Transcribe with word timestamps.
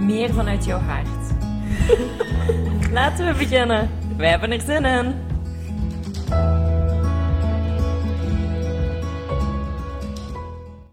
meer 0.00 0.32
vanuit 0.32 0.64
jouw 0.64 0.78
hart. 0.78 1.06
Laten 2.92 3.26
we 3.26 3.34
beginnen. 3.38 3.88
Wij 4.16 4.30
hebben 4.30 4.50
er 4.50 4.60
zin 4.60 4.84
in. 4.84 5.14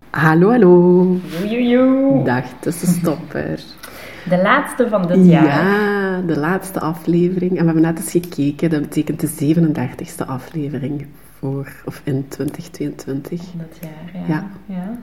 Hallo, 0.09 0.49
hallo. 0.49 1.17
Joejoe. 1.43 2.23
Dag 2.23 2.45
tussenstopper. 2.59 3.59
De 4.29 4.41
laatste 4.41 4.89
van 4.89 5.07
dit 5.07 5.25
jaar. 5.25 5.45
Ja, 5.45 6.21
de 6.21 6.37
laatste 6.39 6.79
aflevering. 6.79 7.51
En 7.51 7.57
we 7.57 7.65
hebben 7.65 7.81
net 7.81 7.97
eens 7.97 8.11
gekeken, 8.11 8.69
dat 8.69 8.81
betekent 8.81 9.19
de 9.19 9.55
37e 9.55 10.25
aflevering 10.25 11.07
voor, 11.39 11.71
of 11.85 12.01
in 12.03 12.27
2022. 12.27 13.29
Dit 13.29 13.79
jaar, 13.81 14.23
ja. 14.27 14.33
Ja. 14.33 14.49
ja. 14.65 14.97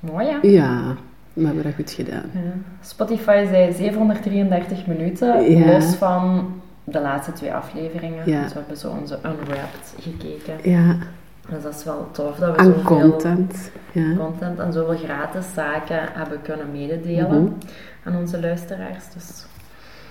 Mooi, 0.00 0.26
ja. 0.26 0.38
Ja, 0.42 0.96
we 1.34 1.44
hebben 1.46 1.62
dat 1.64 1.74
goed 1.74 1.90
gedaan. 1.90 2.30
Ja. 2.32 2.40
Spotify 2.80 3.44
zei 3.50 3.72
733 3.72 4.86
minuten, 4.86 5.50
Ja. 5.58 5.66
los 5.72 5.94
van 5.94 6.52
de 6.84 7.00
laatste 7.00 7.32
twee 7.32 7.52
afleveringen. 7.54 8.30
Ja. 8.30 8.42
Dus 8.42 8.52
we 8.52 8.58
hebben 8.58 8.76
zo 8.76 8.96
onze 9.00 9.14
Unwrapped 9.24 9.94
gekeken. 10.00 10.70
Ja, 10.70 10.96
Dus 11.48 11.62
dat 11.62 11.74
is 11.74 11.84
wel 11.84 12.08
tof 12.12 12.36
dat 12.36 12.50
we 12.56 12.58
aan 12.58 12.64
zoveel 12.64 12.82
content. 12.82 13.70
Ja. 13.92 14.14
content 14.18 14.58
en 14.58 14.72
zoveel 14.72 14.96
gratis 14.98 15.44
zaken 15.54 15.98
hebben 16.12 16.42
kunnen 16.42 16.70
mededelen 16.72 17.42
Mhm. 17.42 17.52
aan 18.04 18.16
onze 18.16 18.40
luisteraars. 18.40 19.04
Dus 19.14 19.46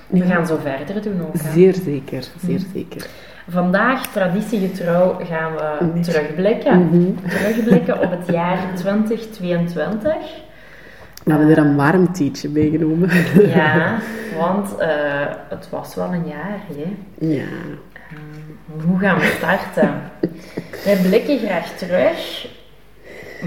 we 0.08 0.22
gaan 0.22 0.46
zo 0.48 0.58
verder 0.64 1.02
doen 1.02 1.22
ook. 1.22 1.34
hè. 1.42 1.52
Zeer 1.52 1.74
zeker, 1.74 2.24
zeer 2.46 2.60
Mhm. 2.60 2.72
zeker. 2.74 3.08
Vandaag, 3.50 4.08
traditiegetrouw, 4.08 5.20
gaan 5.24 5.52
we 5.56 5.86
Nee. 5.94 6.04
terugblikken. 6.04 6.80
Mhm. 6.88 7.28
Terugblikken 7.30 8.02
op 8.02 8.12
het 8.12 8.28
jaar 8.28 8.60
2022. 8.76 10.14
We 11.24 11.32
hebben 11.32 11.50
er 11.50 11.58
een 11.58 11.76
warm 11.76 12.12
tietje 12.14 12.50
bij 12.50 12.70
genomen. 12.70 13.10
Ja, 13.48 13.98
want 14.40 14.78
eh, 14.78 14.90
het 15.50 15.70
was 15.70 15.96
wel 15.96 16.14
een 16.14 16.28
jaar, 16.28 16.60
hè. 16.68 16.96
Ja. 17.28 17.42
Ehm, 17.94 18.86
hoe 18.88 19.00
gaan 19.00 19.18
we 19.20 19.36
starten? 19.38 20.02
Wij 20.86 20.98
blikken 21.10 21.38
graag 21.40 21.68
terug 21.78 22.48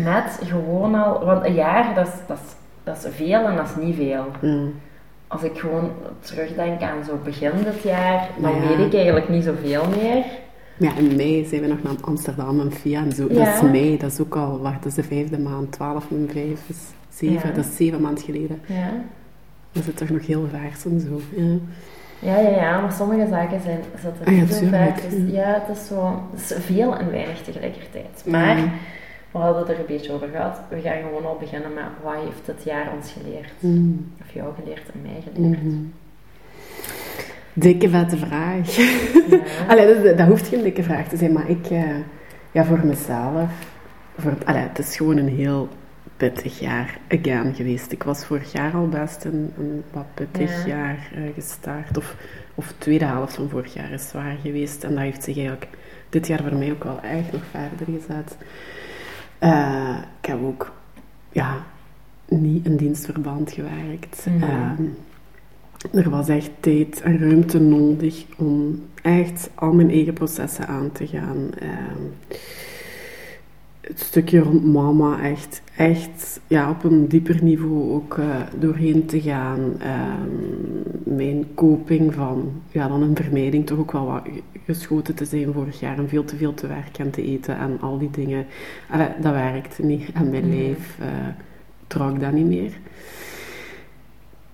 met 0.04 0.38
gewoon 0.44 0.94
al... 0.94 1.24
Want 1.24 1.44
een 1.46 1.54
jaar, 1.54 1.94
dat 1.94 2.06
is, 2.06 2.12
dat 2.26 2.38
is, 2.46 2.52
dat 2.84 2.96
is 2.96 3.14
veel 3.16 3.46
en 3.46 3.56
dat 3.56 3.66
is 3.76 3.84
niet 3.84 3.96
veel. 3.96 4.24
Als 5.28 5.42
ik 5.42 5.58
gewoon 5.58 5.90
terugdenk 6.20 6.82
aan 6.82 7.04
zo 7.04 7.18
begin 7.24 7.50
dit 7.64 7.82
jaar, 7.82 8.28
dan 8.40 8.54
Ja. 8.54 8.60
weet 8.68 8.86
ik 8.86 8.94
eigenlijk 8.94 9.28
niet 9.28 9.44
zoveel 9.44 9.84
meer. 10.00 10.24
Ja, 10.78 10.90
in 10.96 11.16
mei 11.16 11.44
zijn 11.44 11.60
we 11.60 11.66
nog 11.66 11.82
naar 11.82 11.92
Amsterdam 12.00 12.60
en 12.60 12.72
Via 12.72 13.00
en 13.00 13.12
zo. 13.12 13.26
Ja. 13.30 13.44
Dat 13.44 13.54
is 13.54 13.60
mei, 13.70 13.96
dat 13.98 14.12
is 14.12 14.20
ook 14.20 14.36
al, 14.36 14.60
wacht, 14.60 14.82
dat 14.82 14.86
is 14.86 14.94
de 14.94 15.02
vijfde 15.02 15.38
maand, 15.38 15.72
12 15.72 16.10
min 16.10 16.28
5 16.32 16.60
is 16.68 16.76
7, 17.16 17.48
Ja. 17.48 17.54
dat 17.54 17.64
is 17.64 17.76
zeven 17.76 18.00
maanden 18.00 18.24
geleden. 18.24 18.60
Ja. 18.66 18.90
Dat 19.72 19.86
is 19.86 19.94
toch 19.94 20.08
nog 20.10 20.26
heel 20.26 20.46
vers 20.50 20.84
en 20.84 21.00
zo. 21.00 21.20
Ja. 21.36 21.56
Ja, 22.18 22.38
ja, 22.38 22.48
ja, 22.48 22.80
maar 22.80 22.92
sommige 22.92 23.26
zaken 23.28 23.60
zijn, 23.60 23.78
zitten 24.02 24.26
Ah 24.26 24.36
ja, 24.38 24.46
ver. 24.46 24.58
tuurlijk, 24.58 25.10
Dus 25.10 25.32
ja. 25.34 25.62
het 25.66 25.76
is 25.76 25.86
zo 25.86 26.22
het 26.34 26.40
is 26.58 26.64
veel 26.64 26.96
en 26.96 27.10
weinig 27.10 27.42
tegelijkertijd. 27.42 28.24
Maar 28.26 28.58
Ja. 28.58 28.64
we 29.30 29.38
hadden 29.38 29.58
het 29.62 29.70
er 29.70 29.78
een 29.78 29.86
beetje 29.86 30.12
over 30.12 30.28
gehad. 30.28 30.60
We 30.68 30.80
gaan 30.80 31.02
gewoon 31.02 31.24
al 31.26 31.36
beginnen 31.40 31.74
met 31.74 31.84
wat 32.02 32.14
heeft 32.14 32.46
het 32.46 32.62
jaar 32.64 32.88
ons 32.96 33.12
geleerd? 33.12 33.52
Mm. 33.58 34.12
Of 34.20 34.32
jou 34.32 34.54
geleerd 34.62 34.82
en 34.94 35.02
mij 35.02 35.22
geleerd. 35.32 35.62
Mhm. 35.62 35.74
Dikke 37.52 37.88
vette 37.88 38.16
vraag. 38.16 38.76
Ja. 38.76 38.88
Allee, 39.68 40.02
dat, 40.02 40.18
dat 40.18 40.26
hoeft 40.28 40.48
geen 40.48 40.62
dikke 40.62 40.82
vraag 40.82 41.08
te 41.08 41.16
zijn, 41.16 41.32
maar 41.32 41.48
ik, 41.50 41.66
eh, 41.66 41.82
ja, 42.52 42.64
voor 42.64 42.80
mezelf, 42.86 43.50
voor, 44.18 44.32
allee, 44.44 44.62
het 44.62 44.78
is 44.78 44.96
gewoon 44.96 45.16
een 45.16 45.28
heel 45.28 45.68
pittig 46.16 46.60
jaar 46.60 46.98
again 47.08 47.54
geweest. 47.54 47.92
Ik 47.92 48.02
was 48.02 48.24
vorig 48.24 48.52
jaar 48.52 48.74
al 48.74 48.88
best 48.88 49.24
een, 49.24 49.52
een 49.58 49.82
wat 49.92 50.06
pittig 50.14 50.66
Ja. 50.66 50.66
jaar 50.66 51.10
eh, 51.14 51.22
gestart, 51.34 51.96
of, 51.96 52.16
of 52.54 52.66
de 52.68 52.74
tweede 52.78 53.04
helft 53.04 53.34
van 53.34 53.48
vorig 53.48 53.74
jaar 53.74 53.90
is 53.92 54.08
zwaar 54.08 54.36
geweest. 54.42 54.84
En 54.84 54.90
dat 54.90 54.98
heeft 54.98 55.24
zich 55.24 55.36
eigenlijk 55.36 55.68
dit 56.08 56.26
jaar 56.26 56.42
voor 56.42 56.56
mij 56.56 56.70
ook 56.72 56.84
wel 56.84 57.00
echt 57.00 57.32
nog 57.32 57.42
verder 57.50 57.94
gezet. 58.00 58.36
Eh, 59.38 59.96
ik 60.20 60.26
heb 60.26 60.42
ook, 60.42 60.72
ja, 61.32 61.64
niet 62.28 62.66
in 62.66 62.76
dienstverband 62.76 63.52
gewerkt. 63.52 64.26
Mhm. 64.26 64.42
Ehm, 64.42 64.82
er 65.92 66.10
was 66.10 66.28
echt 66.28 66.50
tijd 66.60 67.00
en 67.00 67.18
ruimte 67.18 67.60
nodig 67.60 68.24
om 68.36 68.84
echt 69.02 69.50
al 69.54 69.72
mijn 69.72 69.90
eigen 69.90 70.12
processen 70.12 70.66
aan 70.66 70.92
te 70.92 71.06
gaan. 71.06 71.50
Ehm, 71.58 72.38
het 73.88 74.00
stukje 74.00 74.38
rond 74.38 74.64
mama 74.64 75.22
echt, 75.22 75.62
echt 75.76 76.40
ja, 76.46 76.70
op 76.70 76.84
een 76.84 77.08
dieper 77.08 77.42
niveau 77.42 77.92
ook 77.92 78.18
eh, 78.18 78.26
doorheen 78.58 79.06
te 79.06 79.20
gaan. 79.20 79.60
Ehm, 79.78 81.16
mijn 81.16 81.44
coping 81.54 82.14
van 82.14 82.52
ja, 82.70 82.88
dan 82.88 83.02
een 83.02 83.16
vermijding 83.16 83.66
toch 83.66 83.78
ook 83.78 83.92
wel 83.92 84.06
wat 84.06 84.22
geschoten 84.64 85.14
te 85.14 85.24
zijn 85.24 85.52
vorig 85.52 85.80
jaar 85.80 85.98
en 85.98 86.08
veel 86.08 86.24
te 86.24 86.36
veel 86.36 86.54
te 86.54 86.66
werken 86.66 87.04
en 87.04 87.10
te 87.10 87.22
eten 87.22 87.58
en 87.58 87.80
al 87.80 87.98
die 87.98 88.10
dingen. 88.10 88.46
Allee, 88.90 89.08
dat 89.20 89.32
werkte 89.32 89.82
niet 89.84 90.10
en 90.14 90.30
mijn 90.30 90.48
Mhm. 90.48 90.56
lijf 90.56 90.96
eh 91.00 91.06
trok 91.86 92.20
dat 92.20 92.32
niet 92.32 92.46
meer. 92.46 92.72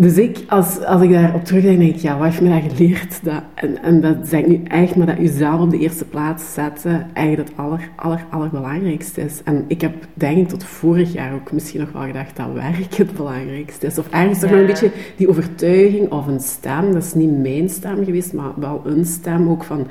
Dus 0.02 0.16
ik, 0.18 0.38
als, 0.48 0.84
als 0.84 1.02
ik 1.02 1.10
daarop 1.12 1.44
terugdenk, 1.44 1.78
denk 1.78 1.94
ik, 1.94 2.00
ja, 2.00 2.16
wat 2.16 2.26
heeft 2.26 2.40
me 2.40 2.60
dat 2.60 2.72
geleerd? 2.72 3.24
Dat, 3.24 3.42
en, 3.54 3.82
en 3.82 4.00
dat 4.00 4.16
zeg 4.24 4.40
ik 4.40 4.46
nu 4.46 4.60
echt, 4.64 4.96
maar 4.96 5.06
dat 5.06 5.16
jezelf 5.16 5.60
op 5.60 5.70
de 5.70 5.78
eerste 5.78 6.04
plaats 6.04 6.54
zetten 6.54 7.06
eigenlijk 7.12 7.48
het 7.48 7.58
aller, 7.58 7.88
aller, 7.96 8.24
allerbelangrijkste 8.30 9.20
is. 9.20 9.40
En 9.44 9.64
ik 9.68 9.80
heb, 9.80 9.94
denk 10.14 10.36
ik, 10.38 10.48
tot 10.48 10.64
vorig 10.64 11.12
jaar 11.12 11.34
ook 11.34 11.52
misschien 11.52 11.80
nog 11.80 11.92
wel 11.92 12.02
gedacht 12.02 12.36
dat 12.36 12.52
werk 12.52 12.94
het 12.94 13.14
belangrijkste 13.14 13.86
is. 13.86 13.98
Of 13.98 14.08
ergens 14.10 14.38
toch 14.38 14.50
Ja. 14.50 14.56
nog 14.56 14.64
een 14.64 14.70
beetje 14.72 14.90
die 15.16 15.28
overtuiging 15.28 16.10
of 16.10 16.26
een 16.26 16.40
stem, 16.40 16.92
dat 16.92 17.02
is 17.02 17.14
niet 17.14 17.38
mijn 17.42 17.68
stem 17.68 18.04
geweest, 18.04 18.32
maar 18.32 18.50
wel 18.56 18.82
een 18.84 19.04
stem 19.04 19.48
ook 19.48 19.64
van, 19.64 19.86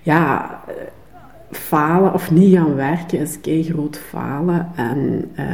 ja... 0.00 0.60
Falen 1.50 2.12
of 2.12 2.30
niet 2.30 2.54
gaan 2.54 2.74
werken 2.74 3.18
is 3.18 3.38
groot 3.42 3.98
falen 3.98 4.68
en 4.76 5.30
eh, 5.34 5.46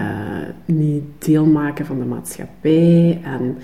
niet 0.64 1.02
deelmaken 1.18 1.86
van 1.86 1.98
de 1.98 2.04
maatschappij. 2.04 3.20
En 3.24 3.58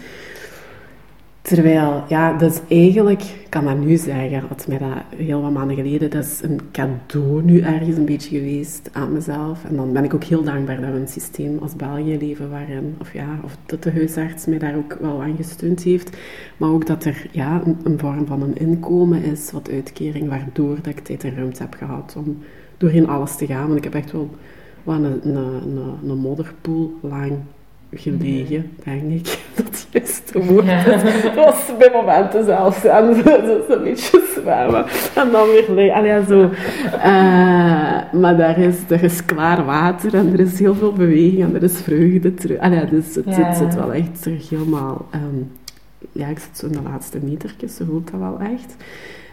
terwijl, 1.42 2.04
ja, 2.08 2.32
dat 2.38 2.52
is 2.52 2.60
eigenlijk, 2.68 3.22
ik 3.22 3.46
kan 3.48 3.64
dat 3.64 3.78
nu 3.78 3.96
zeggen, 3.96 4.44
had 4.48 4.66
mij 4.68 4.78
dat 4.78 4.88
heel 5.16 5.42
wat 5.42 5.52
maanden 5.52 5.76
geleden, 5.76 6.10
dat 6.10 6.24
is 6.24 6.40
een 6.42 6.60
cadeau 6.72 7.42
nu 7.42 7.60
ergens 7.60 7.96
een 7.96 8.04
beetje 8.04 8.38
geweest 8.38 8.90
aan 8.92 9.12
mezelf. 9.12 9.64
En 9.64 9.76
dan 9.76 9.92
ben 9.92 10.04
ik 10.04 10.14
ook 10.14 10.24
heel 10.24 10.42
dankbaar 10.42 10.80
dat 10.80 10.90
we 10.90 10.98
een 10.98 11.08
systeem 11.08 11.58
als 11.58 11.76
België 11.76 12.18
leven 12.18 12.50
waarin, 12.50 12.96
of 13.00 13.12
ja, 13.12 13.40
of 13.44 13.56
dat 13.66 13.82
de 13.82 13.92
huisarts 13.92 14.46
mij 14.46 14.58
daar 14.58 14.76
ook 14.76 14.96
wel 15.00 15.22
aan 15.22 15.36
gesteund 15.36 15.82
heeft. 15.82 16.16
Maar 16.56 16.70
ook 16.70 16.86
dat 16.86 17.04
er 17.04 17.26
ja, 17.30 17.62
een, 17.64 17.78
een 17.84 17.98
vorm 17.98 18.26
van 18.26 18.42
een 18.42 18.56
inkomen 18.56 19.22
is, 19.22 19.50
wat 19.50 19.70
uitkering, 19.70 20.28
waardoor 20.28 20.76
dat 20.76 20.86
ik 20.86 21.00
tijd 21.00 21.24
en 21.24 21.34
ruimte 21.34 21.62
heb 21.62 21.74
gehad 21.74 22.14
om 22.16 22.38
doorheen 22.76 23.08
alles 23.08 23.36
te 23.36 23.46
gaan. 23.46 23.66
Want 23.66 23.78
ik 23.78 23.84
heb 23.84 23.94
echt 23.94 24.12
wel 24.12 24.30
wat 24.82 24.96
een, 24.96 25.28
een, 25.28 25.36
een, 25.36 26.10
een 26.10 26.18
modderpoel 26.18 26.98
lang 27.00 27.32
gelegen, 27.94 28.70
denk 28.84 29.02
ik. 29.10 29.38
Dat 29.92 30.02
is 30.02 30.22
het 30.24 30.44
woord. 30.46 30.64
Ja. 30.64 30.72
Het 30.72 31.34
was 31.34 31.70
bij 31.78 31.90
momenten 31.92 32.44
zelfs 32.44 32.84
en 32.84 33.14
zo, 33.24 33.30
een 33.68 33.82
beetje 33.82 34.22
zwemmen. 34.40 34.84
En 35.14 35.30
dan 35.30 35.46
weer. 35.48 35.92
Allee, 35.92 36.06
ja, 36.06 36.24
zo. 36.24 36.50
Eh, 36.92 38.12
maar 38.20 38.36
daar 38.36 38.58
is, 38.58 38.76
er 38.88 39.02
is 39.02 39.24
klaar 39.24 39.64
water 39.64 40.14
en 40.14 40.32
er 40.32 40.40
is 40.40 40.58
heel 40.58 40.74
veel 40.74 40.92
beweging 40.92 41.42
en 41.42 41.54
er 41.54 41.62
is 41.62 41.80
vreugde 41.80 42.34
terug. 42.34 42.58
Allee, 42.58 42.84
dus 42.84 43.14
het, 43.14 43.24
Ja. 43.24 43.32
het 43.42 43.56
zit 43.56 43.74
wel 43.74 43.92
echt 43.92 44.22
terug 44.22 44.48
helemaal... 44.48 45.06
ehm, 45.10 45.22
ja, 46.12 46.26
ik 46.26 46.38
zit 46.38 46.58
zo 46.58 46.66
in 46.66 46.72
de 46.72 46.82
laatste 46.90 47.18
metertjes, 47.22 47.76
zo 47.76 47.84
voelt 47.88 48.10
dat 48.10 48.20
wel 48.20 48.38
echt. 48.40 48.76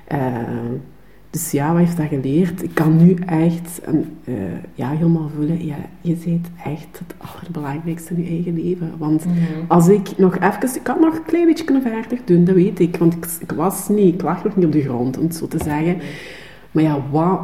Eh, 0.08 0.18
dus 1.32 1.52
ja, 1.52 1.72
wat 1.74 1.78
heeft 1.86 1.98
dat 1.98 2.08
geleerd? 2.08 2.64
Ik 2.64 2.74
kan 2.74 3.06
nu 3.06 3.14
echt 3.26 3.82
en, 3.84 4.06
eh, 4.24 4.34
ja, 4.74 4.90
helemaal 4.90 5.30
voelen, 5.36 5.66
ja, 5.66 5.76
je 6.02 6.16
bent 6.26 6.48
echt 6.66 7.00
het 7.00 7.14
allerbelangrijkste 7.18 8.14
in 8.14 8.24
je 8.24 8.30
eigen 8.30 8.64
leven. 8.64 8.92
Want 8.98 9.26
Mhm. 9.26 9.36
als 9.68 9.88
ik 9.88 10.18
nog 10.18 10.36
even, 10.40 10.76
ik 10.80 10.88
had 10.88 11.00
nog 11.00 11.16
een 11.16 11.24
klein 11.26 11.46
beetje 11.46 11.64
kunnen 11.64 11.84
verder 11.84 12.20
doen, 12.26 12.44
dat 12.46 12.56
weet 12.56 12.80
ik. 12.80 12.98
Want 12.98 13.14
ik, 13.14 13.26
ik 13.40 13.52
was 13.52 13.88
niet, 13.90 14.14
ik 14.14 14.22
lag 14.22 14.44
nog 14.44 14.56
niet 14.56 14.66
op 14.66 14.72
de 14.72 14.82
grond, 14.82 15.18
om 15.18 15.24
het 15.24 15.36
zo 15.36 15.48
te 15.48 15.58
zeggen. 15.64 15.98
Maar 16.72 16.84
ja, 16.84 17.04
wat, 17.12 17.40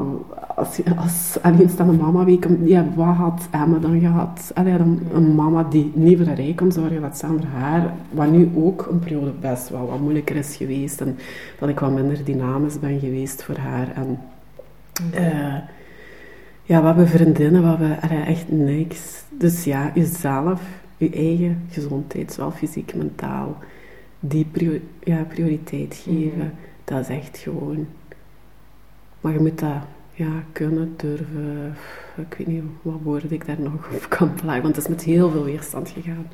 als, 0.56 0.80
als 0.98 1.38
alleenstaande 1.42 1.94
mama 1.94 2.24
week, 2.24 2.48
ja, 2.64 2.86
wat 2.96 3.16
had 3.16 3.48
Emma 3.52 3.78
dan 3.78 4.00
gehad? 4.00 4.52
Allee, 4.54 4.78
dan 4.78 5.00
een 5.14 5.36
mama 5.36 5.64
die 5.64 5.92
niet 5.94 6.18
voor 6.18 6.28
haar 6.28 6.54
kon 6.56 6.72
zorgen, 6.72 7.02
dat 7.02 7.16
staan 7.16 7.38
voor 7.40 7.60
haar, 7.60 7.94
wat 8.12 8.32
nu 8.32 8.52
ook 8.56 8.88
een 8.92 9.00
periode 9.00 9.32
best 9.40 9.70
wel 9.70 9.88
wat 9.88 10.00
moeilijker 10.00 10.36
is 10.36 10.56
geweest 10.56 11.02
en 11.02 11.18
dat 11.60 11.70
ik 11.70 11.80
wat 11.80 11.92
minder 11.92 12.24
dynamisch 12.24 12.80
ben 12.80 13.00
geweest 13.00 13.44
voor 13.44 13.58
haar. 13.58 13.92
En, 13.96 14.20
uh, 15.14 15.56
ja, 16.64 16.80
we 16.80 16.86
hebben 16.86 17.08
vriendinnen, 17.08 17.62
we 17.62 17.68
hebben 17.68 18.02
allee, 18.02 18.24
echt 18.24 18.52
niks. 18.52 19.24
Dus 19.30 19.64
ja, 19.64 19.92
jezelf, 19.94 20.62
je 20.98 21.10
eigen 21.10 21.62
gezondheid, 21.70 22.34
zowel 22.34 22.52
fysiek, 22.52 22.96
mentaal, 22.96 23.58
die 24.20 24.48
ja, 25.04 25.24
prioriteit 25.24 25.96
geven, 26.04 26.38
mhm. 26.38 26.48
dat 26.84 27.00
is 27.00 27.08
echt 27.08 27.38
gewoon 27.38 27.88
maar 29.26 29.34
je 29.34 29.40
moet 29.40 29.60
dat 29.60 29.82
ja, 30.12 30.44
kunnen, 30.52 30.94
durven. 30.98 31.76
Ik 32.16 32.36
weet 32.38 32.48
niet 32.48 32.64
wat 32.82 32.96
woorden 33.04 33.32
ik 33.32 33.46
daar 33.46 33.60
nog 33.60 33.74
op 33.74 34.06
kan 34.10 34.34
plaatsen, 34.34 34.62
want 34.62 34.76
het 34.76 34.86
is 34.86 34.88
met 34.92 35.04
heel 35.04 35.30
veel 35.30 35.44
weerstand 35.44 35.90
gegaan. 35.90 36.28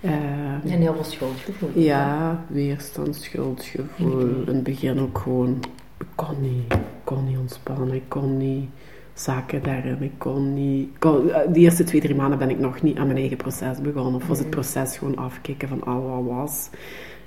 Uh, 0.00 0.72
en 0.72 0.80
heel 0.80 0.94
veel 0.94 1.04
schuldgevoel. 1.04 1.70
Ja, 1.74 2.44
weerstand, 2.48 3.16
schuldgevoel. 3.16 4.20
In 4.20 4.54
het 4.54 4.62
begin 4.62 5.00
ook 5.00 5.18
gewoon, 5.18 5.62
ik 5.98 6.06
kon 6.14 6.40
niet, 6.40 6.72
ik 6.72 6.78
kon 7.04 7.24
niet 7.24 7.38
ontspannen, 7.38 7.92
ik 7.92 8.08
kon 8.08 8.36
niet 8.36 8.68
zaken 9.14 9.62
daarin, 9.62 10.02
ik 10.02 10.18
kon 10.18 10.54
niet... 10.54 10.88
Kon, 10.98 11.26
de 11.26 11.60
eerste 11.60 11.84
twee, 11.84 12.00
drie 12.00 12.14
maanden 12.14 12.38
ben 12.38 12.50
ik 12.50 12.58
nog 12.58 12.82
niet 12.82 12.96
aan 12.98 13.06
mijn 13.06 13.18
eigen 13.18 13.36
proces 13.36 13.80
begonnen, 13.80 14.14
of 14.14 14.26
was 14.26 14.38
het 14.38 14.46
mhm. 14.46 14.56
proces 14.56 14.96
gewoon 14.96 15.16
afkicken 15.16 15.68
van 15.68 15.84
al 15.84 16.02
wat 16.02 16.36
was. 16.36 16.70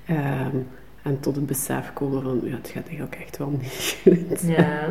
Um, 0.09 0.67
en 1.05 1.19
tot 1.19 1.35
het 1.35 1.45
besef 1.45 1.93
komen 1.93 2.21
van, 2.21 2.39
ja, 2.43 2.55
het 2.55 2.67
gaat 2.67 2.87
eigenlijk 2.87 3.15
echt 3.15 3.37
wel 3.37 3.49
niet 3.61 3.97
goed. 4.03 4.41
Ja. 4.41 4.87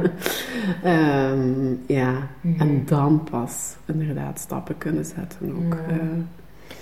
um, 1.30 1.82
ja. 2.00 2.12
Mhm. 2.40 2.60
En 2.60 2.82
dan 2.86 3.24
pas 3.30 3.76
inderdaad 3.84 4.38
stappen 4.38 4.78
kunnen 4.78 5.04
zetten 5.04 5.54
ook. 5.56 5.76
Ja. 5.88 5.94
Uh, 5.94 6.00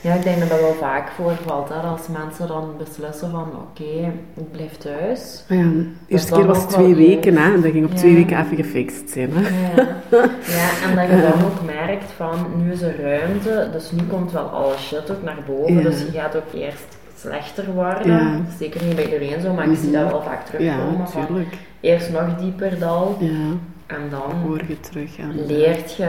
ja, 0.01 0.15
ik 0.15 0.23
denk 0.23 0.39
dat 0.39 0.49
dat 0.49 0.61
wel 0.61 0.75
vaak 0.75 1.11
voorvalt, 1.11 1.69
hè, 1.69 1.75
als 1.75 2.09
mensen 2.09 2.47
dan 2.47 2.75
beslissen 2.79 3.31
van, 3.31 3.47
oké, 3.47 3.83
okay, 3.83 4.13
ik 4.35 4.51
blijf 4.51 4.77
thuis. 4.77 5.45
Oh 5.51 5.57
ja, 5.57 5.63
de 5.63 5.87
eerste 6.07 6.33
keer 6.33 6.47
was 6.47 6.61
het 6.61 6.71
twee 6.71 6.95
weken, 6.95 7.37
hè, 7.37 7.55
en 7.55 7.61
dat 7.61 7.71
ging 7.71 7.85
op 7.85 7.95
twee 7.95 8.15
weken 8.15 8.39
even 8.39 8.57
gefixt 8.57 9.11
zijn. 9.11 9.31
Hè. 9.33 9.41
Ja. 9.77 10.01
ja, 10.47 10.89
en 10.89 10.97
dat 10.97 11.09
je 11.09 11.31
dan 11.31 11.45
ook 11.45 11.65
merkt 11.65 12.11
van, 12.13 12.47
nu 12.57 12.73
is 12.73 12.83
er 12.83 13.01
ruimte, 13.01 13.69
dus 13.73 13.91
nu 13.91 14.03
komt 14.03 14.33
wel 14.33 14.45
alle 14.49 14.77
shit 14.79 15.11
ook 15.11 15.23
naar 15.23 15.43
boven, 15.47 15.83
dus 15.83 16.01
je 16.01 16.11
gaat 16.11 16.37
ook 16.37 16.53
eerst 16.55 17.01
slechter 17.23 17.73
worden. 17.73 18.47
Zeker 18.59 18.85
niet 18.85 18.95
bij 18.95 19.05
iedereen 19.05 19.41
zo, 19.41 19.55
maar 19.55 19.71
ik 19.71 19.77
zie 19.77 19.91
dat 19.91 20.03
mhm. 20.03 20.13
wel 20.13 20.23
vaak 20.23 20.47
terugkomen. 20.47 21.07
Ja, 21.15 21.27
tuurlijk. 21.27 21.57
Eerst 21.81 22.13
nog 22.13 22.37
dieper 22.41 22.79
dal. 22.79 23.17
Ja. 23.21 23.29
En 23.87 24.11
dan 24.11 24.31
Hoor 24.47 24.63
je 24.69 24.81
terug, 24.81 25.11
leert 25.47 25.95
je 25.95 26.05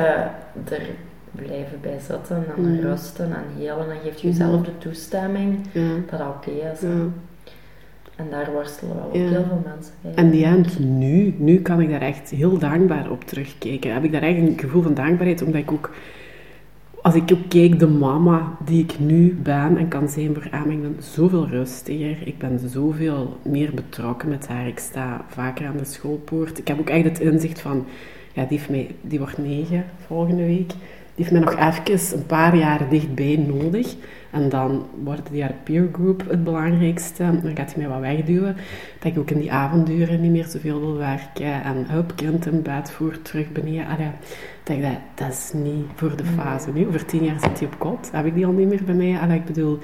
er 0.69 0.85
blijven 1.31 1.77
bij 1.81 1.99
zitten 2.07 2.45
en 2.57 2.81
rusten 2.81 3.25
en 3.25 3.45
helen. 3.57 3.91
En 3.91 3.97
geeft 4.03 4.21
jezelf 4.21 4.61
de 4.61 4.77
toestemming 4.77 5.57
dat 6.09 6.19
dat 6.19 6.27
oké 6.27 6.51
is. 6.51 6.79
En 8.15 8.25
daar 8.29 8.51
worstelen 8.51 8.95
wel 8.95 9.05
ook 9.05 9.13
heel 9.13 9.43
veel 9.47 9.63
mensen 9.65 9.93
bij. 10.01 10.13
En 10.15 10.29
die 10.29 10.45
eind 10.45 10.79
nu, 10.79 11.35
nu 11.37 11.61
kan 11.61 11.81
ik 11.81 11.89
daar 11.89 12.01
echt 12.01 12.29
heel 12.29 12.57
dankbaar 12.57 13.09
op 13.09 13.23
terugkijken. 13.23 13.93
Heb 13.93 14.03
ik 14.03 14.11
daar 14.11 14.21
echt 14.21 14.37
een 14.37 14.59
gevoel 14.59 14.81
van 14.81 14.93
dankbaarheid, 14.93 15.41
omdat 15.41 15.61
ik 15.61 15.71
ook 15.71 15.91
als 17.03 17.15
ik 17.15 17.31
ook 17.33 17.49
kijk, 17.49 17.79
de 17.79 17.87
mama 17.87 18.57
die 18.65 18.83
ik 18.83 18.99
nu 18.99 19.33
ben 19.33 19.77
en 19.77 19.87
kan 19.87 20.09
zijn 20.09 20.33
voor 20.33 20.47
Emma, 20.51 20.73
ik 20.73 20.81
ben 20.81 20.95
zoveel 20.99 21.47
rustiger. 21.47 22.27
Ik 22.27 22.37
ben 22.37 22.59
zoveel 22.69 23.37
meer 23.41 23.73
betrokken 23.73 24.29
met 24.29 24.47
haar. 24.47 24.67
Ik 24.67 24.79
sta 24.79 25.25
vaker 25.27 25.67
aan 25.67 25.77
de 25.77 25.85
schoolpoort. 25.85 26.57
Ik 26.57 26.67
heb 26.67 26.79
ook 26.79 26.89
echt 26.89 27.03
het 27.03 27.19
inzicht 27.19 27.61
van, 27.61 27.85
ja, 28.33 28.47
die 29.01 29.19
wordt 29.19 29.37
negen 29.37 29.85
volgende 30.07 30.43
week. 30.45 30.71
Die 31.15 31.25
heeft 31.25 31.31
mij 31.31 31.41
nog 31.41 31.73
even 31.85 32.17
een 32.17 32.25
paar 32.25 32.57
jaar 32.57 32.89
dichtbij 32.89 33.45
nodig. 33.47 33.95
En 34.31 34.49
dan 34.49 34.85
wordt 35.03 35.29
die 35.31 35.45
peer 35.63 35.89
group 35.91 36.23
het 36.29 36.43
belangrijkste. 36.43 37.23
Dan 37.41 37.55
gaat 37.55 37.73
hij 37.73 37.83
mij 37.83 37.87
wat 37.87 37.99
wegduwen. 37.99 38.55
Dat 38.99 39.11
ik 39.11 39.17
ook 39.17 39.29
in 39.29 39.39
die 39.39 39.51
avonduren 39.51 40.21
niet 40.21 40.31
meer 40.31 40.45
zoveel 40.45 40.79
wil 40.79 40.97
werken. 40.97 41.63
En 41.63 41.85
hup, 41.87 42.13
kind 42.15 42.45
in 42.45 42.61
bed 42.61 42.91
voor, 42.91 43.21
terug 43.21 43.51
beneden. 43.51 44.13
Dat, 44.63 44.77
dat, 45.15 45.29
is 45.29 45.51
niet 45.53 45.85
voor 45.95 46.15
de 46.15 46.23
fase 46.23 46.71
nu. 46.73 46.87
Over 46.87 47.05
tien 47.05 47.23
jaar 47.23 47.39
zit 47.39 47.59
hij 47.59 47.67
op 47.67 47.79
kot. 47.79 48.09
Heb 48.11 48.25
ik 48.25 48.33
die 48.33 48.45
al 48.45 48.51
niet 48.51 48.69
meer 48.69 48.83
bij 48.83 48.95
mij? 48.95 49.19
Allee, 49.19 49.37
ik 49.37 49.45
bedoel... 49.45 49.79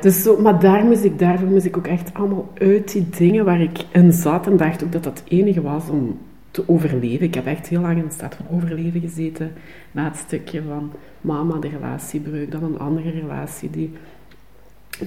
Dus 0.00 0.28
maar 0.38 0.60
daar 0.60 0.84
moest 0.84 1.04
ik, 1.04 1.18
daarvoor 1.18 1.48
moest 1.48 1.64
ik 1.64 1.76
ook 1.76 1.86
echt 1.86 2.14
allemaal 2.14 2.50
uit 2.54 2.92
die 2.92 3.08
dingen 3.08 3.44
waar 3.44 3.60
ik 3.60 3.78
in 3.92 4.12
zat. 4.12 4.46
En 4.46 4.56
dacht 4.56 4.84
ook 4.84 4.92
dat 4.92 5.04
dat 5.04 5.18
het 5.18 5.28
enige 5.28 5.62
was 5.62 5.88
om 5.88 6.18
te 6.50 6.64
overleven. 6.66 7.26
Ik 7.26 7.34
heb 7.34 7.46
echt 7.46 7.68
heel 7.68 7.80
lang 7.80 7.98
in 7.98 8.06
de 8.06 8.12
staat 8.12 8.34
van 8.34 8.56
overleven 8.56 9.00
gezeten. 9.00 9.52
Na 9.92 10.04
het 10.04 10.16
stukje 10.16 10.62
van 10.62 10.92
mama, 11.20 11.58
de 11.58 11.68
relatiebreuk. 11.68 12.50
Dan 12.50 12.62
een 12.62 12.78
andere 12.78 13.10
relatie 13.10 13.70
die 13.70 13.92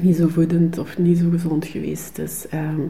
niet 0.01 0.15
zo 0.15 0.27
voedend 0.27 0.77
of 0.77 0.97
niet 0.97 1.17
zo 1.17 1.29
gezond 1.29 1.65
geweest 1.65 2.17
is. 2.17 2.47
Ehm, 2.49 2.81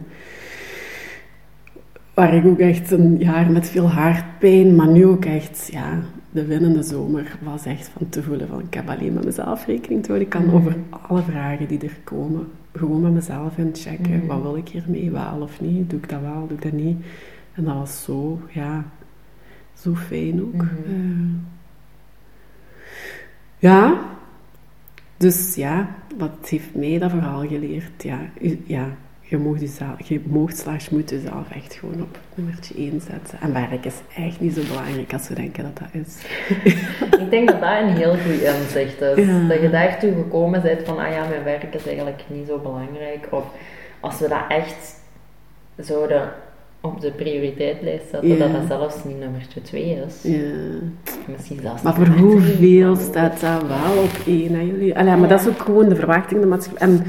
waar 2.14 2.34
ik 2.34 2.46
ook 2.46 2.60
echt 2.60 2.92
een 2.92 3.18
jaar 3.18 3.52
met 3.52 3.70
veel 3.70 3.90
haarpijn, 3.90 4.76
maar 4.76 4.88
nu 4.88 5.06
ook 5.06 5.26
echt, 5.26 5.70
ja, 5.72 6.00
de 6.32 6.46
winnende 6.46 6.84
zomer 6.84 7.38
was 7.44 7.66
echt 7.66 7.88
van 7.88 8.10
te 8.10 8.24
voelen 8.24 8.48
van 8.48 8.60
ik 8.60 8.74
heb 8.74 8.90
alleen 8.90 9.14
met 9.14 9.26
mezelf 9.26 9.66
rekening 9.66 10.02
te 10.02 10.08
houden. 10.08 10.28
Ik 10.28 10.34
kan 10.34 10.46
mhm. 10.46 10.56
over 10.56 10.76
alle 10.90 11.22
vragen 11.22 11.68
die 11.68 11.80
er 11.80 11.98
komen, 12.04 12.48
gewoon 12.74 13.02
met 13.02 13.14
mezelf 13.14 13.58
inchecken. 13.58 14.20
Mm. 14.20 14.28
Wat 14.28 14.42
wil 14.42 14.56
ik 14.56 14.68
hiermee, 14.68 15.12
wel 15.12 15.42
of 15.42 15.62
niet? 15.62 15.90
Doe 15.90 16.00
ik 16.00 16.10
dat 16.10 16.22
wel, 16.22 16.48
doe 16.48 16.58
ik 16.58 16.64
dat 16.64 16.72
niet? 16.72 16.98
En 17.54 17.64
dat 17.64 17.76
was 17.76 18.04
zo, 18.04 18.40
ja, 18.50 18.86
zo 19.74 19.96
fijn 19.96 20.42
ook. 20.42 20.54
Mhm. 20.54 20.66
Eh, 20.66 21.63
ja, 23.64 24.00
dus 25.18 25.56
ja, 25.56 25.96
wat 26.18 26.50
heeft 26.50 26.76
mij 26.76 27.00
dat 27.00 27.12
vooral 27.12 27.48
geleerd? 27.48 28.04
Ja, 28.04 28.20
ja 28.66 28.88
je 29.20 29.38
mag 29.38 29.60
jezelf, 29.60 30.02
je 30.02 30.22
mag 30.26 30.52
slash 30.52 30.90
moet 30.90 31.10
jezelf 31.10 31.52
echt 31.52 31.74
gewoon 31.74 32.02
op 32.02 32.18
nummertje 32.36 32.76
1 32.76 33.02
zetten. 33.02 33.40
En 33.42 33.54
werk 33.54 33.86
is 33.86 33.96
echt 34.16 34.40
niet 34.40 34.54
zo 34.54 34.62
belangrijk 34.68 35.14
als 35.14 35.28
we 35.28 35.36
denken 35.36 35.64
dat 35.64 35.78
dat 35.78 36.02
is. 36.02 36.26
ik 37.24 37.30
denk 37.30 37.50
dat 37.50 37.62
dat 37.62 37.82
een 37.82 37.96
heel 37.96 38.18
goed 38.18 38.42
inzicht 38.42 39.02
is. 39.02 39.48
Dat 39.48 39.62
je 39.62 39.70
daartoe 39.72 40.14
gekomen 40.14 40.62
bent 40.62 40.86
van, 40.86 40.98
ah 40.98 41.12
ja, 41.12 41.28
mijn 41.28 41.44
werk 41.44 41.76
is 41.76 41.86
eigenlijk 41.86 42.24
niet 42.28 42.48
zo 42.48 42.58
belangrijk. 42.58 43.28
Of 43.30 43.44
als 44.00 44.20
we 44.20 44.28
dat 44.28 44.44
echt 44.48 44.96
zouden 45.78 46.32
op 46.86 47.02
de 47.02 47.12
prioriteitlist 47.12 48.10
zetten, 48.10 48.40
dat 48.40 48.52
dat 48.52 48.62
zelfs 48.68 49.04
niet 49.04 49.20
nummertje 49.20 49.62
2 49.62 49.98
is. 50.08 50.22
Ja. 50.24 50.52
Misschien 51.28 51.60
zelfs 51.62 51.82
Maar 51.82 51.94
voor 51.94 52.08
hoeveel 52.08 52.96
staat 52.96 53.40
dat 53.40 53.68
wel 53.68 54.04
op 54.04 54.28
één? 54.28 54.54
Hè, 54.54 54.62
jullie? 54.62 54.98
Allee, 54.98 55.16
maar 55.16 55.30
dat 55.30 55.42
is 55.42 55.48
ook 55.48 55.62
gewoon 55.62 55.90
de 55.90 55.96
verwachting, 55.96 56.42
de 56.42 56.48
maatschappij. 56.48 56.88
En, 56.88 57.04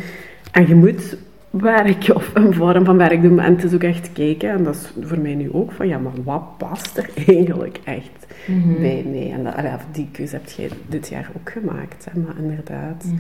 en 0.53 0.69
je 0.69 0.75
moet 0.75 1.17
werk 1.51 2.09
of 2.15 2.31
een 2.35 2.55
vorm 2.55 2.85
van 2.85 2.97
werk 2.97 3.23
doen. 3.23 3.41
En 3.41 3.55
het 3.55 3.65
is 3.65 3.75
ook 3.75 3.83
echt 3.83 4.13
kijken, 4.13 4.51
en 4.51 4.65
dat 4.65 4.75
is 4.75 5.09
voor 5.09 5.19
mij 5.19 5.35
nu 5.35 5.53
ook 5.53 5.73
van, 5.73 5.89
ja, 5.89 5.99
maar 5.99 6.23
wat 6.25 6.59
past 6.59 6.97
er 6.97 7.11
eigenlijk 7.27 7.81
echt 7.85 8.27
mhm. 8.47 8.81
bij 8.81 9.05
mij? 9.07 9.33
En 9.33 9.45
dat, 9.45 9.55
allee, 9.55 9.73
die 9.93 10.09
keuze 10.13 10.35
heb 10.35 10.49
jij 10.49 10.69
dit 10.87 11.09
jaar 11.09 11.31
ook 11.37 11.51
gemaakt, 11.51 12.07
hè, 12.11 12.21
maar 12.21 12.39
inderdaad. 12.39 13.05
Mm 13.05 13.19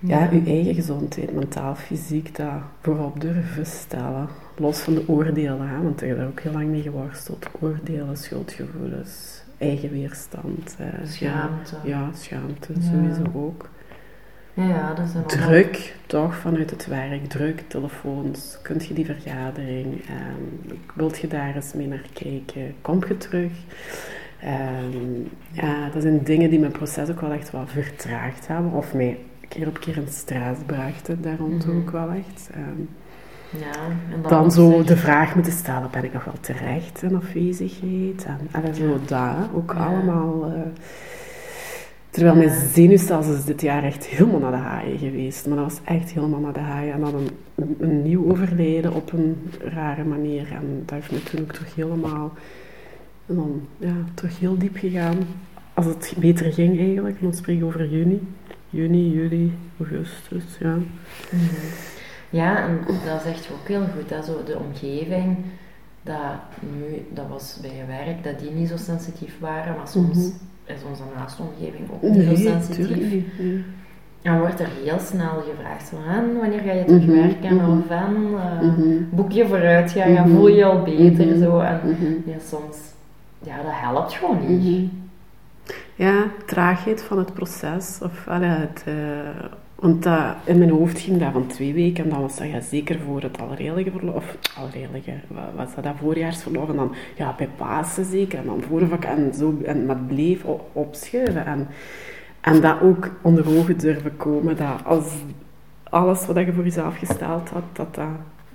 ja, 0.00 0.28
uw 0.32 0.46
eigen 0.46 0.74
gezondheid, 0.74 1.34
mentaal, 1.34 1.74
fysiek, 1.74 2.36
dat 2.36 2.62
voorop 2.80 3.20
durven 3.20 3.66
stellen. 3.66 4.28
Los 4.56 4.78
van 4.78 4.94
de 4.94 5.08
oordelen, 5.08 5.68
hè, 5.68 5.82
want 5.82 6.02
ik 6.02 6.08
heb 6.08 6.16
daar 6.16 6.26
ook 6.26 6.40
heel 6.40 6.52
lang 6.52 6.68
mee 6.68 6.82
geworsteld. 6.82 7.46
Oordelen, 7.60 8.16
schuldgevoelens, 8.16 9.42
eigen 9.58 9.90
weerstand. 9.90 10.76
schaamte. 11.04 11.76
Ja, 11.84 11.90
ja 11.90 12.10
schaamte, 12.12 12.72
sowieso 12.80 13.22
ook. 13.34 13.68
Ja, 14.54 14.94
dat 14.94 15.06
is 15.06 15.14
een 15.14 15.26
Druk, 15.26 15.96
toch, 16.06 16.36
vanuit 16.36 16.70
het 16.70 16.86
werk, 16.86 17.28
druk, 17.28 17.62
telefoons. 17.68 18.58
Kunt 18.62 18.86
je 18.86 18.94
die 18.94 19.04
vergadering, 19.04 19.86
um, 19.86 20.78
wilt 20.94 21.18
je 21.18 21.26
daar 21.26 21.54
eens 21.54 21.72
mee 21.72 21.86
naar 21.86 22.06
kijken? 22.12 22.74
Kom 22.80 23.00
je 23.08 23.16
terug? 23.16 23.52
Um, 24.44 25.28
ja, 25.50 25.88
dat 25.88 26.02
zijn 26.02 26.22
dingen 26.22 26.50
die 26.50 26.58
mijn 26.58 26.72
proces 26.72 27.10
ook 27.10 27.20
wel 27.20 27.32
echt 27.32 27.50
wat 27.50 27.70
vertraagd 27.70 28.46
hebben, 28.46 28.72
of 28.72 28.94
mij 28.94 29.18
keer 29.50 29.66
op 29.66 29.80
keer 29.80 29.96
in 29.96 30.08
stress 30.08 30.60
brachten, 30.66 31.22
daar 31.22 31.36
rond 31.38 31.66
mm 31.66 31.78
ook 31.78 31.90
wel 31.90 32.10
echt. 32.10 32.50
Um, 32.56 32.88
ja, 33.58 33.72
en 34.12 34.22
dan, 34.22 34.30
dan 34.30 34.50
zo 34.50 34.82
de 34.84 34.96
vraag 34.96 35.34
moeten 35.34 35.52
stellen, 35.52 35.90
ben 35.90 36.04
ik 36.04 36.12
nog 36.12 36.24
wel 36.24 36.40
terecht 36.40 37.02
in 37.02 37.16
afwezigheid? 37.16 38.24
En, 38.24 38.62
en 38.64 38.74
zo 38.74 38.98
daar 39.06 39.48
ook 39.54 39.74
allemaal... 39.74 40.52
Uh, 40.52 40.60
terwijl 42.10 42.36
mijn 42.36 42.70
zenuwstelsel 42.72 43.34
is 43.34 43.44
dit 43.44 43.60
jaar 43.60 43.84
echt 43.84 44.06
helemaal 44.06 44.40
naar 44.40 44.50
de 44.50 44.56
haaien 44.56 44.98
geweest. 44.98 45.46
Maar 45.46 45.56
dat 45.56 45.66
was 45.66 45.80
echt 45.84 46.10
helemaal 46.10 46.40
naar 46.40 46.52
de 46.52 46.60
haaien. 46.60 46.92
En 46.92 47.00
dan 47.00 47.14
een, 47.14 47.76
een, 47.78 48.02
nieuw 48.02 48.30
overlijden 48.30 48.92
op 48.92 49.12
een 49.12 49.50
rare 49.60 50.04
manier. 50.04 50.52
En 50.52 50.82
dat 50.84 50.94
heeft 50.94 51.12
me 51.12 51.22
toen 51.22 51.40
ook 51.40 51.52
terug 51.52 51.74
helemaal... 51.74 52.32
En 53.26 53.34
dan 53.34 53.60
ja, 53.78 53.94
terug 54.14 54.38
heel 54.38 54.58
diep 54.58 54.76
gegaan. 54.76 55.16
Als 55.74 55.86
het 55.86 56.14
beter 56.18 56.52
ging 56.52 56.78
eigenlijk, 56.78 57.20
dan 57.20 57.34
spreek 57.34 57.58
ik 57.58 57.64
over 57.64 57.88
juni 57.88 58.20
juni, 58.70 59.10
juli, 59.12 59.52
augustus, 59.78 60.44
ja. 60.60 60.76
Ja, 62.30 62.62
en 62.68 62.78
dat 63.04 63.20
is 63.24 63.30
echt 63.32 63.48
ook 63.52 63.68
heel 63.68 63.84
goed, 63.96 64.10
hè? 64.10 64.22
Zo 64.22 64.42
de 64.44 64.58
omgeving 64.58 65.36
dat 66.02 66.34
nu, 66.60 67.06
dat 67.14 67.24
was 67.28 67.58
bij 67.60 67.70
je 67.76 67.84
werk, 67.86 68.24
dat 68.24 68.38
die 68.38 68.50
niet 68.50 68.68
zo 68.68 68.76
sensitief 68.76 69.38
waren, 69.40 69.76
maar 69.76 69.88
soms 69.88 70.16
Mhm. 70.16 70.26
is 70.64 70.82
onze 70.90 71.02
naastomgeving 71.16 71.90
ook 71.90 72.02
niet 72.02 72.24
zo 72.24 72.34
sensitief. 72.34 72.88
niet. 73.10 73.38
Nee. 73.38 73.64
Dan 74.22 74.38
wordt 74.38 74.60
er 74.60 74.68
heel 74.84 74.98
snel 74.98 75.42
gevraagd 75.50 75.88
van, 75.88 75.98
en 76.14 76.36
wanneer 76.38 76.60
ga 76.60 76.72
je 76.72 76.84
terug 76.84 77.06
Mhm, 77.06 77.54
mhm. 77.54 77.78
Of 77.78 77.88
en, 77.90 78.16
eh, 78.36 78.60
Mhm. 78.62 78.96
boek 79.10 79.32
je 79.32 79.46
vooruitgang 79.46 80.16
en 80.16 80.28
Mhm. 80.28 80.36
voel 80.36 80.48
je 80.48 80.64
al 80.64 80.82
beter? 80.82 81.36
Zo. 81.38 81.58
En 81.58 81.80
ja, 82.26 82.38
soms, 82.38 82.76
ja, 83.42 83.56
dat 83.56 83.72
helpt 83.72 84.12
gewoon 84.12 84.46
niet. 84.58 84.90
Ja, 86.00 86.30
traagheid 86.46 87.02
van 87.02 87.18
het 87.18 87.34
proces. 87.34 87.98
Of, 88.02 88.28
allee, 88.28 88.48
het, 88.48 88.82
eh, 88.86 88.94
want 89.74 90.02
dat, 90.02 90.34
in 90.44 90.58
mijn 90.58 90.70
hoofd 90.70 91.00
ging 91.00 91.18
dat 91.18 91.32
van 91.32 91.46
twee 91.46 91.72
weken. 91.72 92.04
En 92.04 92.10
dan 92.10 92.20
was 92.20 92.36
dat 92.36 92.48
ja, 92.48 92.60
zeker 92.60 92.98
voor 93.00 93.22
het 93.22 93.40
alredige 93.40 93.90
verlof. 93.90 94.16
Of 94.16 94.36
alredige, 94.56 95.12
was 95.54 95.74
dat, 95.74 95.84
dat 95.84 95.94
voorjaarsverlof. 95.98 96.68
En 96.68 96.76
dan 96.76 96.94
ja, 97.16 97.34
bij 97.36 97.48
Pasen 97.56 98.04
zeker. 98.04 98.38
En 98.38 98.46
dan 98.46 98.62
voor 98.62 98.80
en 99.00 99.34
zo. 99.34 99.58
En 99.64 99.86
dat 99.86 100.06
bleef 100.06 100.44
opschuiven. 100.72 101.46
En, 101.46 101.68
en 102.40 102.60
dat 102.60 102.80
ook 102.80 103.10
onder 103.22 103.58
ogen 103.58 103.78
durven 103.78 104.16
komen. 104.16 104.56
Dat 104.56 104.84
als 104.84 105.14
alles 105.82 106.26
wat 106.26 106.36
je 106.36 106.52
voor 106.52 106.64
jezelf 106.64 106.98
gesteld 106.98 107.48
had, 107.48 107.64
dat 107.72 107.94
dat 107.94 108.08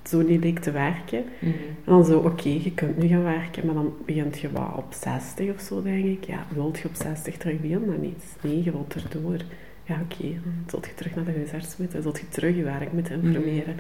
zo 0.10 0.22
niet 0.22 0.44
leek 0.44 0.60
te 0.60 0.72
werken. 0.72 1.24
Mhm. 1.40 1.52
En 1.54 1.84
dan 1.86 2.06
zo, 2.06 2.20
oké, 2.20 2.50
je 2.50 2.72
kunt 2.76 2.98
nu 2.98 3.08
gaan 3.08 3.24
werken, 3.24 3.66
maar 3.66 3.76
dan 3.76 3.94
begint 4.06 4.40
je 4.40 4.52
wat 4.52 4.74
op 4.76 4.94
60 4.94 5.54
of 5.54 5.60
zo, 5.62 5.82
denk 5.84 6.06
ik. 6.06 6.24
Ja, 6.24 6.46
wilt 6.54 6.80
je 6.80 6.88
op 6.88 6.96
60 6.96 7.38
terug 7.38 7.62
wil 7.62 7.86
dat 7.86 7.98
niet? 8.02 8.24
Nee, 8.42 8.64
je 8.64 8.72
wilt 8.72 8.94
erdoor. 8.96 9.38
Ja, 9.84 9.96
oké, 10.04 10.24
dan 10.44 10.54
zult 10.68 10.86
je 10.86 10.94
terug 10.94 11.16
naar 11.16 11.26
de 11.26 11.32
huisarts 11.36 11.78
moeten, 11.78 12.02
zult 12.02 12.20
je 12.20 12.30
terug 12.30 12.56
je 12.56 12.64
werk 12.64 12.92
moeten 12.92 13.24
informeren. 13.24 13.76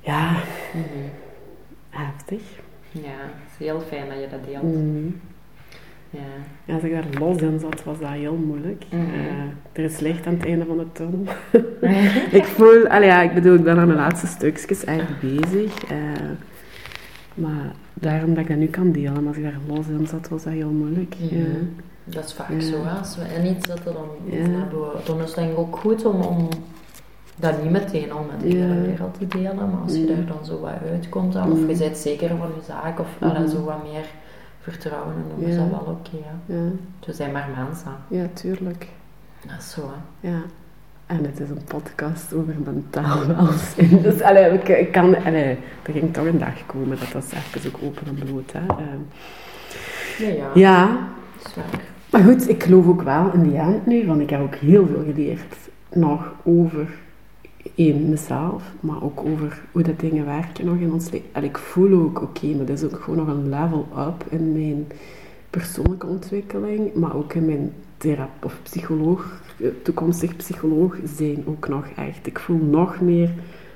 Ja, 0.00 0.30
Mhm. 0.72 0.84
heftig. 1.90 2.42
Ja, 2.90 3.00
het 3.02 3.50
is 3.60 3.66
heel 3.66 3.80
fijn 3.80 4.08
dat 4.08 4.20
je 4.20 4.28
dat 4.30 4.44
deelt. 4.44 4.74
Mm. 6.10 6.20
Ja. 6.64 6.74
Als 6.74 6.82
ik 6.82 6.92
daar 6.92 7.04
los 7.18 7.36
in 7.36 7.58
zat, 7.60 7.84
was 7.84 7.98
dat 7.98 8.08
heel 8.08 8.34
moeilijk. 8.46 8.84
Mhm. 8.90 9.00
Eh, 9.02 9.42
er 9.72 9.84
is 9.84 9.98
licht 10.00 10.26
aan 10.26 10.34
het 10.34 10.46
einde 10.46 10.64
van 10.64 10.78
de 10.78 10.92
tunnel. 10.92 11.22
ik 12.40 12.44
voel, 12.44 12.86
allee, 12.88 13.08
ja, 13.08 13.22
ik 13.22 13.34
bedoel, 13.34 13.54
ik 13.54 13.64
ben 13.64 13.78
aan 13.78 13.86
mijn 13.86 13.98
laatste 13.98 14.26
stukjes 14.26 14.84
eigenlijk 14.84 15.20
bezig. 15.20 15.84
eh, 15.84 15.96
maar 17.34 17.72
daarom 17.94 18.30
dat 18.34 18.42
ik 18.42 18.48
dat 18.48 18.56
nu 18.58 18.66
kan 18.66 18.92
delen. 18.92 19.12
Maar 19.12 19.26
als 19.26 19.36
ik 19.36 19.42
daar 19.42 19.58
los 19.68 19.86
in 19.88 20.06
zat, 20.06 20.28
was 20.28 20.42
dat 20.42 20.52
heel 20.52 20.70
moeilijk. 20.70 21.14
Mhm. 21.20 21.36
Ja. 21.38 21.44
Dat 22.04 22.24
is 22.24 22.32
vaak 22.32 22.50
Ja. 22.50 22.60
zo, 22.60 22.84
hè. 22.84 22.98
als 22.98 23.16
we 23.16 23.22
in 23.38 23.46
iets 23.56 23.66
zitten, 23.66 23.92
dan, 23.92 24.06
we, 24.30 24.98
dan 25.04 25.18
is 25.20 25.24
het 25.26 25.34
denk 25.34 25.50
ik 25.52 25.58
ook 25.58 25.76
goed 25.76 26.04
om, 26.04 26.20
om 26.20 26.48
dat 27.36 27.62
niet 27.62 27.70
meteen 27.72 28.12
al 28.12 28.26
met 28.30 28.40
de 28.50 28.56
hele 28.58 28.80
wereld 28.80 29.18
te 29.18 29.26
delen, 29.26 29.56
maar 29.56 29.80
als 29.82 29.92
je 29.92 29.98
Mm. 30.00 30.06
daar 30.06 30.26
dan 30.26 30.44
zo 30.44 30.60
wat 30.60 30.70
uitkomt, 30.90 31.32
dan, 31.32 31.52
of 31.52 31.58
Mm. 31.58 31.68
je 31.68 31.76
bent 31.76 31.96
zeker 31.96 32.28
van 32.28 32.48
je 32.56 32.62
zaak, 32.66 33.00
of 33.00 33.06
allee, 33.20 33.48
zo 33.48 33.64
wat 33.64 33.82
meer 33.92 34.04
vertrouwen, 34.70 35.14
en 35.14 35.22
dan 35.36 35.48
is 35.48 35.54
Ja. 35.54 35.60
dat 35.60 35.70
wel 35.70 35.98
oké. 36.00 36.16
Ja, 36.46 36.54
we 37.06 37.12
zijn 37.12 37.32
maar 37.32 37.48
mensen. 37.66 37.90
ja, 38.08 38.26
tuurlijk. 38.32 38.86
Dat 39.46 39.58
is 39.58 39.70
zo, 39.70 39.80
hè. 40.20 40.28
Ja. 40.28 40.40
En 41.06 41.24
het 41.24 41.40
is 41.40 41.48
een 41.50 41.64
podcast 41.64 42.32
over 42.34 42.54
mentaal 42.64 43.26
welzijn. 43.26 44.02
Dus 44.06 44.20
allee, 44.20 44.52
ik, 44.52 44.68
ik 44.68 44.92
kan, 44.92 45.16
allee, 45.24 45.58
er 45.82 45.92
ging 45.92 46.12
toch 46.14 46.26
een 46.26 46.38
dag 46.38 46.66
komen 46.66 46.98
dat 46.98 47.12
dat 47.12 47.32
even 47.54 47.70
ook 47.74 47.78
open 47.82 48.06
en 48.06 48.14
bloot. 48.24 48.52
Hè. 48.52 48.58
Ehm, 48.66 49.00
Ja, 50.18 50.28
ja. 50.28 50.50
ja, 50.54 50.98
Dat 51.54 51.64
maar 52.10 52.22
goed, 52.22 52.48
ik 52.48 52.62
geloof 52.62 52.86
ook 52.86 53.02
wel 53.02 53.32
in 53.32 53.42
die 53.42 53.58
end 53.58 53.86
nu, 53.86 54.06
want 54.06 54.20
ik 54.20 54.30
heb 54.30 54.40
ook 54.40 54.54
heel 54.54 54.86
veel 54.86 55.02
geleerd 55.04 55.54
nog 55.92 56.32
over 56.44 56.88
één, 57.74 58.08
mezelf, 58.08 58.62
maar 58.80 59.02
ook 59.02 59.20
over 59.24 59.62
hoe 59.72 59.82
dat 59.82 60.00
dingen 60.00 60.24
werken 60.24 60.66
nog 60.66 60.76
in 60.76 60.92
ons 60.92 61.10
leven. 61.10 61.28
En 61.32 61.44
ik 61.44 61.58
voel 61.58 62.00
ook, 62.00 62.22
oké, 62.22 62.56
dat 62.58 62.68
is 62.68 62.84
ook 62.84 63.00
gewoon 63.00 63.26
nog 63.26 63.36
een 63.36 63.48
level 63.48 63.86
up 63.98 64.24
in 64.28 64.52
mijn 64.52 64.86
persoonlijke 65.50 66.06
ontwikkeling, 66.06 66.94
maar 66.94 67.16
ook 67.16 67.32
in 67.34 67.44
mijn 67.46 67.72
therapeut 67.96 68.44
of 68.44 68.60
psycholoog, 68.62 69.40
eh, 69.60 69.68
toekomstig 69.82 70.36
psycholoog 70.36 70.96
zijn 71.16 71.42
ook 71.46 71.68
nog 71.68 71.86
echt. 71.96 72.26
Ik 72.26 72.38
voel 72.38 72.58
nog 72.58 73.00
meer 73.00 73.30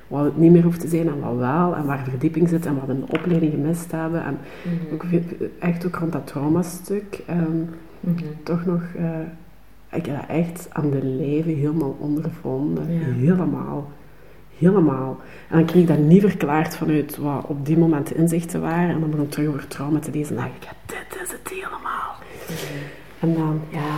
wat 0.07 0.23
het 0.25 0.37
niet 0.37 0.51
meer 0.51 0.63
hoeft 0.63 0.79
te 0.79 0.87
zijn 0.87 1.07
en 1.07 1.19
wat 1.19 1.35
wel, 1.37 1.75
en 1.75 1.85
waar 1.85 2.03
verdieping 2.09 2.49
zit 2.49 2.65
en 2.65 2.75
wat 2.75 2.85
we 2.85 2.93
in 2.93 2.99
de 2.99 3.17
opleiding 3.19 3.51
gemist 3.51 3.91
hebben. 3.91 4.23
En 4.23 4.37
Mhm. 4.63 4.93
ook 4.93 5.03
veel- 5.09 5.47
echt 5.59 5.85
ook 5.85 5.95
rond 5.95 6.11
dat 6.11 6.27
traumastuk. 6.27 7.23
ehm 7.27 7.57
Mhm. 7.99 8.23
toch 8.43 8.65
nog, 8.65 8.81
eh, 8.97 9.05
ik 9.93 10.05
heb 10.05 10.15
dat 10.15 10.29
echt 10.29 10.67
aan 10.69 10.89
de 10.89 11.03
lijve 11.03 11.49
helemaal 11.49 11.95
ondervonden. 11.99 12.91
Ja. 12.93 12.99
Helemaal. 12.99 13.91
Helemaal. 14.57 15.19
En 15.49 15.57
dan 15.57 15.65
kreeg 15.65 15.81
ik 15.81 15.87
dat 15.87 15.97
niet 15.97 16.21
verklaard 16.21 16.77
vanuit 16.77 17.17
wat 17.17 17.45
op 17.45 17.65
die 17.65 17.77
moment 17.77 18.07
de 18.07 18.15
inzichten 18.15 18.61
waren. 18.61 18.89
En 18.89 18.99
dan 18.99 19.09
begon 19.09 19.25
ik 19.25 19.31
terug 19.31 19.47
over 19.47 19.67
trauma 19.67 19.99
te 19.99 20.11
lezen. 20.11 20.37
En 20.37 20.43
dacht 20.43 20.55
ik, 20.55 20.63
ja, 20.63 20.71
dit 20.85 21.21
is 21.21 21.31
het 21.31 21.49
helemaal. 21.49 22.15
En 23.19 23.33
dan, 23.33 23.61
ja. 23.69 23.95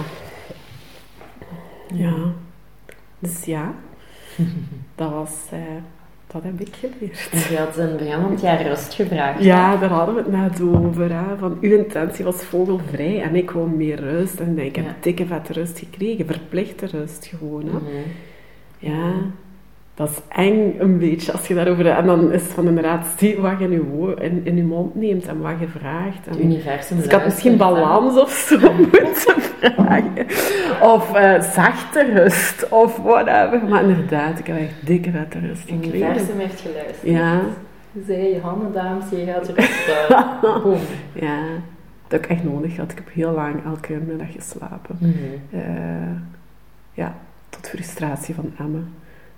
Ja. 1.93 2.33
Dus 3.19 3.45
ja. 3.45 3.73
Dat 4.95 5.11
was, 5.11 5.31
eh, 5.51 5.59
dat 6.41 6.43
heb 6.43 6.59
ik 6.67 6.75
geleerd. 6.75 7.29
En 7.31 7.39
je 7.51 7.57
had 7.57 7.77
in 7.77 7.83
het 7.83 7.97
begin 7.97 8.21
van 8.21 8.31
het 8.31 8.41
jaar 8.41 8.61
rust 8.67 8.93
gevraagd. 8.93 9.43
Ja, 9.43 9.77
daar 9.77 9.89
hadden 9.89 10.15
we 10.15 10.21
het 10.21 10.31
net 10.31 10.61
over. 10.61 11.11
Hè. 11.13 11.37
Van, 11.37 11.57
uw 11.61 11.77
intentie 11.77 12.25
was 12.25 12.43
vogelvrij 12.43 13.21
en 13.21 13.35
ik 13.35 13.51
wou 13.51 13.69
meer 13.69 13.99
rust. 13.99 14.39
En 14.39 14.59
ik 14.59 14.75
heb 14.75 14.85
Ja. 14.85 14.95
dikke 14.99 15.25
vette 15.25 15.53
rust 15.53 15.79
gekregen. 15.79 16.25
Verplichte 16.25 16.85
rust 16.85 17.25
gewoon. 17.37 17.65
Hè. 17.65 17.71
Mhm. 17.71 17.85
Ja, 18.77 19.11
dat 19.95 20.09
is 20.09 20.17
eng 20.27 20.79
een 20.79 20.97
beetje 20.97 21.31
als 21.31 21.47
je 21.47 21.53
daarover... 21.53 21.87
En 21.87 22.05
dan 22.05 22.31
is 22.31 22.41
het 22.41 22.51
van 22.51 22.67
inderdaad, 22.67 23.05
zie 23.17 23.37
wat 23.37 23.59
je 23.59 23.65
in 23.65 23.71
je, 23.71 24.15
in, 24.21 24.41
in 24.45 24.55
je 24.55 24.63
mond 24.63 24.95
neemt 24.95 25.27
en 25.27 25.41
wat 25.41 25.59
je 25.59 25.67
vraagt. 25.67 26.25
Het 26.25 26.37
En, 26.37 26.43
universum 26.43 26.97
dus 26.97 27.05
ik 27.05 27.11
had 27.11 27.23
misschien 27.23 27.57
balans 27.57 28.19
of 28.19 28.31
zo 28.31 28.73
moeten 28.91 29.41
vragen. 29.41 30.25
Of 30.81 31.13
eh, 31.13 31.41
zachte 31.41 32.11
rust, 32.13 32.69
of 32.69 32.97
whatever. 32.97 33.67
Maar 33.69 33.83
inderdaad, 33.83 34.39
ik 34.39 34.47
heb 34.47 34.57
echt 34.57 34.73
dikke 34.85 35.11
vette 35.11 35.39
rust 35.39 35.69
Het 35.69 35.85
universum 35.85 36.39
heeft 36.39 36.61
geluisterd. 36.61 37.11
Ja, 37.11 37.41
Zei 38.05 38.33
je 38.33 38.39
handen, 38.39 38.71
dames, 38.73 39.05
je 39.09 39.25
gaat. 39.25 39.53
Boom. 40.63 40.79
ja. 41.13 41.39
Dat 42.07 42.21
heb 42.21 42.23
ik 42.23 42.29
echt 42.29 42.43
nodig 42.43 42.77
had. 42.77 42.91
Ik 42.91 42.97
heb 42.97 43.13
heel 43.13 43.31
lang 43.31 43.65
elke 43.65 43.93
middag 44.07 44.31
geslapen. 44.31 44.97
Eh, 45.51 45.59
ja, 46.93 47.15
tot 47.49 47.69
frustratie 47.69 48.35
van 48.35 48.51
Emma. 48.59 48.79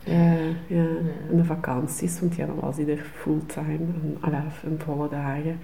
Eh, 0.07 0.47
ja, 0.67 0.85
in 1.29 1.37
de 1.37 1.43
vakanties, 1.43 2.19
want 2.19 2.35
ja, 2.35 2.45
dan 2.45 2.59
was 2.59 2.75
hij 2.75 2.87
er 2.87 3.05
fulltime, 3.13 3.77
en, 4.21 4.51
in 4.63 4.79
volle 4.79 5.09
dagen. 5.09 5.59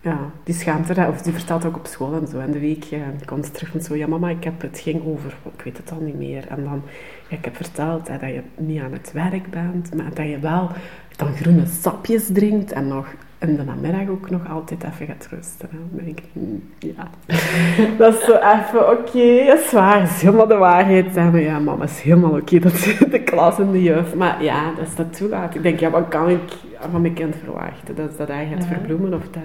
Ja, 0.00 0.30
die 0.44 0.54
schaamt 0.54 0.88
er, 0.88 1.08
of 1.08 1.22
die 1.22 1.32
vertelt 1.32 1.64
ook 1.64 1.76
op 1.76 1.86
school 1.86 2.20
en 2.20 2.26
zo. 2.26 2.38
En 2.38 2.50
de 2.50 2.58
week 2.58 2.82
ja, 2.82 3.12
komt 3.24 3.46
ze 3.46 3.50
terug 3.50 3.70
van 3.70 3.80
zo, 3.80 3.96
ja 3.96 4.06
mama, 4.06 4.28
ik 4.28 4.44
heb, 4.44 4.60
het 4.60 4.78
ging 4.78 5.04
over, 5.04 5.36
ik 5.56 5.62
weet 5.62 5.76
het 5.76 5.92
al 5.92 6.00
niet 6.00 6.18
meer. 6.18 6.46
En 6.48 6.64
dan, 6.64 6.82
ja, 7.28 7.36
ik 7.36 7.44
heb 7.44 7.56
verteld 7.56 8.08
hè, 8.08 8.18
dat 8.18 8.28
je 8.28 8.42
niet 8.56 8.80
aan 8.80 8.92
het 8.92 9.12
werk 9.12 9.50
bent, 9.50 9.94
maar 9.94 10.14
dat 10.14 10.28
je 10.28 10.38
wel 10.38 10.70
dan 11.16 11.34
groene 11.34 11.66
sapjes 11.66 12.26
drinkt 12.32 12.72
en 12.72 12.88
nog 12.88 13.06
in 13.48 13.56
de 13.56 13.64
namiddag 13.64 14.08
ook 14.08 14.30
nog 14.30 14.48
altijd 14.50 14.84
even 14.84 15.06
gaat 15.06 15.28
rusten. 15.30 15.68
hè. 15.70 15.76
Dan 15.78 16.04
denk 16.04 16.18
ik, 16.18 16.24
hmm, 16.32 16.62
ja. 16.78 17.08
dat 17.98 18.14
is 18.14 18.24
zo 18.24 18.32
even, 18.32 18.90
oké, 18.90 19.18
is 19.54 19.72
waar, 19.72 20.02
is 20.02 20.22
helemaal 20.22 20.46
de 20.46 20.56
waarheid. 20.56 21.06
Zeg 21.12 21.30
maar, 21.30 21.40
ja, 21.40 21.58
mama, 21.58 21.84
is 21.84 22.00
helemaal 22.00 22.30
oké 22.40 22.58
dat 22.58 22.72
ze 22.72 23.06
de 23.10 23.22
klas 23.22 23.58
en 23.58 23.72
de 23.72 23.82
juf. 23.82 24.14
Maar 24.14 24.42
ja, 24.42 24.72
dat 24.76 24.86
is 24.86 24.94
dat 24.94 25.16
toelaat. 25.16 25.54
Ik 25.54 25.62
denk, 25.62 25.80
ja, 25.80 25.90
wat 25.90 26.08
kan 26.08 26.28
ik 26.28 26.52
van 26.90 27.00
mijn 27.00 27.14
kind 27.14 27.36
verwachten? 27.44 27.94
Dat, 27.94 28.16
dat 28.18 28.28
hij 28.28 28.46
gaat 28.52 28.62
Ja. 28.62 28.68
verbloemen 28.68 29.14
of 29.14 29.28
dat... 29.30 29.42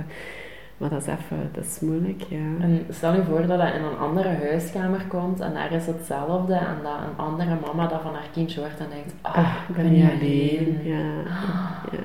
Maar 0.78 0.90
dat 0.90 1.02
is 1.02 1.08
even, 1.08 1.50
dat 1.52 1.64
is 1.66 1.80
moeilijk, 1.80 2.22
ja. 2.30 2.38
En 2.60 2.86
stel 2.90 3.14
je 3.14 3.24
voor 3.30 3.48
dat 3.48 3.60
hij 3.60 3.72
in 3.72 3.84
een 3.84 3.98
andere 3.98 4.30
huiskamer 4.42 5.06
komt 5.08 5.40
en 5.40 5.54
daar 5.54 5.72
is 5.72 5.86
hetzelfde 5.86 6.54
en 6.54 6.76
dat 6.84 6.92
een 7.08 7.24
andere 7.26 7.56
mama 7.66 7.88
dat 7.88 8.02
van 8.02 8.14
haar 8.14 8.30
kindje 8.34 8.60
hoort 8.60 8.78
en 8.80 8.86
denkt, 8.90 9.14
ah, 9.22 9.38
Ah, 9.38 9.54
ik 9.70 9.76
ben 9.76 9.86
alleen. 9.86 10.80
Ja, 10.84 10.98
ja. 11.92 12.00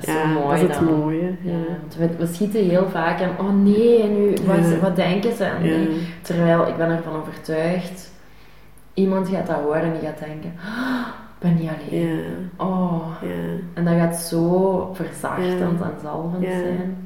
Dat 0.00 0.08
is 0.08 0.14
ja 0.14 0.22
zo 0.34 0.40
mooi 0.40 0.60
dat 0.60 0.70
is 0.70 0.76
het 0.76 0.86
dan. 0.88 0.98
mooie. 0.98 1.32
Ja, 1.42 1.52
we, 1.98 2.08
we 2.18 2.26
schieten 2.26 2.64
heel 2.64 2.88
vaak 2.88 3.20
en 3.20 3.30
oh 3.38 3.52
nee, 3.62 4.02
en 4.02 4.14
nu, 4.14 4.28
wat, 4.46 4.56
Ja. 4.70 4.78
wat 4.80 4.96
denken 4.96 5.36
ze? 5.36 5.44
En 5.44 5.64
Ja. 5.64 5.76
nee. 5.76 6.08
Terwijl 6.22 6.66
ik 6.66 6.76
ben 6.76 6.90
ervan 6.90 7.16
overtuigd, 7.16 8.10
iemand 8.94 9.28
gaat 9.28 9.46
dat 9.46 9.56
horen 9.56 9.82
en 9.82 9.92
die 9.92 10.00
gaat 10.08 10.18
denken, 10.18 10.52
ah, 10.64 11.06
ik 11.06 11.38
ben 11.38 11.54
niet 11.54 11.70
alleen. 11.70 12.06
Ja, 12.16 12.22
Oh. 12.56 13.06
ja, 13.22 13.28
En 13.74 13.84
dat 13.84 13.94
gaat 13.94 14.16
zo 14.16 14.90
verzachtend 14.94 15.60
en 15.80 15.92
zalvend 16.02 16.44
zijn. 16.44 16.96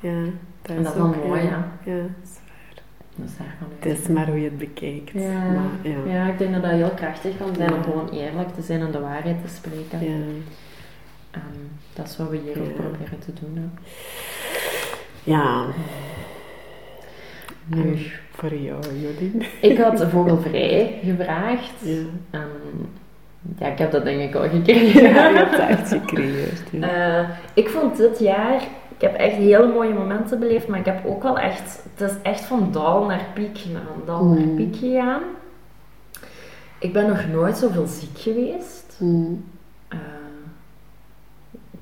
ja. 0.00 0.22
Dat 0.62 0.76
En 0.76 0.82
dat 0.82 0.92
is 0.92 0.98
wel 0.98 1.14
mooi, 1.26 1.42
ja. 1.42 1.68
dat 1.84 1.94
is 2.22 2.38
waar. 2.46 2.82
Dat 3.14 3.26
is 3.28 3.36
daarvan 3.36 3.68
Het 3.78 3.98
is 3.98 4.06
maar 4.08 4.26
hoe 4.26 4.38
je 4.38 4.44
het 4.44 4.58
bekijkt. 4.58 5.10
Ja. 5.12 5.42
Maar, 5.42 5.92
ja. 5.92 6.12
Ja, 6.12 6.26
ik 6.32 6.38
denk 6.38 6.52
dat 6.52 6.62
dat 6.62 6.70
heel 6.70 6.90
krachtig 6.96 7.36
kan 7.38 7.54
zijn 7.56 7.74
om 7.74 7.82
gewoon 7.82 8.08
eerlijk 8.08 8.48
te 8.54 8.62
zijn 8.62 8.80
en 8.80 8.90
de 8.90 9.00
waarheid 9.00 9.36
te 9.44 9.54
spreken. 9.54 10.10
Ja. 10.10 10.16
En 11.30 11.70
dat 11.92 12.08
is 12.08 12.16
wat 12.16 12.28
we 12.28 12.36
hier 12.36 12.60
ook 12.62 12.74
proberen 12.74 13.18
te 13.18 13.32
doen. 13.40 13.56
Hè. 13.56 13.68
ja. 15.32 15.66
Nu, 17.66 17.96
voor 18.32 18.54
jou, 18.54 18.80
Jolien. 18.82 19.42
ik 19.70 19.78
had 19.78 20.04
vogelvrij 20.10 20.98
gevraagd. 21.04 21.72
Ja. 21.80 22.02
Ja, 23.58 23.66
ik 23.66 23.78
heb 23.78 23.90
dat 23.90 24.04
denk 24.04 24.20
ik 24.20 24.34
al 24.34 24.48
gekregen. 24.48 25.02
Ja, 25.02 25.28
je 25.28 25.36
hebt 25.36 25.50
het 25.50 25.60
echt 25.60 25.88
gecreëerd. 25.88 26.62
Ja. 26.70 27.18
Eh, 27.22 27.28
ik 27.54 27.68
vond 27.68 27.96
dit 27.96 28.18
jaar, 28.18 28.62
ik 28.96 29.00
heb 29.00 29.14
echt 29.14 29.34
hele 29.34 29.66
mooie 29.72 29.94
momenten 29.94 30.38
beleefd, 30.38 30.66
maar 30.68 30.78
ik 30.78 30.84
heb 30.84 31.06
ook 31.06 31.22
wel 31.22 31.38
echt, 31.38 31.82
het 31.96 32.10
is 32.10 32.16
echt 32.22 32.40
van 32.44 32.68
dal 32.72 33.04
naar 33.06 33.24
piek 33.34 33.58
naar 33.72 33.82
dal 34.06 34.24
naar 34.24 34.46
Mm. 34.46 34.56
piek 34.56 34.76
gegaan. 34.76 35.22
Ik 36.78 36.92
ben 36.92 37.06
nog 37.08 37.26
nooit 37.32 37.56
zoveel 37.56 37.86
ziek 37.86 38.18
geweest. 38.18 38.96
Mm. 38.98 39.44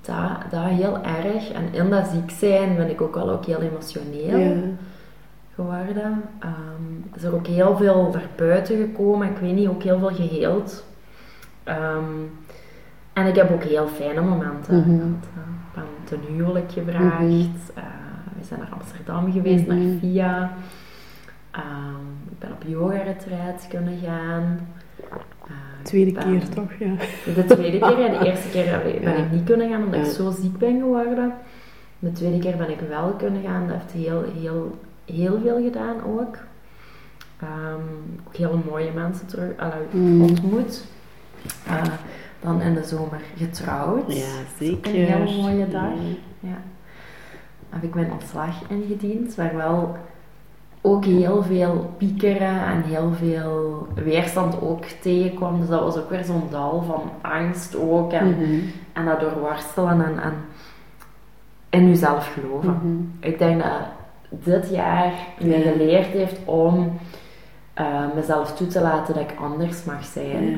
Dat, 0.09 0.51
dat 0.51 0.65
heel 0.65 0.99
erg. 1.03 1.51
En 1.53 1.63
in 1.73 1.91
dat 1.91 2.07
ziek 2.07 2.31
zijn 2.31 2.77
ben 2.77 2.91
ik 2.91 3.01
ook 3.01 3.15
wel 3.15 3.31
ook 3.31 3.45
heel 3.47 3.61
emotioneel 3.61 4.39
Ja. 4.39 4.57
geworden. 5.55 6.23
Ehm, 6.39 7.15
is 7.15 7.23
er 7.23 7.35
ook 7.35 7.47
heel 7.47 7.77
veel 7.77 8.11
naar 8.13 8.29
buiten 8.37 8.77
gekomen. 8.77 9.29
Ik 9.31 9.37
weet 9.39 9.55
niet, 9.55 9.69
ook 9.69 9.83
heel 9.83 9.99
veel 9.99 10.15
geheeld. 10.15 10.85
Ehm, 11.65 12.05
en 13.13 13.27
ik 13.27 13.35
heb 13.35 13.51
ook 13.51 13.63
heel 13.63 13.87
fijne 13.89 14.21
momenten 14.21 14.77
Mhm. 14.77 14.89
gehad. 14.91 15.25
Ik 15.45 15.75
ben 15.75 15.85
ten 16.05 16.35
huwelijk 16.35 16.73
gevraagd. 16.73 17.21
Mhm. 17.23 17.41
Eh, 17.75 17.83
we 18.39 18.45
zijn 18.45 18.61
naar 18.61 18.73
Amsterdam 18.73 19.33
geweest, 19.33 19.67
Mhm. 19.67 19.77
naar 19.77 19.99
VIA. 20.01 20.51
Ehm, 21.51 22.07
ik 22.31 22.39
ben 22.39 22.53
op 22.53 22.63
yoga-retreat 22.67 23.67
kunnen 23.69 23.99
gaan. 24.05 24.59
Tweede 25.83 26.13
ben- 26.13 26.23
keer 26.39 26.49
toch, 26.49 26.71
ja. 26.79 26.93
de 27.35 27.45
tweede 27.45 27.79
keer, 27.79 27.99
ja, 28.01 28.19
de 28.19 28.27
eerste 28.27 28.49
keer 28.49 28.81
ben 29.03 29.13
Ja. 29.13 29.17
ik 29.17 29.31
niet 29.31 29.45
kunnen 29.45 29.71
gaan 29.71 29.85
omdat 29.85 30.07
ik 30.07 30.13
zo 30.13 30.31
ziek 30.31 30.59
ben 30.59 30.79
geworden. 30.79 31.33
De 31.99 32.13
tweede 32.13 32.39
keer 32.39 32.57
ben 32.57 32.71
ik 32.71 32.81
wel 32.89 33.11
kunnen 33.11 33.43
gaan. 33.43 33.67
Dat 33.69 33.77
heeft 33.77 34.07
heel, 34.07 34.25
heel, 34.41 34.79
heel 35.05 35.41
veel 35.43 35.63
gedaan 35.63 35.97
ook. 36.19 36.37
Ehm, 37.41 37.81
ook 38.27 38.37
heel 38.37 38.63
mooie 38.71 38.91
mensen 38.95 39.27
terug 39.27 39.51
Mm. 39.91 40.23
ontmoet. 40.23 40.85
Eh, 41.67 41.83
dan 42.41 42.61
in 42.63 42.75
de 42.75 42.83
zomer 42.85 43.21
getrouwd. 43.37 44.13
Ja, 44.13 44.25
zeker. 44.59 44.95
Een 44.95 45.05
hele 45.07 45.43
mooie 45.43 45.69
dag. 45.69 45.83
Ja. 46.41 46.49
Ja. 46.49 46.59
Heb 47.71 47.83
ik 47.83 47.95
mijn 47.95 48.13
ontslag 48.13 48.63
ingediend, 48.69 49.35
waar 49.35 49.57
wel 49.57 49.97
ook 50.93 51.05
heel 51.05 51.43
veel 51.43 51.91
piekeren 51.97 52.65
en 52.67 52.83
heel 52.83 53.11
veel 53.13 53.87
weerstand 53.95 54.61
ook 54.63 54.85
tegenkwam. 54.85 55.61
Dus 55.61 55.69
dat 55.69 55.81
was 55.81 55.97
ook 55.97 56.11
weer 56.11 56.25
zo'n 56.25 56.43
dal 56.51 56.83
van 56.83 57.31
angst 57.33 57.77
ook. 57.77 58.13
En, 58.13 58.29
Mhm. 58.29 58.45
en 58.93 59.05
dat 59.05 59.21
doorworstelen 59.21 60.05
en, 60.05 60.19
en 60.23 60.33
in 61.71 61.89
jezelf 61.89 62.33
geloven. 62.35 62.71
Mhm. 62.83 63.29
Ik 63.31 63.39
denk 63.39 63.63
dat 63.63 63.73
dit 64.31 64.71
jaar 64.71 65.13
mij 65.41 65.59
Ja. 65.59 65.71
geleerd 65.71 66.07
heeft 66.07 66.41
om 66.45 66.99
eh, 67.75 68.05
mezelf 68.15 68.53
toe 68.57 68.67
te 68.67 68.81
laten 68.81 69.15
dat 69.15 69.23
ik 69.23 69.35
anders 69.41 69.85
mag 69.85 70.05
zijn. 70.05 70.51
Ja. 70.51 70.57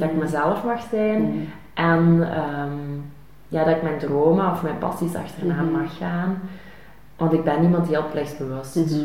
Dat 0.00 0.08
ik 0.10 0.16
mezelf 0.16 0.64
mag 0.64 0.80
zijn. 0.90 1.48
En 1.74 2.28
ehm, 2.34 2.72
ja, 3.48 3.64
dat 3.64 3.76
ik 3.76 3.82
mijn 3.82 3.98
dromen 3.98 4.50
of 4.50 4.62
mijn 4.62 4.78
passies 4.78 5.14
achterna 5.14 5.62
Mhm. 5.62 5.70
mag 5.72 5.96
gaan. 5.96 6.38
Want 7.16 7.32
ik 7.32 7.44
ben 7.44 7.62
iemand 7.62 7.88
heel 7.88 8.04
plichtsbewust. 8.12 8.74
Mhm. 8.76 8.98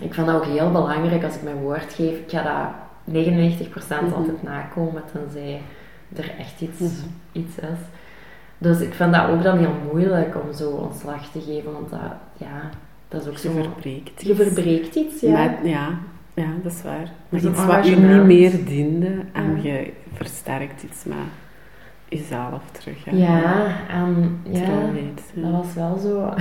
Ik 0.00 0.14
vind 0.14 0.26
dat 0.26 0.36
ook 0.36 0.44
heel 0.44 0.70
belangrijk 0.72 1.24
als 1.24 1.34
ik 1.36 1.42
mijn 1.42 1.56
woord 1.56 1.92
geef. 1.94 2.18
Ik 2.18 2.30
ga 2.30 2.42
dat 2.42 2.68
99% 3.04 4.00
Mhm. 4.02 4.12
altijd 4.14 4.42
nakomen, 4.42 5.02
tenzij 5.12 5.60
er 6.16 6.32
echt 6.38 6.60
iets, 6.60 6.78
Mhm. 6.78 6.90
iets 7.32 7.56
is. 7.56 7.78
Dus 8.58 8.80
ik 8.80 8.94
vind 8.94 9.12
dat 9.14 9.28
ook 9.28 9.42
dan 9.42 9.58
heel 9.58 9.74
moeilijk 9.92 10.36
om 10.44 10.52
zo 10.52 10.70
ontslag 10.70 11.30
te 11.30 11.40
geven, 11.40 11.72
want 11.72 11.90
dat, 11.90 12.00
ja, 12.36 12.70
dat 13.08 13.20
is 13.22 13.28
ook 13.28 13.34
Je 13.36 13.40
zo... 13.40 13.52
verbreekt 13.52 14.22
Je 14.22 14.34
verbreekt 14.34 14.94
iets, 14.94 15.20
ja. 15.20 15.30
Maar, 15.30 15.66
ja, 15.66 15.88
ja, 16.34 16.46
dat 16.62 16.72
is 16.72 16.82
waar. 16.82 17.10
Maar 17.28 17.40
is 17.40 17.44
een 17.44 17.50
iets 17.50 17.66
wat 17.66 17.86
je 17.86 17.96
niet 17.96 18.24
meer 18.24 18.64
diende 18.64 19.12
en 19.32 19.56
Ja. 19.62 19.70
je 19.72 19.92
versterkt 20.12 20.82
iets 20.82 21.04
met 21.04 21.16
jezelf 22.10 22.62
terug. 22.72 23.04
hè. 23.04 23.16
Ja, 23.16 23.66
en 23.90 24.40
ja, 24.50 24.66
dat 25.34 25.50
was 25.52 25.74
wel 25.74 25.96
zo. 25.98 26.34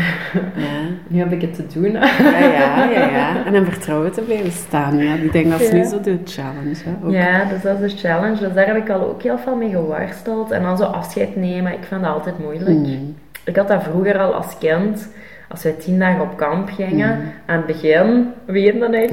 Ja. 0.56 0.80
Nu 1.08 1.20
heb 1.20 1.32
ik 1.32 1.42
het 1.42 1.56
te 1.56 1.66
doen. 1.80 1.92
Ja, 1.92 2.10
ja, 2.42 2.84
ja, 2.92 3.10
ja. 3.10 3.46
En 3.46 3.54
in 3.56 3.66
vertrouwen 3.66 4.12
te 4.12 4.22
blijven 4.22 4.52
staan. 4.52 4.98
Ja. 4.98 5.14
Ik 5.14 5.32
denk 5.32 5.50
dat 5.52 5.60
is 5.62 5.68
Ja. 5.70 5.74
nu 5.76 5.84
zo 5.84 6.02
de 6.02 6.20
challenge. 6.26 6.76
Hè. 6.84 7.06
Ook. 7.06 7.12
Ja, 7.12 7.46
dus 7.46 7.62
dat 7.62 7.80
is 7.80 7.92
de 7.92 8.08
challenge. 8.08 8.40
Dus 8.40 8.54
daar 8.54 8.66
heb 8.68 8.76
ik 8.76 8.90
al 8.90 9.02
ook 9.10 9.24
heel 9.24 9.38
veel 9.38 9.56
mee 9.56 9.70
geworsteld. 9.70 10.52
En 10.52 10.62
dan 10.64 10.78
zo 10.78 10.84
afscheid 10.84 11.36
nemen, 11.36 11.74
ik 11.74 11.84
vind 11.84 12.02
dat 12.02 12.14
altijd 12.14 12.40
moeilijk. 12.40 12.78
Mm. 12.78 13.16
Ik 13.44 13.56
had 13.56 13.68
dat 13.68 13.84
vroeger 13.84 14.20
al 14.20 14.34
als 14.34 14.58
kind. 14.58 15.10
Als 15.48 15.64
wij 15.64 15.72
tien 15.72 16.00
dagen 16.00 16.22
op 16.22 16.38
kamp 16.38 16.70
gingen, 16.70 17.16
Mm. 17.18 17.24
aan 17.46 17.58
het 17.58 17.66
begin 17.66 18.28
weende 18.46 19.02
ik. 19.04 19.12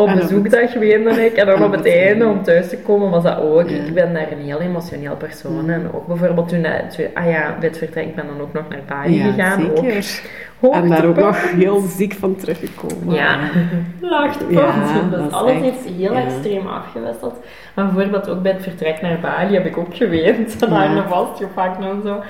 Op 0.00 0.14
bezoekdag 0.14 0.74
weende 0.74 1.24
ik. 1.24 1.32
En 1.32 1.46
dan 1.46 1.62
op 1.64 1.70
het 1.72 1.84
het 1.84 1.94
einde, 1.94 2.26
om 2.26 2.42
thuis 2.42 2.68
te 2.68 2.76
komen, 2.78 3.10
was 3.10 3.22
dat 3.22 3.38
ook. 3.38 3.68
Ja. 3.68 3.76
Ik 3.76 3.94
ben 3.94 4.12
daar 4.14 4.32
een 4.32 4.38
heel 4.44 4.60
emotioneel 4.60 5.16
persoon. 5.16 5.62
Mm. 5.62 5.70
En 5.70 5.90
ook 5.94 6.06
bijvoorbeeld 6.06 6.48
toen, 6.48 6.62
dat- 6.62 6.94
toen- 6.96 7.06
ah 7.14 7.26
ja, 7.30 7.56
bij 7.58 7.68
het 7.68 7.78
vertrek, 7.78 8.06
ik 8.06 8.14
ben 8.14 8.26
dan 8.26 8.40
ook 8.40 8.52
nog 8.52 8.62
naar 8.68 8.80
Bali 8.88 9.14
Ja, 9.16 9.24
gegaan. 9.32 9.60
zeker. 9.60 10.20
Ook 10.60 10.74
En 10.74 10.88
daar 10.88 11.04
ook 11.06 11.16
nog 11.16 11.50
heel 11.50 11.80
ziek 11.80 12.12
van 12.14 12.36
teruggekomen. 12.36 13.14
Ja, 13.14 13.38
laagtepunt. 14.00 14.58
Ja, 14.58 14.72
dat 15.10 15.18
dus 15.18 15.26
is 15.26 15.32
alles 15.32 15.52
echt- 15.52 15.60
heeft 15.62 15.84
heel 15.96 16.12
ja. 16.12 16.24
extreem 16.24 16.66
afgewisseld. 16.66 17.34
Maar 17.74 17.84
bijvoorbeeld 17.92 18.28
ook 18.28 18.42
bij 18.42 18.52
het 18.52 18.62
vertrek 18.62 19.00
naar 19.02 19.18
Bali 19.20 19.54
heb 19.54 19.66
ik 19.66 19.76
ook 19.76 19.96
geweend. 19.96 20.56
En 20.62 20.68
Ja. 20.70 20.86
handen 20.86 21.08
vastgepakt 21.08 21.78
en 21.84 22.00
zo. 22.04 22.22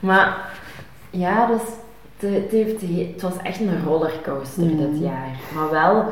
Maar 0.00 0.36
ja, 1.10 1.46
dus 1.46 1.60
het, 2.18 2.34
het 2.42 2.50
heeft, 2.52 2.80
het 3.12 3.22
was 3.22 3.34
echt 3.42 3.60
een 3.60 3.82
rollercoaster 3.86 4.62
Mm. 4.62 4.76
dit 4.76 5.02
jaar. 5.02 5.28
Maar 5.54 5.70
wel, 5.70 6.04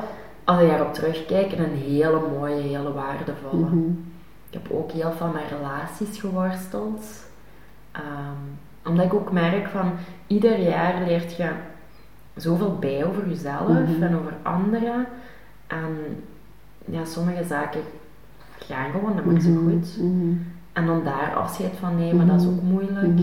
als 0.45 0.61
je 0.61 0.67
daarop 0.67 0.95
terugkijkt, 0.95 1.59
een 1.59 1.75
hele 1.77 2.21
mooie, 2.39 2.61
hele 2.63 2.93
waardevolle. 2.93 3.65
Mhm. 3.67 3.79
Ik 4.51 4.61
heb 4.63 4.71
ook 4.71 4.91
heel 4.93 5.13
veel 5.13 5.27
met 5.33 5.43
relaties 5.59 6.21
geworsteld. 6.21 7.05
Ehm, 7.93 8.43
omdat 8.89 9.05
ik 9.07 9.15
ook 9.15 9.33
merk 9.33 9.69
van 9.69 9.93
ieder 10.27 10.59
jaar 10.59 11.03
leert 11.07 11.37
je 11.37 11.51
zoveel 12.37 12.79
bij 12.79 13.05
over 13.07 13.29
jezelf 13.29 13.69
Mhm. 13.69 14.03
en 14.03 14.17
over 14.17 14.33
anderen. 14.43 15.07
En 15.67 15.97
ja, 16.85 17.05
sommige 17.05 17.45
zaken 17.45 17.81
gaan 18.59 18.91
gewoon, 18.91 19.17
dat 19.17 19.25
maakt 19.25 19.43
zo 19.43 19.51
Mhm. 19.51 19.71
goed. 19.71 19.99
En 20.73 20.87
dan 20.87 21.05
daar 21.05 21.35
afscheid 21.35 21.77
van 21.81 21.97
nemen, 21.97 22.27
dat 22.27 22.41
is 22.41 22.47
ook 22.47 22.63
moeilijk. 22.63 23.19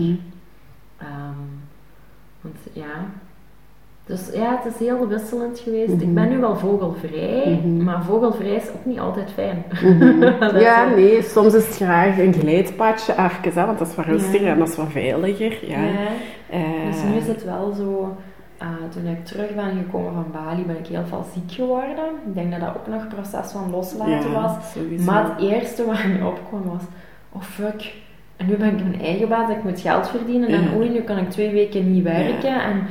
Ehm, 0.96 1.40
want 2.40 2.56
ja. 2.72 3.04
Dus 4.06 4.30
ja, 4.34 4.60
het 4.62 4.72
is 4.74 4.86
heel 4.86 5.08
wisselend 5.08 5.58
geweest. 5.58 5.92
Mhm. 5.94 6.02
Ik 6.02 6.14
ben 6.14 6.28
nu 6.28 6.38
wel 6.38 6.56
vogelvrij, 6.56 7.60
Mhm. 7.64 7.84
maar 7.84 8.02
vogelvrij 8.04 8.50
is 8.54 8.68
ook 8.68 8.84
niet 8.84 8.98
altijd 8.98 9.30
fijn. 9.30 9.64
Mhm. 9.82 10.22
Ja, 10.60 10.88
nee, 10.88 11.22
soms 11.22 11.54
is 11.54 11.66
het 11.66 11.76
graag 11.76 12.18
een 12.18 12.32
glijdpadje, 12.34 13.12
hè, 13.16 13.66
want 13.66 13.78
dat 13.78 13.88
is 13.88 13.94
wat 13.94 14.04
rustiger 14.06 14.42
Ja. 14.46 14.52
en 14.52 14.58
dat 14.58 14.68
is 14.68 14.76
wat 14.76 14.90
veiliger. 14.90 15.58
Ja. 15.68 15.82
Ja. 15.82 15.92
Eh, 16.50 16.60
Dus 16.86 17.02
nu 17.02 17.16
is 17.16 17.26
het 17.26 17.44
wel 17.44 17.72
zo, 17.76 18.16
eh, 18.58 18.66
toen 18.90 19.06
ik 19.06 19.24
terug 19.24 19.54
ben 19.54 19.76
gekomen 19.84 20.12
van 20.12 20.26
Bali, 20.32 20.62
ben 20.64 20.78
ik 20.78 20.86
heel 20.86 21.04
veel 21.08 21.24
ziek 21.34 21.52
geworden. 21.52 22.04
Ik 22.26 22.34
denk 22.34 22.50
dat 22.50 22.60
dat 22.60 22.68
ook 22.76 22.86
nog 22.86 23.02
een 23.02 23.08
proces 23.08 23.50
van 23.52 23.70
loslaten 23.70 24.30
ja, 24.30 24.40
was. 24.42 24.72
sowieso. 24.72 25.04
Maar 25.04 25.24
het 25.24 25.50
eerste 25.50 25.84
wat 25.86 26.04
me 26.18 26.26
opkwam 26.26 26.62
was, 26.64 26.82
oh 27.32 27.42
fuck, 27.42 27.92
en 28.36 28.46
nu 28.46 28.56
ben 28.56 28.68
ik 28.68 28.82
mijn 28.84 29.00
eigen 29.02 29.28
baas, 29.28 29.50
ik 29.50 29.64
moet 29.64 29.80
geld 29.80 30.08
verdienen 30.08 30.48
en 30.48 30.68
oei, 30.76 30.88
nu 30.88 31.00
kan 31.00 31.18
ik 31.18 31.30
twee 31.30 31.50
weken 31.50 31.92
niet 31.92 32.02
werken 32.02 32.62
en 32.62 32.82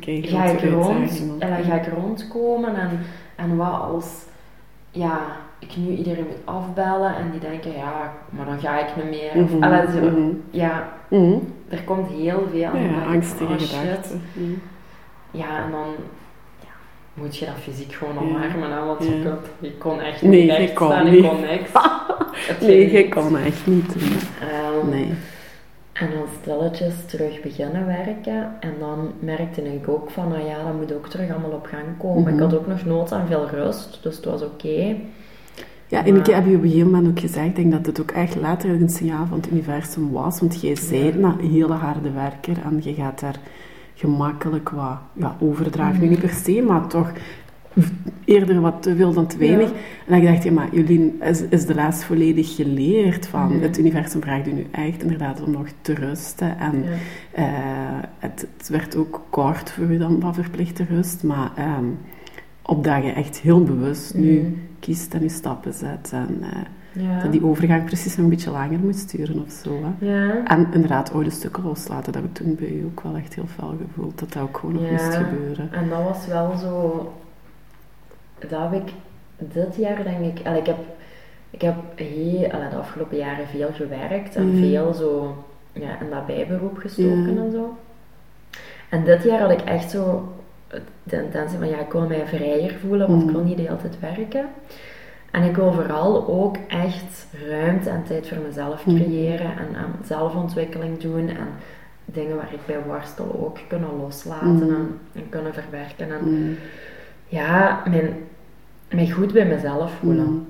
Kei 0.00 0.22
ga 0.22 0.44
ik, 0.44 0.60
rond, 0.70 1.20
hè. 1.38 1.62
ga 1.64 1.74
ik 1.74 1.86
rondkomen 1.86 2.76
en, 2.76 3.00
en 3.36 3.56
wat 3.56 3.80
als 3.80 4.06
ja, 4.90 5.18
ik 5.58 5.76
nu 5.76 5.96
iedereen 5.96 6.26
moet 6.26 6.54
afbellen 6.54 7.16
en 7.16 7.30
die 7.30 7.40
denken, 7.40 7.72
ja, 7.72 8.12
maar 8.30 8.46
dan 8.46 8.58
ga 8.60 8.78
ik 8.78 8.96
niet 8.96 9.10
meer. 9.20 9.42
Mhm, 9.44 9.62
allee, 9.62 9.86
zo, 9.92 10.10
mhm. 10.10 10.30
Ja, 10.50 10.92
Mhm. 11.08 11.36
er 11.68 11.82
komt 11.84 12.08
heel 12.10 12.46
veel. 12.50 12.60
Ja, 12.60 12.72
ik, 12.72 13.06
angstige 13.14 13.44
oh, 13.52 13.58
gedachten. 13.60 14.22
Ja, 15.30 15.64
en 15.64 15.70
dan 15.70 15.86
ja, 16.60 16.68
moet 17.14 17.36
je 17.36 17.44
dat 17.46 17.54
fysiek 17.60 17.92
gewoon 17.92 18.14
Ja. 18.14 18.20
omarmen. 18.20 18.70
Hè, 18.72 18.84
want 18.84 19.04
Ja. 19.04 19.10
je, 19.12 19.22
kon, 19.22 19.38
je 19.58 19.72
kon 19.78 20.00
echt 20.00 20.22
Nee, 20.22 20.40
niet 20.42 20.50
je 20.50 20.56
recht 20.56 20.72
kon 20.74 20.86
staan, 20.86 21.10
niet. 21.10 21.26
kon 21.28 21.40
niks. 21.40 21.70
Nee, 22.60 22.92
je 22.92 23.08
kan 23.08 23.36
echt 23.38 23.66
niet. 23.66 23.96
Ehm, 24.40 24.88
Nee. 24.90 25.12
En 25.94 26.10
dan 26.10 26.26
stilletjes 26.40 26.94
terug 27.06 27.40
beginnen 27.40 27.86
werken. 27.86 28.60
En 28.60 28.74
dan 28.78 29.12
merkte 29.18 29.74
ik 29.74 29.88
ook 29.88 30.10
van, 30.10 30.28
nou 30.28 30.44
ja, 30.44 30.64
dat 30.64 30.76
moet 30.80 30.92
ook 30.92 31.08
terug 31.08 31.30
allemaal 31.30 31.50
op 31.50 31.66
gang 31.66 31.98
komen. 31.98 32.22
Mhm. 32.22 32.34
Ik 32.34 32.40
had 32.40 32.54
ook 32.54 32.66
nog 32.66 32.84
nood 32.84 33.12
aan 33.12 33.26
veel 33.26 33.48
rust, 33.48 33.98
dus 34.02 34.16
het 34.16 34.24
was 34.24 34.42
oké. 34.42 34.96
Ja, 35.86 36.04
en 36.04 36.16
ik 36.16 36.26
heb 36.26 36.46
je 36.46 36.56
op 36.56 36.62
een 36.62 36.68
gegeven 36.68 36.90
moment 36.90 37.08
ook 37.08 37.20
gezegd, 37.20 37.46
ik 37.46 37.56
denk 37.56 37.72
dat 37.72 37.86
het 37.86 38.00
ook 38.00 38.10
echt 38.10 38.36
later 38.36 38.70
een 38.70 38.88
signaal 38.88 39.26
van 39.26 39.36
het 39.36 39.50
universum 39.50 40.12
was, 40.12 40.40
want 40.40 40.60
jij 40.60 40.76
zei 40.76 41.10
een 41.10 41.50
hele 41.50 41.72
harde 41.72 42.10
werker 42.10 42.56
en 42.64 42.80
je 42.82 42.94
gaat 42.94 43.20
daar 43.20 43.38
gemakkelijk 43.94 44.68
wat 44.68 44.98
ja, 45.12 45.36
overdragen, 45.40 46.00
nu 46.00 46.08
niet 46.08 46.20
per 46.20 46.28
se, 46.44 46.62
maar 46.62 46.86
toch 46.86 47.12
eerder 48.24 48.60
wat 48.60 48.82
te 48.82 48.96
veel 48.96 49.12
dan 49.12 49.26
te 49.26 49.38
weinig. 49.38 49.68
Ja. 49.68 49.74
En 50.06 50.22
ik 50.22 50.28
dacht, 50.28 50.42
ja, 50.42 50.52
maar 50.52 50.68
Jolien, 50.72 51.22
is, 51.22 51.42
is 51.48 51.66
de 51.66 51.74
les 51.74 52.04
volledig 52.04 52.54
geleerd 52.56 53.26
van 53.26 53.52
het 53.60 53.78
universum 53.78 54.22
vraagt 54.22 54.46
u 54.46 54.52
nu 54.52 54.66
echt 54.70 55.02
inderdaad 55.02 55.42
om 55.42 55.50
nog 55.50 55.66
te 55.80 55.94
rusten 55.94 56.58
en 56.58 56.84
eh, 57.32 57.44
het, 58.18 58.46
het 58.56 58.68
werd 58.68 58.96
ook 58.96 59.20
kort 59.30 59.70
voor 59.70 59.84
u 59.84 59.98
dan 59.98 60.20
wat 60.20 60.34
verplichte 60.34 60.84
rust, 60.88 61.22
maar 61.22 61.50
ehm, 61.56 61.84
opdat 62.62 63.04
je 63.04 63.10
echt 63.12 63.38
heel 63.40 63.62
bewust 63.62 64.14
nu 64.14 64.58
kiest 64.80 65.14
en 65.14 65.22
je 65.22 65.28
stappen 65.28 65.72
zet. 65.72 66.10
En, 66.12 66.38
eh, 66.42 66.48
Ja. 67.02 67.20
Dat 67.22 67.32
die 67.32 67.44
overgang 67.44 67.84
precies 67.84 68.16
een 68.16 68.28
beetje 68.28 68.50
langer 68.50 68.78
moest 68.78 69.16
duren 69.16 69.42
of 69.46 69.52
zo. 69.64 69.70
Hè. 69.82 70.06
Ja. 70.06 70.44
En 70.46 70.66
inderdaad, 70.72 71.12
oude 71.12 71.30
stukken 71.30 71.62
loslaten, 71.62 72.12
dat 72.12 72.22
heb 72.22 72.24
ik 72.24 72.34
toen 72.34 72.54
bij 72.54 72.68
u 72.68 72.84
ook 72.84 73.00
wel 73.00 73.16
echt 73.16 73.34
heel 73.34 73.46
fel 73.46 73.74
gevoeld. 73.86 74.18
Dat 74.18 74.32
dat 74.32 74.42
ook 74.42 74.58
gewoon 74.58 74.74
nog 74.74 74.84
Ja. 74.84 74.90
moest 74.90 75.14
gebeuren. 75.14 75.68
En 75.72 75.88
dat 75.88 76.02
was 76.02 76.26
wel 76.26 76.56
zo... 76.56 77.12
Dat 78.48 78.60
heb 78.70 78.72
ik 78.86 78.92
dit 79.38 79.76
jaar, 79.76 80.02
denk 80.04 80.38
ik... 80.38 80.46
allee, 80.46 80.60
ik 80.60 80.66
heb, 80.66 80.76
ik 81.50 81.60
heb 81.62 81.74
heel, 81.94 82.48
de 82.70 82.76
afgelopen 82.78 83.16
jaren 83.16 83.46
veel 83.46 83.68
gewerkt 83.72 84.36
en 84.36 84.48
Mhm. 84.48 84.58
veel 84.58 84.92
zo 84.94 85.44
ja, 85.72 86.00
in 86.00 86.10
dat 86.10 86.26
bijberoep 86.26 86.76
gestoken 86.78 87.34
Ja. 87.34 87.42
en 87.42 87.50
zo. 87.52 87.76
En 88.88 89.04
dit 89.04 89.22
jaar 89.22 89.40
had 89.40 89.50
ik 89.50 89.60
echt 89.60 89.90
zo 89.90 90.28
de 91.02 91.22
intentie 91.22 91.58
van, 91.58 91.68
ja, 91.68 91.78
ik 91.78 91.92
wil 91.92 92.06
mij 92.06 92.26
vrijer 92.26 92.74
voelen, 92.74 93.08
want 93.08 93.20
ik 93.22 93.26
Mhm. 93.28 93.36
wil 93.36 93.44
niet 93.44 93.56
de 93.56 93.62
hele 93.62 93.76
tijd 93.76 94.00
werken. 94.00 94.44
En 95.30 95.42
ik 95.42 95.56
wil 95.56 95.72
vooral 95.72 96.28
ook 96.28 96.56
echt 96.68 97.26
ruimte 97.48 97.90
en 97.90 98.04
tijd 98.04 98.28
voor 98.28 98.38
mezelf 98.46 98.82
creëren 98.82 99.46
en 99.58 99.76
zelfontwikkeling 100.04 100.98
doen 100.98 101.28
en 101.28 101.48
dingen 102.04 102.36
waar 102.36 102.52
ik 102.52 102.66
bij 102.66 102.78
worstel 102.86 103.40
ook 103.44 103.58
kunnen 103.68 103.96
loslaten 104.00 104.60
en, 104.74 104.98
en 105.12 105.28
kunnen 105.28 105.54
verwerken. 105.54 106.12
En 106.12 106.24
Mm. 106.24 106.56
ja, 107.28 107.82
mijn, 107.90 108.14
mij 108.94 109.08
goed 109.10 109.32
bij 109.32 109.46
mezelf 109.46 109.92
voelen. 110.00 110.26
Mm. 110.30 110.46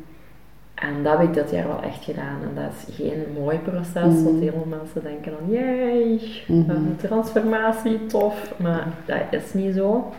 En 0.74 1.02
dat 1.02 1.18
heb 1.18 1.28
ik 1.28 1.34
dit 1.34 1.50
jaar 1.50 1.66
wel 1.66 1.82
echt 1.82 2.04
gedaan. 2.04 2.38
En 2.42 2.62
dat 2.62 2.70
is 2.86 2.94
geen 2.96 3.24
mooi 3.40 3.58
proces, 3.58 4.14
Mm. 4.18 4.24
want 4.24 4.40
heel 4.40 4.52
veel 4.52 4.66
mensen 4.68 5.02
denken 5.02 5.32
dan, 5.32 5.50
jee, 5.56 6.20
Mhm. 6.46 6.70
eh, 6.70 6.76
transformatie, 6.96 8.06
tof. 8.06 8.52
Maar 8.56 8.86
dat 9.04 9.16
is 9.42 9.52
niet 9.54 9.74
zo. 9.74 10.12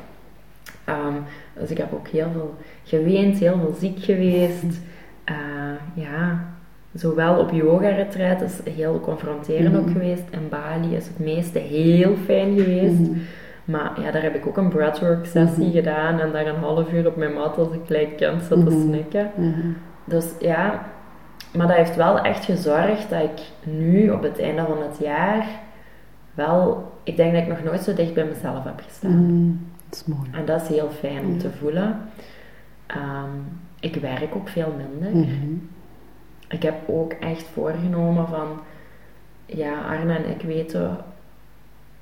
Ehm, 0.85 1.13
dus 1.59 1.69
ik 1.69 1.77
heb 1.77 1.93
ook 1.93 2.07
heel 2.07 2.27
veel 2.33 2.53
geweend, 2.83 3.37
heel 3.37 3.57
veel 3.59 3.75
ziek 3.79 3.99
geweest. 3.99 4.79
Eh, 5.23 5.35
ja, 5.93 6.43
zowel 6.93 7.39
op 7.39 7.51
yoga-retreat 7.51 8.41
is 8.41 8.73
heel 8.73 8.99
confronterend 8.99 9.75
ook 9.77 9.83
Mhm. 9.85 9.91
geweest. 9.91 10.23
In 10.31 10.49
Bali 10.49 10.95
is 10.95 11.07
het 11.07 11.19
meeste 11.19 11.59
heel 11.59 12.15
fijn 12.25 12.57
geweest. 12.59 13.01
Maar 13.65 14.01
ja, 14.01 14.11
daar 14.11 14.21
heb 14.21 14.35
ik 14.35 14.47
ook 14.47 14.57
een 14.57 14.69
breathwork 14.69 15.25
sessie 15.25 15.65
Mhm. 15.65 15.73
gedaan 15.75 16.19
en 16.19 16.31
daar 16.31 16.45
een 16.47 16.55
half 16.59 16.91
uur 16.93 17.07
op 17.07 17.15
mijn 17.15 17.33
mat 17.33 17.57
als 17.57 17.71
ik 17.71 17.79
gelijk 17.85 18.17
kind 18.17 18.41
zat 18.41 18.59
te 18.65 18.75
Mhm. 18.75 18.81
snikken. 18.81 19.31
Mhm. 19.35 19.67
Dus 20.03 20.31
ja, 20.39 20.85
maar 21.53 21.67
dat 21.67 21.75
heeft 21.75 21.95
wel 21.95 22.19
echt 22.19 22.45
gezorgd 22.45 23.09
dat 23.09 23.23
ik 23.23 23.41
nu 23.73 24.09
op 24.09 24.23
het 24.23 24.39
einde 24.39 24.65
van 24.65 24.81
het 24.81 24.97
jaar 24.99 25.45
wel, 26.33 26.91
ik 27.03 27.15
denk 27.17 27.33
dat 27.33 27.41
ik 27.41 27.47
nog 27.49 27.63
nooit 27.63 27.81
zo 27.81 27.93
dicht 27.93 28.13
bij 28.13 28.25
mezelf 28.25 28.63
heb 28.63 28.81
gestaan. 28.87 29.59
Dat 29.89 29.99
is 29.99 30.05
mooi. 30.05 30.29
En 30.31 30.45
dat 30.45 30.61
is 30.61 30.67
heel 30.67 30.89
fijn 30.89 31.25
om 31.25 31.37
te 31.37 31.49
voelen. 31.51 31.99
Ehm, 32.87 33.29
ik 33.79 33.95
werk 33.95 34.35
ook 34.35 34.49
veel 34.49 34.73
minder. 34.77 35.23
Ik 36.47 36.63
heb 36.63 36.75
ook 36.85 37.11
echt 37.13 37.43
voorgenomen 37.53 38.27
van, 38.27 38.47
ja, 39.45 39.73
Arne 39.89 40.13
en 40.15 40.29
ik 40.29 40.41
weten 40.41 40.97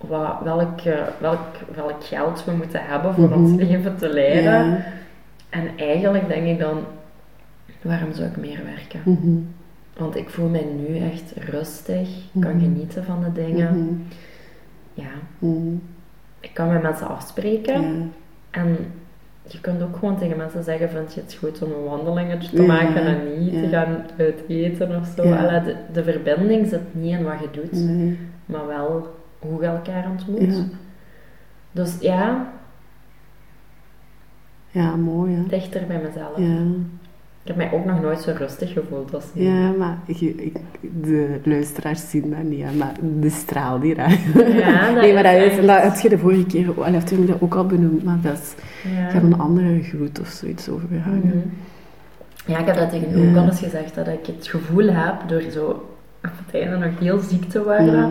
wat, 0.07 0.35
welk, 0.43 0.81
eh, 0.81 0.93
welk, 1.19 1.39
welk 1.75 2.03
geld 2.03 2.43
we 2.45 2.51
moeten 2.51 2.81
hebben 2.83 3.13
voor 3.13 3.29
Mhm. 3.29 3.39
ons 3.43 3.55
leven 3.61 3.95
te 3.97 4.09
leiden. 4.09 4.43
Ja. 4.67 4.83
En 5.49 5.67
eigenlijk 5.77 6.27
denk 6.27 6.47
ik 6.47 6.59
dan, 6.59 6.77
waarom 7.81 8.13
zou 8.13 8.27
ik 8.29 8.37
meer 8.37 8.59
werken? 8.65 8.99
Mhm. 9.05 9.37
Want 9.97 10.15
ik 10.15 10.29
voel 10.29 10.49
mij 10.49 10.65
nu 10.87 10.97
echt 10.97 11.33
rustig, 11.49 12.09
kan 12.39 12.51
Mhm. 12.55 12.59
genieten 12.59 13.03
van 13.03 13.23
de 13.23 13.31
dingen. 13.31 13.77
Mhm. 13.79 13.93
Ja, 14.93 15.09
Mhm. 15.39 15.73
ik 16.39 16.49
kan 16.53 16.71
met 16.73 16.81
mensen 16.81 17.07
afspreken. 17.07 17.81
Ja. 17.81 17.89
En 18.51 18.77
je 19.47 19.59
kunt 19.61 19.81
ook 19.81 19.95
gewoon 19.97 20.17
tegen 20.17 20.37
mensen 20.37 20.63
zeggen, 20.63 20.89
vind 20.89 21.13
je 21.13 21.21
het 21.21 21.33
goed 21.39 21.61
om 21.61 21.71
een 21.71 21.83
wandelingetje 21.83 22.49
te 22.55 22.61
Ja, 22.61 22.67
maken 22.67 23.05
en 23.05 23.39
niet 23.39 23.53
te 23.53 23.59
ja. 23.69 23.69
gaan 23.69 23.97
uit 24.17 24.43
eten 24.47 24.95
of 24.99 25.07
zo. 25.15 25.27
Ja. 25.27 25.59
De, 25.59 25.75
de 25.93 26.03
verbinding 26.03 26.67
zit 26.67 26.81
niet 26.91 27.17
in 27.17 27.23
wat 27.23 27.39
je 27.41 27.47
doet, 27.61 27.71
Nee. 27.71 28.17
maar 28.45 28.67
wel 28.67 29.15
hoe 29.49 29.61
je 29.61 29.67
elkaar 29.67 30.09
ontmoet. 30.09 30.55
Ja. 30.55 30.63
Dus 31.71 31.97
ja, 31.99 32.47
ja, 34.71 34.95
mooi 34.95 35.35
hè. 35.35 35.43
dichter 35.47 35.85
bij 35.87 36.01
mezelf. 36.03 36.37
Ja. 36.37 36.57
Ik 37.41 37.49
heb 37.49 37.55
mij 37.57 37.71
ook 37.73 37.85
nog 37.85 38.01
nooit 38.01 38.21
zo 38.21 38.33
rustig 38.37 38.73
gevoeld 38.73 39.13
als 39.13 39.25
nu. 39.33 39.43
Ja, 39.43 39.71
maar 39.71 39.97
je- 40.05 40.35
ik, 40.35 40.55
de 41.03 41.39
luisteraars 41.43 42.09
zien 42.09 42.29
dat 42.29 42.43
niet, 42.43 42.63
hè, 42.63 42.71
maar 42.71 42.93
de 43.19 43.29
straal 43.29 43.79
die 43.79 43.95
daar. 43.95 44.19
Ja, 44.35 44.91
dat 44.93 44.95
nee, 45.03 45.13
maar 45.13 45.23
dat 45.23 45.33
is, 45.33 45.43
echt- 45.57 45.67
dat 45.67 45.81
heb 45.83 45.95
je 45.95 46.09
de 46.09 46.17
vorige 46.17 46.45
keer, 46.45 46.73
al 46.83 46.83
heeft 46.83 47.11
u 47.11 47.25
dat 47.25 47.41
ook 47.41 47.55
al 47.55 47.65
benoemd, 47.65 48.03
maar 48.03 48.17
dat 48.21 48.33
is, 48.39 48.53
Ja. 48.95 49.07
ik 49.07 49.13
heb 49.13 49.23
een 49.23 49.39
andere 49.39 49.81
groet 49.83 50.19
of 50.19 50.27
zoiets 50.27 50.69
overgehangen. 50.69 51.21
Mhm. 51.27 51.37
Ja, 52.51 52.57
ik 52.59 52.65
heb 52.65 52.75
dat 52.75 52.89
tegen 52.89 53.17
u 53.23 53.29
ook 53.29 53.35
al 53.37 53.45
eens 53.45 53.59
gezegd, 53.59 53.95
dat 53.95 54.07
ik 54.07 54.25
het 54.25 54.47
gevoel 54.47 54.87
heb, 54.89 55.15
door 55.29 55.41
zo 55.51 55.65
op 56.23 56.31
het 56.45 56.61
einde 56.61 56.77
nog 56.87 56.99
heel 56.99 57.19
ziek 57.19 57.49
te 57.49 57.63
worden, 57.63 57.85
Ja. 57.95 58.09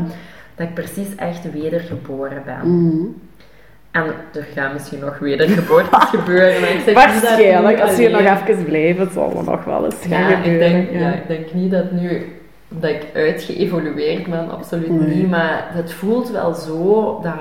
Dat 0.54 0.66
ik 0.68 0.74
precies 0.74 1.14
echt 1.16 1.52
wedergeboren 1.52 2.42
ben. 2.44 2.76
Mhm. 2.86 3.06
En 3.90 4.04
er 4.32 4.46
gaan 4.54 4.72
misschien 4.72 4.98
nog 4.98 5.18
wedergeboortes 5.18 6.04
gebeuren, 6.18 6.60
maar 6.60 6.70
ik 6.70 6.80
zeg 6.84 6.94
Waarschijnlijk, 6.94 7.80
als 7.80 7.96
je 7.96 8.08
nog 8.08 8.20
even 8.20 8.64
blijft, 8.64 8.98
het 8.98 9.12
zal 9.12 9.36
er 9.36 9.44
nog 9.44 9.64
wel 9.64 9.84
eens 9.84 9.94
gaan 10.08 10.20
Ja, 10.20 10.28
ik 10.28 10.36
gebeuren. 10.44 10.70
denk, 10.72 10.90
ja. 10.90 11.12
ik 11.12 11.26
denk 11.28 11.52
niet 11.52 11.70
dat 11.70 11.90
nu 11.92 12.36
dat 12.68 12.90
ik 12.90 13.06
uitgeëvolueerd 13.14 14.26
ben, 14.30 14.50
absoluut 14.50 14.90
Nee. 14.90 15.14
niet. 15.16 15.30
Maar 15.30 15.66
het 15.72 15.92
voelt 15.92 16.30
wel 16.30 16.54
zo 16.54 17.20
dat 17.22 17.32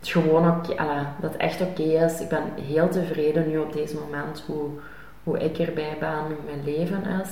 het 0.00 0.08
gewoon 0.08 0.48
oké, 0.48 0.74
dat 1.20 1.32
het 1.32 1.36
echt 1.36 1.60
oké 1.60 1.82
is. 1.82 2.20
Ik 2.20 2.28
ben 2.28 2.42
heel 2.72 2.88
tevreden 2.88 3.48
nu 3.50 3.58
op 3.58 3.72
deze 3.72 3.94
moment 4.06 4.42
hoe, 4.46 4.66
hoe 5.24 5.38
ik 5.38 5.58
erbij 5.58 5.96
ben, 6.00 6.08
hoe 6.26 6.36
mijn 6.46 6.64
leven 6.76 7.02
is. 7.22 7.30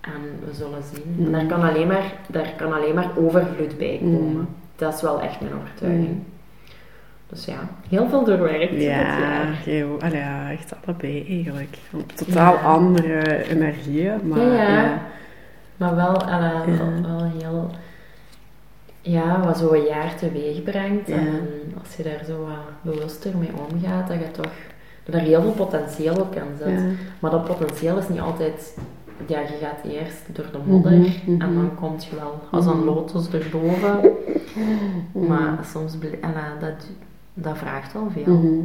En 0.00 0.46
we 0.48 0.54
zullen 0.54 0.82
zien. 0.94 1.14
En 1.18 1.24
Mm. 1.26 1.32
daar 1.32 1.46
kan 1.46 1.62
alleen 1.68 1.86
maar, 1.86 2.12
daar 2.28 2.52
kan 2.56 2.72
alleen 2.72 2.94
maar 2.94 3.10
overvloed 3.16 3.78
bij 3.78 3.98
komen. 4.00 4.18
Mm. 4.20 4.48
Dat 4.76 4.94
is 4.94 5.02
wel 5.02 5.20
echt 5.20 5.40
mijn 5.40 5.52
overtuiging. 5.54 6.08
Mm. 6.08 6.24
Dus 7.28 7.44
ja, 7.44 7.58
heel 7.88 8.08
veel 8.08 8.24
doorwerkt 8.24 8.80
Ja, 8.82 9.42
heel, 9.44 9.96
ja, 10.12 10.50
echt 10.50 10.72
allebei 10.86 11.26
eigenlijk. 11.28 11.78
Totaal 12.14 12.52
Ja. 12.54 12.60
andere 12.60 13.44
energieën, 13.48 14.28
maar 14.28 14.38
Ja, 14.40 14.52
ja. 14.54 14.82
ja. 14.82 14.98
Maar 15.76 15.96
wel, 15.96 16.22
allee, 16.22 16.50
Ja. 16.50 16.76
wel, 16.78 17.02
wel 17.18 17.30
heel... 17.38 17.70
Ja, 19.00 19.40
wat 19.44 19.58
zo'n 19.58 19.84
jaar 19.84 20.14
teweeg 20.14 20.62
brengt. 20.62 21.08
Ja. 21.08 21.14
En 21.16 21.48
als 21.82 21.96
je 21.96 22.02
daar 22.02 22.24
zo 22.26 22.38
wat 22.46 22.92
bewuster 22.94 23.36
mee 23.36 23.50
omgaat, 23.70 24.08
dat 24.08 24.18
je 24.18 24.30
toch... 24.30 24.52
Dat 25.04 25.14
er 25.14 25.20
heel 25.20 25.42
veel 25.42 25.52
potentieel 25.52 26.18
ook 26.18 26.34
in 26.34 26.42
zit. 26.58 26.68
Ja. 26.80 26.84
Maar 27.18 27.30
dat 27.30 27.44
potentieel 27.44 27.98
is 27.98 28.08
niet 28.08 28.20
altijd... 28.20 28.76
Ja, 29.26 29.40
je 29.40 29.58
gaat 29.60 29.92
eerst 29.92 30.22
door 30.32 30.48
de 30.52 30.58
modder 30.66 30.92
Mhm, 30.92 31.08
mhm. 31.26 31.40
en 31.40 31.54
dan 31.54 31.74
kom 31.74 31.94
je 31.98 32.16
wel 32.16 32.40
als 32.50 32.66
een 32.66 32.76
Mhm. 32.76 32.84
lotus 32.84 33.30
erboven. 33.30 34.10
Maar 35.28 35.64
soms... 35.72 35.98
En 36.20 36.34
eh, 36.34 36.60
dat, 36.60 36.86
dat 37.34 37.58
vraagt 37.58 37.92
wel 37.92 38.10
veel. 38.10 38.34
Mhm. 38.38 38.64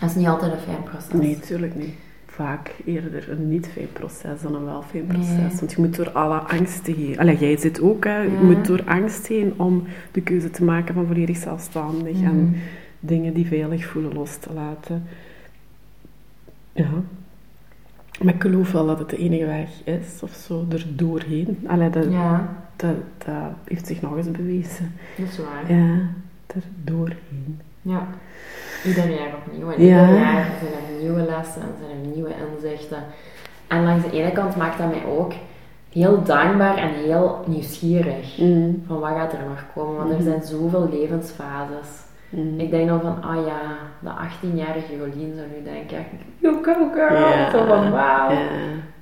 Dat 0.00 0.08
is 0.10 0.14
niet 0.16 0.26
altijd 0.26 0.52
een 0.52 0.58
fijn 0.58 0.82
proces. 0.82 1.12
Nee, 1.12 1.34
natuurlijk 1.36 1.74
niet. 1.74 1.94
Vaak 2.26 2.74
eerder 2.84 3.30
een 3.30 3.48
niet 3.48 3.66
fijn 3.66 3.92
proces 3.92 4.40
dan 4.42 4.54
een 4.54 4.64
wel 4.64 4.82
fijn 4.82 5.06
proces. 5.06 5.28
Nee. 5.36 5.56
Want 5.58 5.72
je 5.72 5.80
moet 5.80 5.96
door 5.96 6.10
alle 6.10 6.38
angsten 6.38 6.94
heen. 6.94 7.18
Allee, 7.18 7.36
jij 7.38 7.56
zit 7.56 7.80
ook, 7.80 8.04
hè. 8.04 8.20
Je 8.20 8.30
Ja. 8.30 8.40
moet 8.40 8.66
door 8.66 8.82
angst 8.86 9.26
heen 9.26 9.52
om 9.56 9.84
de 10.12 10.20
keuze 10.20 10.50
te 10.50 10.64
maken 10.64 10.94
van 10.94 11.06
volledig 11.06 11.36
zelfstandig 11.36 12.22
en 12.22 12.56
dingen 13.00 13.34
die 13.34 13.46
veilig 13.46 13.86
voelen 13.86 14.12
los 14.12 14.36
te 14.36 14.52
laten. 14.52 15.04
Ja. 16.72 16.88
Maar 18.22 18.34
ik 18.34 18.42
geloof 18.42 18.72
wel 18.72 18.86
dat 18.86 18.98
het 18.98 19.10
de 19.10 19.16
enige 19.16 19.46
weg 19.46 19.68
is, 19.84 20.22
of 20.22 20.30
zo, 20.32 20.64
er 20.72 20.86
doorheen. 20.88 21.58
Allee, 21.66 21.90
dat, 21.90 22.04
Ja, 22.10 22.48
dat, 22.76 22.94
dat 23.18 23.34
heeft 23.64 23.86
zich 23.86 24.00
nog 24.02 24.16
eens 24.16 24.30
bewezen. 24.30 24.92
dat 25.16 25.26
is 25.28 25.38
waar. 25.38 25.72
Ja, 25.76 25.94
er 26.46 26.62
doorheen. 26.84 27.60
Ja, 27.82 28.06
ieder 28.86 29.10
jaar 29.10 29.34
opnieuw. 29.46 29.70
En 29.70 29.84
Ja. 29.84 30.00
ieder 30.08 30.20
jaar 30.20 30.44
zijn 30.60 30.72
er 30.72 31.02
nieuwe 31.02 31.22
lessen 31.22 31.62
en 31.62 31.68
zijn 31.78 31.90
er 32.00 32.06
nieuwe 32.14 32.30
inzichten. 32.54 33.02
En 33.68 33.84
langs 33.84 34.04
de 34.04 34.12
ene 34.12 34.32
kant 34.32 34.56
maakt 34.56 34.78
dat 34.78 34.90
mij 34.90 35.04
ook 35.04 35.32
heel 35.92 36.22
dankbaar 36.22 36.76
en 36.76 36.90
heel 36.94 37.44
nieuwsgierig. 37.46 38.38
Mm. 38.38 38.82
Van 38.86 38.98
wat 39.00 39.10
gaat 39.10 39.32
er 39.32 39.38
nog 39.48 39.64
komen? 39.74 39.96
Want 39.96 40.10
er 40.10 40.14
Mhm. 40.16 40.24
zijn 40.24 40.42
zoveel 40.42 40.88
levensfases. 40.92 41.88
Mm. 42.30 42.60
Ik 42.60 42.70
denk 42.70 42.88
dan 42.88 43.00
van, 43.00 43.22
ah 43.22 43.46
ja, 43.46 43.60
de 44.00 44.10
18-jarige 44.10 44.96
Jolien 44.96 45.34
zou 45.34 45.46
nu 45.56 45.62
denken, 45.64 46.04
you 46.38 46.64
go 46.64 46.90
girl. 46.94 47.16
Ja. 47.18 47.50
Zo 47.50 47.64
van, 47.66 47.90
wauw. 47.90 48.30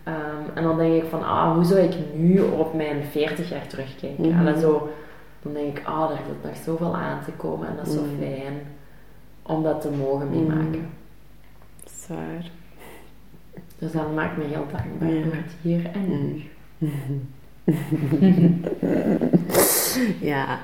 Ehm, 0.04 0.14
en 0.54 0.62
dan 0.62 0.76
denk 0.76 1.02
ik 1.02 1.08
van, 1.10 1.24
ah, 1.24 1.52
hoe 1.54 1.64
zou 1.64 1.80
ik 1.80 1.94
nu 2.14 2.40
op 2.40 2.74
mijn 2.74 3.04
40 3.04 3.48
jaar 3.50 3.66
terugkijken? 3.66 4.28
Mhm. 4.28 4.38
En 4.38 4.44
dan, 4.44 4.58
zo, 4.60 4.88
dan 5.42 5.52
denk 5.52 5.78
ik, 5.78 5.86
ah, 5.86 6.08
daar 6.08 6.18
zit 6.26 6.42
nog 6.50 6.56
zoveel 6.64 6.96
aan 6.96 7.20
te 7.24 7.30
komen 7.30 7.68
en 7.68 7.76
dat 7.76 7.86
is 7.86 7.92
zo 7.94 8.00
Mhm. 8.02 8.10
fijn 8.20 8.54
om 9.42 9.62
dat 9.62 9.80
te 9.80 9.90
mogen 9.90 10.30
meemaken. 10.30 10.90
Zwaar. 11.84 12.50
Dus 13.78 13.92
dat 13.92 14.14
maakt 14.14 14.36
me 14.36 14.44
heel 14.44 14.66
dankbaar 14.72 15.08
Ja. 15.08 15.22
voor 15.22 15.32
het 15.34 15.52
hier 15.62 15.90
en 15.92 16.08
nu. 16.08 16.42
Ja. 20.20 20.58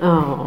Oh. 0.00 0.44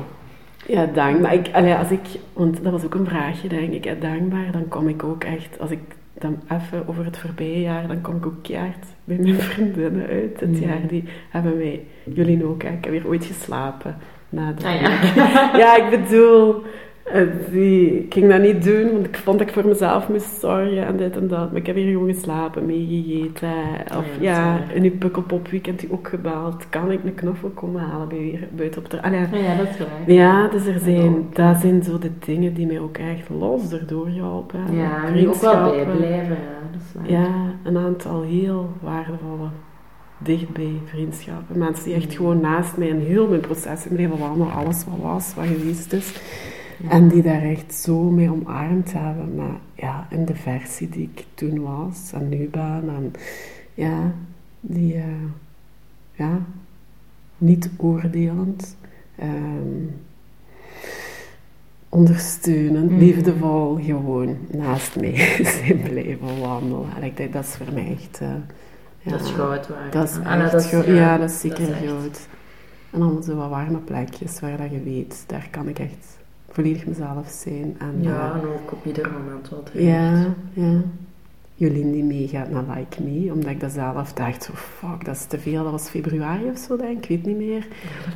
Ja, 0.68 0.86
dank. 0.86 1.20
Maar 1.20 1.34
ik, 1.34 1.50
allee, 1.54 1.74
als 1.76 1.92
ik, 1.92 2.00
want 2.34 2.64
dat 2.64 2.72
was 2.72 2.84
ook 2.86 2.94
een 2.94 3.06
vraagje, 3.08 3.48
denk 3.48 3.72
ik. 3.74 3.84
hè, 3.84 3.98
Dankbaar, 3.98 4.52
dan 4.52 4.68
kom 4.68 4.88
ik 4.88 5.04
ook 5.04 5.24
echt, 5.24 5.60
als 5.60 5.72
ik 5.72 5.80
dan 6.20 6.40
even 6.52 6.88
over 6.88 7.06
het 7.06 7.18
voorbije 7.18 7.62
jaar, 7.62 7.88
dan 7.88 8.02
kom 8.02 8.16
ik 8.16 8.26
ook 8.26 8.44
keihard 8.44 8.86
bij 9.04 9.18
mijn 9.18 9.36
vriendinnen 9.50 10.08
uit. 10.08 10.40
Dit 10.40 10.50
Mhm. 10.52 10.64
jaar, 10.70 10.88
die 10.88 11.04
hebben 11.30 11.58
wij, 11.58 11.84
jullie 12.14 12.46
ook, 12.46 12.64
hè. 12.64 12.70
ik 12.70 12.84
heb 12.84 12.94
weer 12.94 13.08
ooit 13.08 13.26
geslapen. 13.26 13.98
Na 14.30 14.52
de 14.52 14.66
Ah, 14.68 14.82
ja. 14.82 14.92
ja, 15.64 15.76
ik 15.86 16.00
bedoel, 16.00 16.64
die, 17.52 18.04
ik 18.04 18.14
ging 18.14 18.30
dat 18.30 18.42
niet 18.42 18.64
doen, 18.64 18.92
want 18.92 19.06
ik 19.06 19.18
vond 19.18 19.40
dat 19.40 19.48
ik 19.48 19.54
voor 19.54 19.68
mezelf 19.68 20.10
moest 20.10 20.40
zorgen 20.40 20.86
en 20.86 20.98
dit 20.98 21.16
en 21.18 21.28
dat. 21.28 21.52
Maar 21.52 21.60
ik 21.60 21.66
heb 21.68 21.76
hier 21.76 21.92
gewoon 21.92 22.14
geslapen, 22.14 22.66
meegegeten. 22.66 23.50
Of 23.98 24.06
Ja, 24.20 24.40
ja, 24.46 24.60
in 24.74 24.84
uw 24.84 24.98
pukkelpop 24.98 25.48
weekend 25.48 25.80
die 25.80 25.92
ook 25.92 26.08
gebeld. 26.08 26.70
Kan 26.70 26.92
ik 26.92 27.04
een 27.04 27.16
knuffel 27.16 27.50
komen 27.50 27.82
halen 27.82 28.08
bij 28.08 28.18
weer 28.18 28.48
buiten 28.56 28.84
op 28.84 28.90
de... 28.90 29.02
Allee, 29.02 29.20
ja, 29.20 29.56
dat 29.56 29.68
is 29.70 29.76
gelijk. 29.76 29.92
ja, 30.08 30.48
dus 30.48 30.66
er 30.66 30.80
zijn, 30.80 31.26
dat 31.34 31.58
zijn 31.62 31.84
zo 31.84 31.98
de 32.00 32.12
dingen 32.26 32.54
die 32.54 32.66
mij 32.68 32.80
ook 32.80 32.98
echt 32.98 33.30
los 33.40 33.72
erdoor 33.72 34.08
helpen. 34.08 34.60
Ja, 34.76 35.06
en 35.08 35.14
die 35.14 35.28
ook 35.28 35.36
wel 35.42 35.72
bijblijven, 35.72 36.36
ja, 36.36 36.70
dat 36.72 36.82
is 36.82 36.94
waar. 36.96 37.12
Ja, 37.12 37.30
een 37.64 37.78
aantal 37.78 38.22
heel 38.22 38.70
waardevolle, 38.82 39.48
dichtbij 40.18 40.74
vriendschappen. 40.86 41.58
Mensen 41.58 41.84
die 41.84 41.94
echt 41.94 42.06
Mm. 42.10 42.16
gewoon 42.16 42.40
naast 42.42 42.78
mij 42.78 42.88
in 42.88 43.00
heel 43.00 43.28
mijn 43.28 43.42
proces 43.42 43.88
in 43.88 43.96
leven 43.96 44.18
wandelen, 44.18 44.54
alles 44.54 44.86
wat 44.86 45.12
was, 45.12 45.34
wat 45.36 45.46
geweest 45.46 45.94
is. 45.94 46.14
En 46.90 47.08
die 47.08 47.22
daar 47.22 47.42
echt 47.42 47.74
zo 47.74 48.02
mee 48.10 48.32
omarmd 48.32 48.94
hebben. 48.94 49.36
Maar 49.36 49.60
ja, 49.74 50.08
in 50.10 50.26
de 50.26 50.36
versie 50.36 50.90
die 50.90 51.10
ik 51.14 51.26
toen 51.34 51.62
was 51.62 52.12
en 52.14 52.30
nu 52.30 52.48
ben. 52.50 52.84
En 52.90 53.14
ja, 53.74 54.14
die, 54.62 54.94
eh, 54.96 55.04
ja, 56.14 56.40
niet 57.38 57.70
oordelend. 57.78 58.78
ehm, 59.16 59.86
ondersteunend, 61.90 62.90
Mhm. 62.92 63.00
liefdevol, 63.00 63.76
gewoon 63.76 64.38
naast 64.52 64.96
mij 65.00 65.16
zijn 65.66 65.82
blijven 65.82 66.40
wandelen. 66.40 66.86
En 66.96 67.04
ik 67.04 67.18
denk, 67.18 67.34
dat 67.34 67.44
is 67.44 67.50
voor 67.56 67.74
mij 67.74 67.92
echt... 68.00 68.20
eh, 68.22 68.28
ja, 69.00 69.12
Dat 69.12 69.22
is 69.22 69.30
goud 69.30 69.68
waard. 69.68 69.94
Dat 69.94 70.10
is 70.10 70.18
Ah, 70.24 70.52
dat 70.52 70.62
is- 70.64 70.72
ja, 70.72 70.84
Ja, 70.84 71.18
dat 71.18 71.30
is 71.30 71.40
zeker 71.40 71.66
goud. 71.76 72.28
En 72.92 73.00
dan 73.00 73.24
zo 73.24 73.36
wat 73.36 73.50
warme 73.50 73.78
plekjes 73.78 74.40
waar 74.40 74.58
dat 74.58 74.72
je 74.72 74.84
weet, 74.84 75.24
daar 75.28 75.48
kan 75.52 75.68
ik 75.68 75.80
echt 75.80 76.18
volledig 76.52 76.86
mezelf 76.86 77.28
zijn. 77.30 77.76
En, 77.80 77.96
Ja, 78.00 78.30
eh, 78.30 78.42
en 78.42 78.48
ook 78.48 78.72
op 78.72 78.86
ieder 78.86 79.12
moment 79.12 79.50
wat 79.50 79.70
er 79.74 79.84
ja, 79.84 80.26
ja. 80.54 80.82
Jolien 81.56 81.92
die 81.92 82.04
meegaat 82.04 82.50
naar 82.50 82.64
Like 82.76 83.04
Me, 83.04 83.32
omdat 83.34 83.52
ik 83.52 83.60
dat 83.60 83.72
zelf 83.72 84.14
dacht, 84.14 84.44
zo 84.44 84.52
fuck, 84.56 85.06
dat 85.06 85.16
is 85.16 85.26
te 85.26 85.40
veel. 85.40 85.64
Dat 85.64 85.72
was 85.72 85.90
februari 85.90 86.50
of 86.54 86.58
zo, 86.58 86.78
denk 86.78 86.90
ik, 86.92 86.98
ik 87.04 87.08
weet 87.10 87.26
niet 87.26 87.48
meer. 87.48 87.68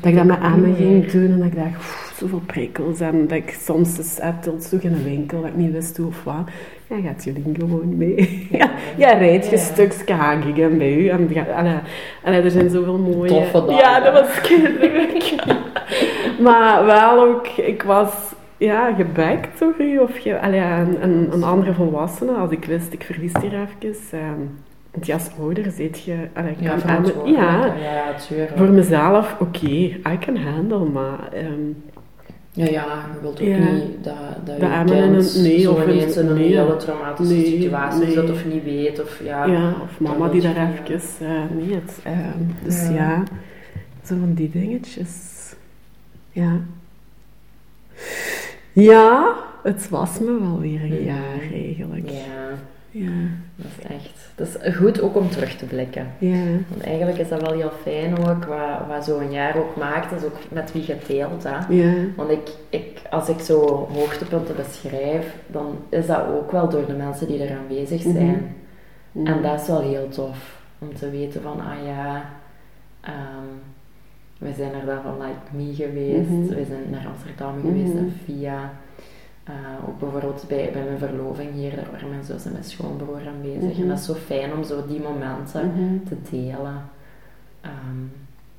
Dat 0.02 0.12
ik 0.12 0.16
dat 0.16 0.26
met 0.26 0.40
Anne 0.40 0.74
ging 0.76 1.06
doen 1.12 1.26
en 1.32 1.38
dat 1.38 1.48
ik 1.48 1.56
dacht, 1.56 1.76
"Oef, 1.76 2.14
zoveel 2.20 2.42
prikkels. 2.46 3.00
En 3.00 3.22
dat 3.28 3.38
ik 3.38 3.58
soms 3.62 3.98
eens 3.98 4.20
uit 4.20 4.50
zoek 4.60 4.82
in 4.82 4.94
een 4.94 5.04
winkel, 5.04 5.42
dat 5.42 5.50
ik 5.50 5.56
niet 5.56 5.72
wist 5.72 5.98
hoe 5.98 6.08
of 6.08 6.24
wat. 6.24 6.50
Ja, 6.90 6.96
gaat 7.02 7.24
Jolien 7.24 7.56
gewoon 7.60 7.98
mee. 7.98 8.48
Ja, 8.52 8.72
ja 8.98 9.10
rijdt 9.14 9.46
je 9.46 9.52
Ja. 9.56 9.62
stukje 9.62 10.14
hagigen 10.14 10.78
bij 10.78 10.96
u. 10.98 11.08
En, 11.08 11.30
allee, 11.56 11.76
allee, 12.24 12.42
er 12.42 12.52
zijn 12.52 12.70
zoveel 12.70 12.98
mooie... 12.98 13.30
Toffe 13.30 13.60
dagen. 13.60 13.76
Ja, 13.76 14.00
dat 14.00 14.14
was 14.14 14.42
kinderlijk. 14.42 15.36
maar 16.40 16.86
wel 16.86 17.24
ook, 17.24 17.48
ik 17.48 17.84
was 17.84 18.12
ja, 18.58 18.94
gebekt 18.94 19.60
door 19.60 19.74
u. 19.80 19.98
Of 19.98 20.18
je, 20.18 20.40
allee, 20.42 20.60
een, 20.62 21.04
een, 21.04 21.30
een 21.34 21.44
andere 21.44 21.74
volwassene. 21.74 22.32
Als 22.32 22.52
ik 22.52 22.66
wist, 22.66 22.94
ik 22.94 23.04
verlies 23.04 23.32
hier 23.42 23.54
even. 23.54 23.96
ehm, 24.20 24.40
want 24.92 25.06
ja, 25.06 25.14
als 25.14 25.30
ouder 25.40 25.72
zit 25.72 26.02
je... 26.04 26.16
Allee, 26.34 26.56
Ja, 26.60 26.76
kan- 26.78 27.32
ja, 27.32 28.04
voor 28.56 28.68
mezelf, 28.70 29.36
oké, 29.40 29.68
I 29.68 30.18
can 30.20 30.38
handle, 30.38 30.86
maar... 30.86 31.20
ehm, 31.34 31.70
Ja, 32.52 32.66
ja, 32.66 32.84
je 33.14 33.22
wilt 33.22 33.42
ook 33.42 33.48
Ja. 33.48 33.58
niet 33.58 34.04
dat, 34.04 34.16
dat 34.46 34.60
Dat 34.60 34.70
je 34.70 34.84
kind 34.86 35.36
een- 35.36 35.42
nee, 35.44 35.60
zo 35.60 35.72
of 35.72 35.86
een- 35.86 35.90
ineens 35.94 36.18
in 36.18 36.28
een 36.28 36.34
nee. 36.38 36.56
hele 36.58 36.76
traumatische 36.78 37.34
Nee, 37.34 37.46
situatie 37.62 38.12
zit 38.12 38.30
of 38.32 38.46
niet 38.46 38.64
weet. 38.64 39.02
Of, 39.02 39.22
ja, 39.24 39.46
ja, 39.46 39.74
of 39.84 40.00
mama 40.00 40.28
die 40.30 40.42
daar 40.42 40.54
je 40.54 40.60
niet, 40.60 40.90
even... 40.90 41.26
eh 41.28 41.42
nee, 41.58 41.76
het, 41.76 42.00
ehm, 42.04 42.64
dus 42.64 42.88
Ja. 42.88 42.94
ja. 42.94 43.24
zo 44.04 44.16
van 44.20 44.34
die 44.34 44.50
dingetjes. 44.50 45.34
Ja. 46.36 46.60
Ja, 48.74 49.34
het 49.64 49.90
was 49.90 50.20
me 50.20 50.40
wel 50.40 50.60
weer 50.60 50.82
een 50.82 50.94
Mhm. 50.94 51.04
jaar 51.04 51.40
eigenlijk. 51.54 52.10
Ja, 52.10 52.24
Ja, 52.92 53.12
dat 53.56 53.66
is 53.80 53.86
echt... 53.88 54.32
Dat 54.36 54.48
is 54.64 54.76
goed 54.76 55.02
ook 55.02 55.16
om 55.16 55.30
terug 55.30 55.56
te 55.56 55.66
blikken. 55.66 56.08
ja. 56.18 56.44
Want 56.70 56.84
eigenlijk 56.84 57.18
is 57.18 57.30
dat 57.30 57.42
wel 57.42 57.54
heel 57.54 57.72
fijn 57.82 58.18
ook, 58.18 58.46
wat, 58.46 58.88
wat 58.88 59.06
zo'n 59.06 59.32
jaar 59.32 59.58
ook 59.58 59.76
maakt, 59.76 60.12
is 60.12 60.24
ook 60.24 60.38
met 60.52 60.72
wie 60.72 60.84
je 60.88 60.96
deelt. 61.08 61.44
Hè. 61.44 61.58
Ja. 61.76 61.94
Want 62.16 62.30
ik, 62.32 62.50
ik, 62.70 63.02
als 63.10 63.30
ik 63.30 63.40
zo 63.40 63.88
hoogtepunten 63.94 64.56
beschrijf, 64.56 65.36
dan 65.48 65.78
is 65.90 66.06
dat 66.06 66.28
ook 66.28 66.52
wel 66.52 66.70
door 66.70 66.86
de 66.86 66.94
mensen 66.94 67.28
die 67.28 67.44
er 67.44 67.58
aanwezig 67.58 68.02
zijn. 68.02 68.56
Mhm. 69.12 69.28
En 69.28 69.42
dat 69.42 69.62
is 69.62 69.68
wel 69.68 69.82
heel 69.82 70.08
tof, 70.10 70.62
om 70.80 70.96
te 70.96 71.10
weten 71.10 71.42
van, 71.42 71.60
ah 71.60 71.86
ja, 71.86 72.30
ehm, 73.02 73.48
we 74.38 74.54
zijn 74.58 74.74
er 74.74 74.86
dan 74.86 75.02
van 75.02 75.18
Like 75.18 75.56
Me 75.58 75.74
geweest, 75.76 76.30
Mhm. 76.30 76.48
we 76.48 76.66
zijn 76.68 76.90
naar 76.92 77.06
Amsterdam 77.08 77.54
geweest 77.62 77.94
Mhm. 77.94 77.98
en 77.98 78.14
via... 78.26 78.74
eh, 79.44 79.54
ook 79.88 80.00
bijvoorbeeld 80.00 80.46
bij, 80.48 80.70
bij 80.74 80.84
mijn 80.84 80.98
verloving 80.98 81.52
hier, 81.54 81.76
daar 81.76 81.88
waren 81.92 82.10
mijn 82.10 82.24
zus 82.24 82.46
en 82.46 82.52
mijn 82.52 82.64
schoonbroer 82.64 83.20
aanwezig. 83.36 83.72
Mhm. 83.74 83.82
En 83.82 83.88
dat 83.88 84.00
is 84.00 84.06
zo 84.06 84.14
fijn 84.14 84.54
om 84.54 84.64
zo 84.64 84.84
die 84.88 85.02
momenten 85.02 85.66
Mhm. 85.76 86.08
te 86.08 86.16
delen. 86.32 86.82
Ehm, 87.62 88.02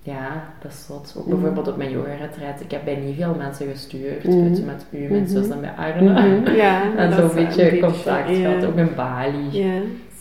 ja, 0.02 0.44
dat 0.62 0.70
is 0.72 0.84
zot. 0.86 1.14
Ook 1.18 1.26
Mhm. 1.26 1.34
bijvoorbeeld 1.34 1.68
op 1.68 1.76
mijn 1.76 1.90
yoga-retreat. 1.90 2.60
Ik 2.60 2.70
heb 2.70 2.84
bij 2.84 2.96
niet 2.96 3.16
veel 3.16 3.34
mensen 3.34 3.66
gestuurd. 3.70 4.24
Mhm. 4.24 4.64
Met 4.64 4.86
u, 4.90 4.98
mijn 4.98 5.22
Mhm. 5.22 5.30
zus 5.30 5.48
en 5.48 5.60
bij 5.60 5.70
Arne. 5.76 6.12
Mhm. 6.40 6.50
Ja, 6.56 6.82
En 6.96 7.12
zo'n 7.12 7.34
beetje 7.34 7.78
contact 7.80 8.28
gehad, 8.36 8.64
ook 8.64 8.76
in 8.76 8.88
Bali. 8.96 9.64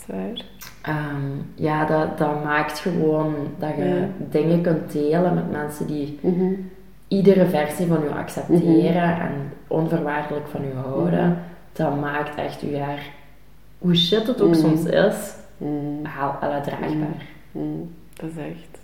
Zwaar. 0.06 0.46
Ehm, 0.82 1.32
ja, 1.56 1.86
dat, 1.86 2.18
dat 2.18 2.44
maakt 2.44 2.80
gewoon 2.80 3.36
dat 3.60 3.76
je 3.78 3.84
Ja. 3.84 4.08
dingen 4.30 4.62
kunt 4.62 4.92
delen 4.92 5.34
met 5.34 5.52
mensen 5.52 5.88
die 5.88 6.20
Mhm. 6.22 6.54
iedere 7.08 7.46
versie 7.46 7.88
van 7.88 8.04
u 8.04 8.10
accepteren 8.10 9.20
en 9.20 9.32
onvoorwaardelijk 9.68 10.48
van 10.48 10.64
u 10.64 10.74
houden. 10.74 11.28
Mhm. 11.30 11.38
Dat 11.74 12.00
maakt 12.00 12.36
echt 12.36 12.62
uw 12.62 12.70
jaar, 12.70 13.00
hoe 13.78 13.96
shit 13.96 14.28
het 14.28 14.42
ook 14.42 14.50
Mhm. 14.50 14.60
soms 14.60 14.84
is, 14.86 15.36
Mhm. 15.58 16.04
haal, 16.04 16.38
draagbaar. 16.40 17.26
Mhm. 17.52 17.66
Dat 18.14 18.30
is 18.30 18.38
echt... 18.38 18.80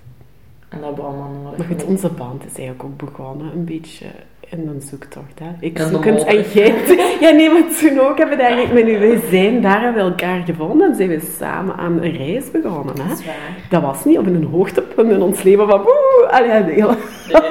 En 0.69 0.77
dat 0.77 0.85
hebben 0.87 1.03
we 1.05 1.09
allemaal 1.09 1.41
nodig. 1.43 1.57
Maar 1.57 1.67
goed, 1.67 1.83
onze 1.85 2.09
band 2.09 2.45
is 2.45 2.53
eigenlijk 2.57 2.83
ook 2.83 2.97
begonnen 2.97 3.51
een 3.53 3.65
beetje 3.65 4.05
in 4.51 4.67
een 4.67 4.81
zoektocht. 4.81 5.39
Hè? 5.39 5.45
Ik 5.59 5.75
de 5.75 5.87
zoekend 5.87 6.23
en 6.23 6.41
jij... 6.53 6.73
Ja, 7.21 7.29
nee, 7.31 7.49
maar 7.49 7.63
toen 7.79 7.99
ook 7.99 8.17
hebben 8.17 8.37
we 8.37 8.43
eigenlijk 8.43 8.73
met 8.73 8.85
nu... 8.85 8.99
Wij 8.99 9.21
zijn, 9.29 9.61
daar 9.61 9.81
hebben 9.81 10.03
we 10.03 10.09
elkaar 10.09 10.41
gevonden 10.45 10.89
en 10.89 10.95
zijn 10.95 11.09
we 11.09 11.33
samen 11.39 11.75
aan 11.75 12.01
een 12.03 12.17
reis 12.17 12.51
begonnen. 12.51 12.95
Hè? 13.01 13.07
Dat 13.07 13.19
is 13.19 13.25
waar. 13.25 13.35
Dat 13.69 13.81
was 13.81 14.05
niet 14.05 14.17
op 14.17 14.25
een 14.25 14.43
hoogtepunt 14.43 15.11
in 15.11 15.21
ons 15.21 15.43
leven 15.43 15.67
van... 15.67 15.81
Woe, 15.81 16.27
allee, 16.31 16.63
hele- 16.73 16.97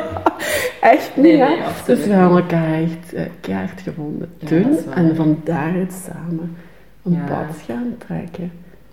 Echt 0.81 1.11
niet, 1.17 1.25
Nee, 1.25 1.37
hè? 1.37 1.49
nee, 1.49 1.59
dus 1.87 2.05
we 2.07 2.13
hebben 2.13 2.39
elkaar 2.39 2.75
echt 2.75 3.13
eh, 3.15 3.23
kaart 3.41 3.81
gevonden 3.81 4.29
Ja, 4.39 4.47
toen. 4.47 4.77
en 4.95 5.17
van 5.17 5.41
daaruit 5.45 5.93
samen 6.07 6.57
een 7.05 7.13
Ja. 7.13 7.25
pad 7.27 7.57
gaan 7.67 7.95
trekken. 8.07 8.53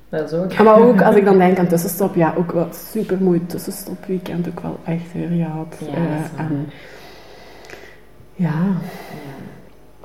Dat 0.10 0.32
is 0.32 0.40
ook. 0.40 0.52
Ja, 0.52 0.64
maar 0.64 0.82
ook 0.82 1.02
als 1.02 1.16
ik 1.16 1.26
dan 1.26 1.38
denk 1.38 1.58
aan 1.58 1.68
tussenstop, 1.68 2.16
ja, 2.16 2.34
ook 2.38 2.52
wel 2.52 2.68
super 2.72 3.18
mooi 3.22 3.46
tussenstopweekend, 3.46 4.48
ook 4.48 4.60
wel 4.60 4.78
echt 4.86 5.14
weer 5.14 5.28
gehad. 5.28 5.78
Ja, 5.80 5.88
Eh, 5.98 6.46
en 6.46 6.70
ja, 8.38 8.62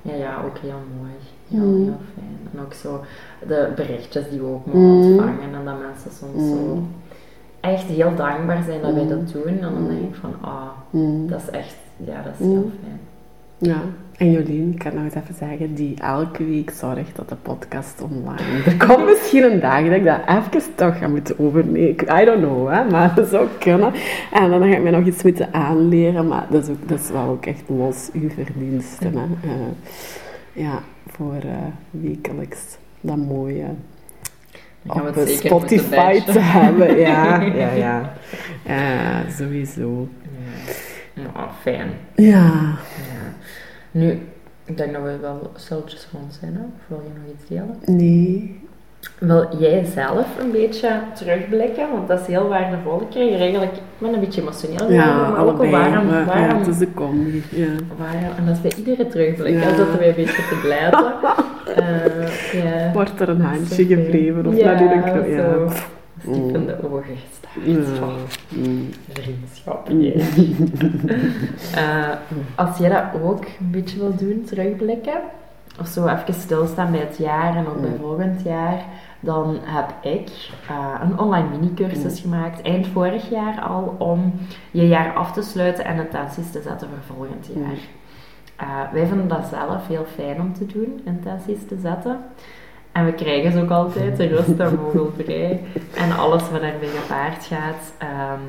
Ja. 0.02 0.14
ja, 0.14 0.42
ook 0.44 0.58
heel 0.58 0.80
mooi. 1.00 1.12
Heel, 1.48 1.68
Mm. 1.78 1.84
heel 1.84 2.00
fijn. 2.14 2.38
En 2.52 2.60
ook 2.60 2.72
zo 2.72 3.00
de 3.46 3.72
berichtjes 3.76 4.28
die 4.30 4.40
we 4.40 4.46
ook 4.46 4.66
mogen 4.66 4.80
Mm. 4.80 5.10
ontvangen 5.10 5.54
en 5.54 5.64
dat 5.64 5.78
mensen 5.78 6.10
soms 6.10 6.48
zo 6.48 6.74
Mm. 6.74 6.88
echt 7.60 7.84
heel 7.84 8.14
dankbaar 8.16 8.62
zijn 8.62 8.82
dat 8.82 8.94
wij 8.94 9.06
dat 9.08 9.32
doen. 9.32 9.46
En 9.46 9.60
dan 9.60 9.86
denk 9.88 10.00
ik 10.02 10.14
van, 10.14 10.34
ah, 10.40 10.68
mm, 10.90 11.28
dat 11.28 11.40
is 11.42 11.50
echt, 11.50 11.76
ja, 11.96 12.22
dat 12.22 12.32
is 12.38 12.46
heel 12.46 12.70
fijn. 12.82 13.00
Ja. 13.62 13.81
En 14.16 14.31
Jolien, 14.31 14.72
ik 14.72 14.79
kan 14.79 14.94
nog 14.94 15.05
eens 15.05 15.14
even 15.14 15.35
zeggen, 15.35 15.75
die 15.75 15.94
elke 16.01 16.44
week 16.44 16.70
zorgt 16.70 17.16
dat 17.16 17.29
de 17.29 17.35
podcast 17.35 18.03
online. 18.03 18.62
Er 18.66 18.87
komt 18.87 19.07
misschien 19.11 19.42
een 19.42 19.61
dag 19.61 19.85
dat 19.85 19.92
ik 19.92 20.05
dat 20.05 20.20
even 20.29 20.75
toch 20.75 20.98
ga 20.98 21.09
moeten 21.09 21.38
overnemen. 21.38 22.20
I 22.20 22.25
don't 22.25 22.38
know, 22.38 22.70
hè, 22.70 22.85
maar 22.90 23.14
dat 23.16 23.29
zou 23.29 23.48
kunnen. 23.59 23.92
En 24.33 24.51
dan 24.51 24.61
ga 24.61 24.77
ik 24.77 24.83
me 24.83 24.90
nog 24.90 25.07
iets 25.07 25.22
moeten 25.22 25.53
aanleren, 25.53 26.29
maar 26.29 26.46
dat 26.51 26.62
is, 26.62 26.68
ook, 26.68 26.88
dat 26.88 27.01
is 27.01 27.11
wel 27.11 27.29
ook 27.29 27.46
echt 27.46 27.62
los 27.66 28.11
uw 28.12 28.29
verdiensten. 28.31 29.14
Hè. 29.14 29.25
Eh, 29.51 29.53
ja, 30.53 30.83
voor 31.07 31.37
eh, 31.42 31.57
wekelijks 31.90 32.77
dat 33.01 33.16
mooie 33.16 33.66
op 34.87 35.16
eh, 35.16 35.27
Spotify 35.27 36.20
te 36.20 36.38
hebben. 36.40 36.98
Ja, 36.98 37.40
ja, 37.62 37.72
ja. 37.72 38.12
Ja, 38.66 39.22
sowieso. 39.31 40.09
Ja. 41.14 41.22
Ja, 41.22 41.51
fijn. 41.61 41.90
Ja. 42.14 42.51
Ja. 42.96 43.31
Nu, 43.92 44.18
ik 44.64 44.76
denk 44.76 44.92
dat 44.92 45.02
we 45.02 45.16
wel 45.20 45.50
stilletjes 45.57 46.09
rond 46.12 46.38
zijn. 46.40 46.52
Hè? 46.55 46.61
Of 46.61 46.81
wil 46.87 47.02
je 47.05 47.20
nog 47.20 47.35
iets 47.35 47.48
delen? 47.48 47.98
Nee. 48.00 48.61
Wil 49.18 49.46
jij 49.59 49.85
zelf 49.85 50.26
een 50.40 50.50
beetje 50.50 51.00
terugblikken? 51.14 51.90
Want 51.92 52.09
dat 52.09 52.20
is 52.20 52.26
heel 52.26 52.48
waardevol. 52.48 53.00
Ik 53.00 53.11
kreeg 53.11 53.35
er 53.35 53.40
eigenlijk, 53.40 53.72
ik 53.72 53.81
ben 53.98 54.14
een 54.14 54.20
beetje 54.20 54.40
emotioneel 54.40 54.76
geworden, 54.76 54.96
Ja, 55.07 55.28
maar 55.31 55.31
ook 55.40 55.59
allebei. 55.59 55.70
waarom, 55.70 56.07
maar, 56.07 56.24
waarom, 56.24 56.48
ja, 56.48 56.59
het 56.59 56.66
is 56.66 56.81
een 56.81 56.94
combi. 56.94 57.42
Ja. 57.50 57.66
waarom, 57.98 58.37
en 58.38 58.46
dat 58.46 58.55
is 58.55 58.61
bij 58.61 58.72
iedere 58.76 59.09
terugblik, 59.09 59.55
Ja. 59.55 59.61
hè, 59.61 59.76
zitten 59.76 59.98
wij 59.98 60.09
een 60.09 60.14
beetje 60.14 60.42
te 60.48 60.59
blijten. 60.62 61.12
Eh. 61.76 62.92
Wordt 62.92 63.20
er 63.20 63.28
een 63.28 63.40
handje 63.40 63.85
gegeven 63.85 64.46
of 64.46 64.57
ja, 64.57 64.72
natuurlijk... 64.72 65.26
Ja, 65.28 65.42
zo. 65.42 65.68
Mm. 66.24 66.32
Diep 66.32 66.54
in 66.54 66.66
de 66.66 66.90
ogen 66.90 67.16
gestaard. 67.16 67.87
Ja. 67.96 68.06
Mm. 68.48 68.88
vriendschap. 69.08 69.88
ja. 69.88 70.12
Eh, 71.74 72.08
als 72.54 72.78
jij 72.78 72.88
dat 72.88 73.22
ook 73.22 73.44
een 73.61 73.70
beetje 73.70 73.98
wil 73.98 74.14
doen, 74.16 74.44
terugblikken, 74.44 75.20
of 75.80 75.87
zo 75.87 76.06
even 76.06 76.35
stilstaan 76.35 76.90
bij 76.90 77.00
het 77.00 77.16
jaar 77.16 77.56
en 77.56 77.66
ook 77.66 77.80
bij 77.80 77.90
Mm. 77.90 77.98
volgend 78.00 78.42
jaar, 78.42 78.85
dan 79.20 79.58
heb 79.62 79.94
ik 80.12 80.28
eh, 80.68 81.00
een 81.02 81.18
online 81.18 81.48
mini-cursus 81.48 82.20
gemaakt, 82.20 82.62
eind 82.62 82.87
vorig 82.87 83.30
jaar 83.30 83.61
al, 83.61 83.94
om 83.98 84.32
je 84.70 84.88
jaar 84.88 85.12
af 85.14 85.32
te 85.32 85.42
sluiten 85.42 85.85
en 85.85 85.96
intenties 86.06 86.50
te 86.50 86.62
zetten 86.62 86.88
voor 86.88 87.16
volgend 87.16 87.46
jaar. 87.54 87.64
Mm. 87.64 87.78
Eh, 88.56 88.92
wij 88.92 89.06
vinden 89.06 89.28
dat 89.28 89.46
zelf 89.50 89.87
heel 89.88 90.06
fijn 90.14 90.40
om 90.40 90.54
te 90.54 90.66
doen, 90.66 91.00
intenties 91.04 91.66
te 91.68 91.76
zetten. 91.82 92.18
En 92.92 93.05
we 93.05 93.12
krijgen 93.12 93.52
ze 93.52 93.61
ook 93.61 93.70
altijd, 93.70 94.16
de 94.16 94.26
rust 94.26 94.59
en 94.59 94.78
vogelvrij. 94.78 95.61
En 95.94 96.12
alles 96.16 96.50
wat 96.50 96.61
daarbij 96.61 96.88
gepaard 96.88 97.44
gaat. 97.44 97.92
Ehm, 97.98 98.40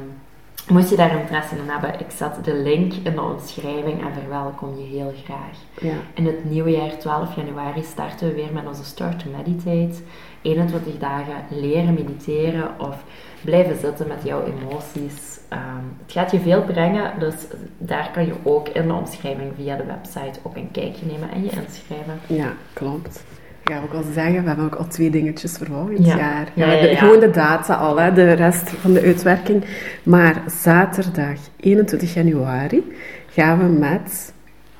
moest 0.67 0.89
je 0.89 0.95
daar 0.95 1.19
interesse 1.19 1.55
in 1.55 1.69
hebben, 1.69 1.99
ik 1.99 2.11
zet 2.15 2.45
de 2.45 2.55
link 2.55 2.93
in 2.93 3.15
de 3.15 3.21
omschrijving 3.21 4.01
en 4.01 4.13
verwelkom 4.13 4.77
je 4.77 4.97
heel 4.97 5.13
graag. 5.23 5.57
Ja. 5.79 5.95
In 6.13 6.25
het 6.25 6.45
nieuwe 6.45 6.71
jaar, 6.71 6.97
12 6.97 7.35
januari, 7.35 7.83
starten 7.83 8.27
we 8.27 8.33
weer 8.33 8.53
met 8.53 8.67
onze 8.67 8.83
Start 8.83 9.19
to 9.19 9.25
Meditate. 9.37 10.01
21 10.41 10.97
dagen 10.97 11.35
leren 11.49 11.93
mediteren 11.93 12.79
of 12.79 13.03
blijven 13.41 13.79
zitten 13.79 14.07
met 14.07 14.23
jouw 14.23 14.43
emoties. 14.43 15.39
Ehm, 15.49 15.85
het 16.01 16.11
gaat 16.11 16.31
je 16.31 16.39
veel 16.39 16.63
brengen, 16.63 17.19
dus 17.19 17.35
daar 17.77 18.09
kan 18.13 18.25
je 18.25 18.33
ook 18.43 18.67
in 18.67 18.87
de 18.87 18.93
omschrijving 18.93 19.51
via 19.55 19.75
de 19.75 19.85
website 19.85 20.39
ook 20.43 20.55
een 20.55 20.71
kijkje 20.71 21.05
nemen 21.05 21.31
en 21.31 21.43
je 21.43 21.49
inschrijven. 21.49 22.19
Ja, 22.27 22.53
klopt. 22.73 23.23
Ik 23.65 23.71
ga 23.73 23.81
ook 23.83 23.93
al 23.93 24.03
zeggen, 24.13 24.41
we 24.41 24.47
hebben 24.47 24.65
ook 24.65 24.75
al 24.75 24.87
twee 24.87 25.09
dingetjes 25.09 25.57
voor 25.57 25.67
volgend 25.67 26.05
Ja. 26.05 26.15
jaar. 26.17 26.47
Ja. 26.53 26.95
Gewoon 26.95 27.19
de 27.19 27.29
data 27.29 27.73
al, 27.75 27.99
hè, 27.99 28.13
de 28.13 28.31
rest 28.31 28.69
van 28.69 28.93
de 28.93 29.01
uitwerking. 29.01 29.63
Maar 30.03 30.41
zaterdag 30.47 31.37
21 31.59 32.13
januari 32.13 32.91
gaan 33.29 33.57
we 33.59 33.65
met 33.79 34.33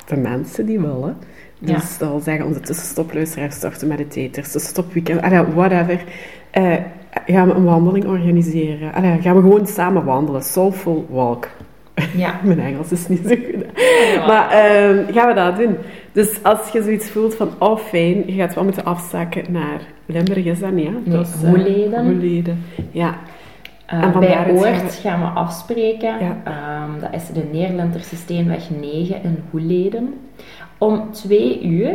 de 0.06 0.16
mensen 0.16 0.66
die 0.66 0.80
willen. 0.80 1.16
Dus 1.58 1.98
dat 1.98 2.08
wil 2.08 2.20
zeggen 2.20 2.46
onze 2.46 2.60
tussenstopluisteraars, 2.60 3.54
starten 3.54 3.88
meditators, 3.88 4.52
tussenstopweekend, 4.52 5.20
ah, 5.22 5.30
ja, 5.30 5.46
whatever. 5.54 6.04
eh, 6.50 6.74
gaan 7.26 7.48
we 7.48 7.54
een 7.54 7.64
wandeling 7.64 8.04
organiseren. 8.06 8.92
Ah, 8.94 9.04
ja, 9.04 9.16
gaan 9.20 9.34
we 9.36 9.40
gewoon 9.42 9.66
samen 9.66 10.04
wandelen. 10.04 10.42
Soulful 10.42 11.06
walk. 11.10 11.48
Ja. 12.16 12.40
Mijn 12.44 12.60
Engels 12.60 12.92
is 12.92 13.08
niet 13.08 13.20
zo 13.28 13.34
goed. 13.34 13.64
Maar 14.26 14.50
ehm, 14.50 15.12
gaan 15.12 15.28
we 15.28 15.34
dat 15.34 15.56
doen? 15.56 15.76
Dus 16.14 16.42
als 16.42 16.68
je 16.68 16.82
zoiets 16.82 17.10
voelt 17.10 17.34
van, 17.34 17.48
oh 17.58 17.78
fijn, 17.78 18.22
je 18.26 18.32
gaat 18.32 18.54
wel 18.54 18.64
moeten 18.64 18.84
afzakken 18.84 19.52
naar 19.52 19.80
Limburg, 20.06 20.44
is 20.44 20.60
dat 20.60 20.72
niet? 20.72 20.86
hè? 20.86 20.92
Nee, 21.04 21.18
eh, 21.20 21.48
Hoeleden. 21.48 22.04
Hoeleden, 22.04 22.64
ja. 22.90 23.14
Uh, 23.94 24.02
En 24.02 24.12
van 24.12 24.20
bij 24.20 24.50
Oort 24.50 24.94
gaan 24.94 25.20
we 25.20 25.26
afspreken. 25.26 26.14
Ja. 26.20 26.36
Ehm, 26.44 27.00
dat 27.00 27.14
is 27.20 27.26
de 27.26 27.44
Neerlanderse 27.52 28.16
Steenweg 28.16 28.70
9 28.80 29.22
in 29.22 29.42
Hoeleden. 29.50 30.14
Om 30.78 31.12
twee 31.12 31.62
uur 31.62 31.94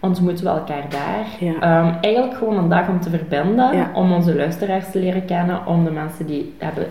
ontmoeten 0.00 0.44
we 0.44 0.50
elkaar 0.50 0.84
daar. 0.88 1.26
Ja. 1.40 1.54
Ehm, 1.60 1.94
eigenlijk 2.00 2.36
gewoon 2.36 2.56
een 2.58 2.68
dag 2.68 2.88
om 2.88 3.00
te 3.00 3.10
verbinden, 3.10 3.76
Ja. 3.76 3.90
om 3.94 4.12
onze 4.12 4.34
luisteraars 4.34 4.90
te 4.90 4.98
leren 4.98 5.24
kennen, 5.24 5.66
om 5.66 5.84
de 5.84 5.90
mensen 5.90 6.26
die 6.26 6.54
hebben 6.58 6.86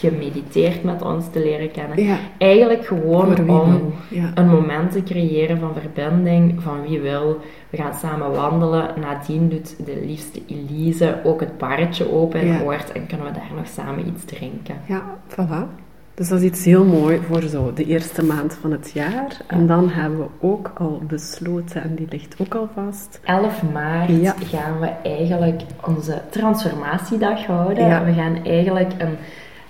gemediteerd 0.00 0.82
met 0.84 1.02
ons 1.02 1.24
te 1.32 1.38
leren 1.38 1.70
kennen. 1.70 2.04
Ja, 2.04 2.16
Eigenlijk 2.38 2.86
gewoon 2.86 3.48
om. 3.50 3.92
Ja. 4.10 4.30
een 4.34 4.48
moment 4.48 4.92
te 4.92 5.02
creëren 5.02 5.58
van 5.58 5.72
verbinding, 5.80 6.62
van 6.62 6.82
wie 6.88 7.00
wil. 7.00 7.40
We 7.70 7.76
gaan 7.76 7.94
samen 7.94 8.30
wandelen. 8.30 8.88
Nadien 9.00 9.48
doet 9.48 9.86
de 9.86 10.02
liefste 10.04 10.40
Elise 10.46 11.16
ook 11.24 11.40
het 11.40 11.58
barretje 11.58 12.12
open 12.12 12.40
in 12.40 12.46
Ja. 12.52 12.60
Oort 12.62 12.92
en 12.92 13.06
kunnen 13.06 13.26
we 13.26 13.32
daar 13.32 13.50
nog 13.56 13.66
samen 13.66 14.06
iets 14.06 14.24
drinken. 14.24 14.76
ja, 14.86 15.02
voilà. 15.30 15.86
Dus 16.14 16.28
dat 16.28 16.38
is 16.38 16.44
iets 16.44 16.64
heel 16.64 16.84
mooi 16.84 17.20
voor 17.28 17.42
zo 17.42 17.72
de 17.74 17.84
eerste 17.84 18.24
maand 18.24 18.58
van 18.60 18.72
het 18.72 18.90
jaar. 18.94 19.36
En 19.46 19.66
dan 19.66 19.88
hebben 19.88 20.18
we 20.18 20.26
ook 20.40 20.70
al 20.78 21.02
besloten, 21.06 21.82
en 21.82 21.94
die 21.94 22.06
ligt 22.10 22.34
ook 22.40 22.54
al 22.54 22.68
vast. 22.74 23.20
11 23.24 23.62
maart 23.72 24.20
Ja. 24.20 24.34
gaan 24.44 24.80
we 24.80 24.86
eigenlijk 25.02 25.62
onze 25.86 26.22
transformatiedag 26.30 27.46
houden. 27.46 27.86
Ja. 27.86 28.04
We 28.04 28.12
gaan 28.12 28.44
eigenlijk 28.44 28.92
een, 28.98 29.16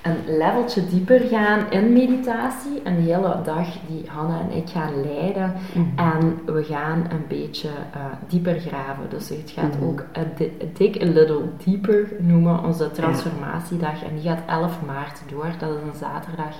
een 0.09 0.37
leveltje 0.37 0.87
dieper 0.87 1.21
gaan 1.21 1.71
in 1.71 1.93
meditatie. 1.93 2.81
Een 2.85 2.95
hele 2.95 3.41
dag 3.45 3.67
die 3.87 4.05
Hanna 4.09 4.41
en 4.41 4.57
ik 4.57 4.69
gaan 4.69 5.01
leiden. 5.01 5.53
Mhm. 5.75 5.87
En 5.99 6.39
we 6.55 6.63
gaan 6.65 7.05
een 7.11 7.25
beetje 7.29 7.69
eh, 7.93 8.01
dieper 8.29 8.59
graven. 8.61 9.05
Dus 9.09 9.29
het 9.29 9.51
gaat 9.55 9.75
Mhm. 9.79 9.85
ook 9.85 10.01
a, 10.19 10.21
di- 10.37 10.53
a 10.63 10.67
dig 10.79 11.03
a 11.03 11.05
little 11.05 11.43
deeper 11.65 12.09
noemen, 12.19 12.65
onze 12.65 12.91
transformatiedag. 12.91 14.03
En 14.05 14.15
die 14.15 14.23
gaat 14.29 14.43
11 14.47 14.79
maart 14.87 15.23
door. 15.31 15.47
Dat 15.59 15.69
is 15.71 15.83
een 15.93 15.99
zaterdag 15.99 16.55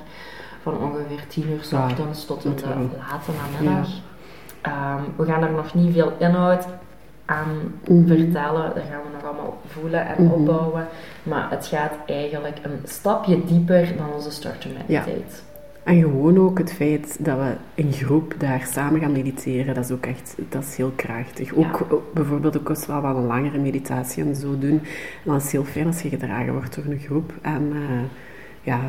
van 0.63 0.79
ongeveer 0.79 1.27
10 1.29 1.51
uur 1.51 1.59
s 1.65 1.71
Ja, 1.71 1.85
ochtends 1.85 2.27
tot 2.27 2.45
in 2.45 2.55
de 2.57 2.63
natuurlijk. 2.65 2.93
late 3.11 3.31
namiddag. 3.63 3.89
Ehm, 4.61 5.03
we 5.17 5.25
gaan 5.25 5.43
er 5.43 5.51
nog 5.53 5.75
niet 5.75 5.93
veel 5.93 6.13
inhoud 6.19 6.67
aan 7.29 7.49
Mhm. 7.89 8.07
vertellen. 8.07 8.73
Dat 8.75 8.85
gaan 8.91 9.01
we 9.03 9.09
nog 9.15 9.25
allemaal 9.25 9.59
voelen 9.67 10.07
en 10.07 10.25
Mhm. 10.25 10.33
opbouwen. 10.33 10.87
Maar 11.23 11.51
het 11.51 11.67
gaat 11.67 11.93
eigenlijk 12.07 12.59
een 12.63 12.81
stapje 12.85 13.45
dieper 13.45 13.89
dan 13.97 14.13
onze 14.15 14.31
Start 14.31 14.61
to 14.61 14.69
Meditate. 14.79 15.47
En 15.83 16.01
gewoon 16.01 16.39
ook 16.39 16.59
het 16.59 16.73
feit 16.73 17.17
dat 17.25 17.39
we 17.39 17.53
in 17.75 17.93
groep 17.93 18.35
daar 18.39 18.67
samen 18.73 19.01
gaan 19.01 19.13
mediteren, 19.13 19.75
dat 19.75 19.85
is 19.85 19.91
ook 19.91 20.07
echt 20.07 20.35
dat 20.49 20.63
is 20.63 20.77
heel 20.77 20.93
krachtig. 20.97 21.55
Ook 21.55 21.65
Ja. 21.65 21.87
ook 21.97 22.13
bijvoorbeeld 22.15 22.59
ook 22.59 22.69
als 22.69 22.87
we 22.87 23.01
wel 23.01 23.17
een 23.17 23.27
langere 23.27 23.59
meditatie 23.59 24.25
en 24.25 24.35
zo 24.35 24.59
doen, 24.59 24.81
dan 25.25 25.37
is 25.37 25.43
het 25.43 25.53
heel 25.53 25.65
fijn 25.65 25.87
als 25.87 26.03
je 26.03 26.09
gedragen 26.09 26.53
wordt 26.53 26.75
door 26.75 26.85
een 26.93 26.99
groep. 26.99 27.33
En 27.43 27.73
eh, 27.75 28.05
ja, 28.63 28.81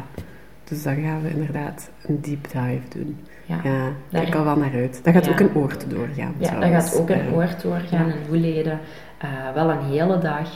dus 0.69 0.83
dan 0.83 0.95
gaan 0.95 1.21
we 1.21 1.29
inderdaad 1.29 1.89
een 2.05 2.21
deep 2.21 2.43
dive 2.51 2.97
doen. 2.99 3.17
Ja. 3.45 3.59
Ja, 3.63 3.91
Daar- 4.09 4.21
kijk 4.23 4.35
al 4.35 4.43
wel 4.43 4.55
naar 4.57 4.73
uit. 4.73 4.99
Dat 5.03 5.13
gaat 5.13 5.25
Ja. 5.25 5.31
ook 5.31 5.39
een 5.39 5.55
oord 5.55 5.89
doorgaan. 5.89 6.33
Ja, 6.37 6.49
dat 6.49 6.57
trouwens. 6.59 6.89
gaat 6.89 6.99
ook 6.99 7.09
een 7.09 7.33
oord 7.33 7.61
doorgaan 7.61 8.07
ja. 8.07 8.13
in 8.13 8.27
Hoeleden. 8.27 8.79
Eh, 9.17 9.29
wel 9.53 9.69
een 9.69 9.83
hele 9.83 10.17
dag. 10.17 10.49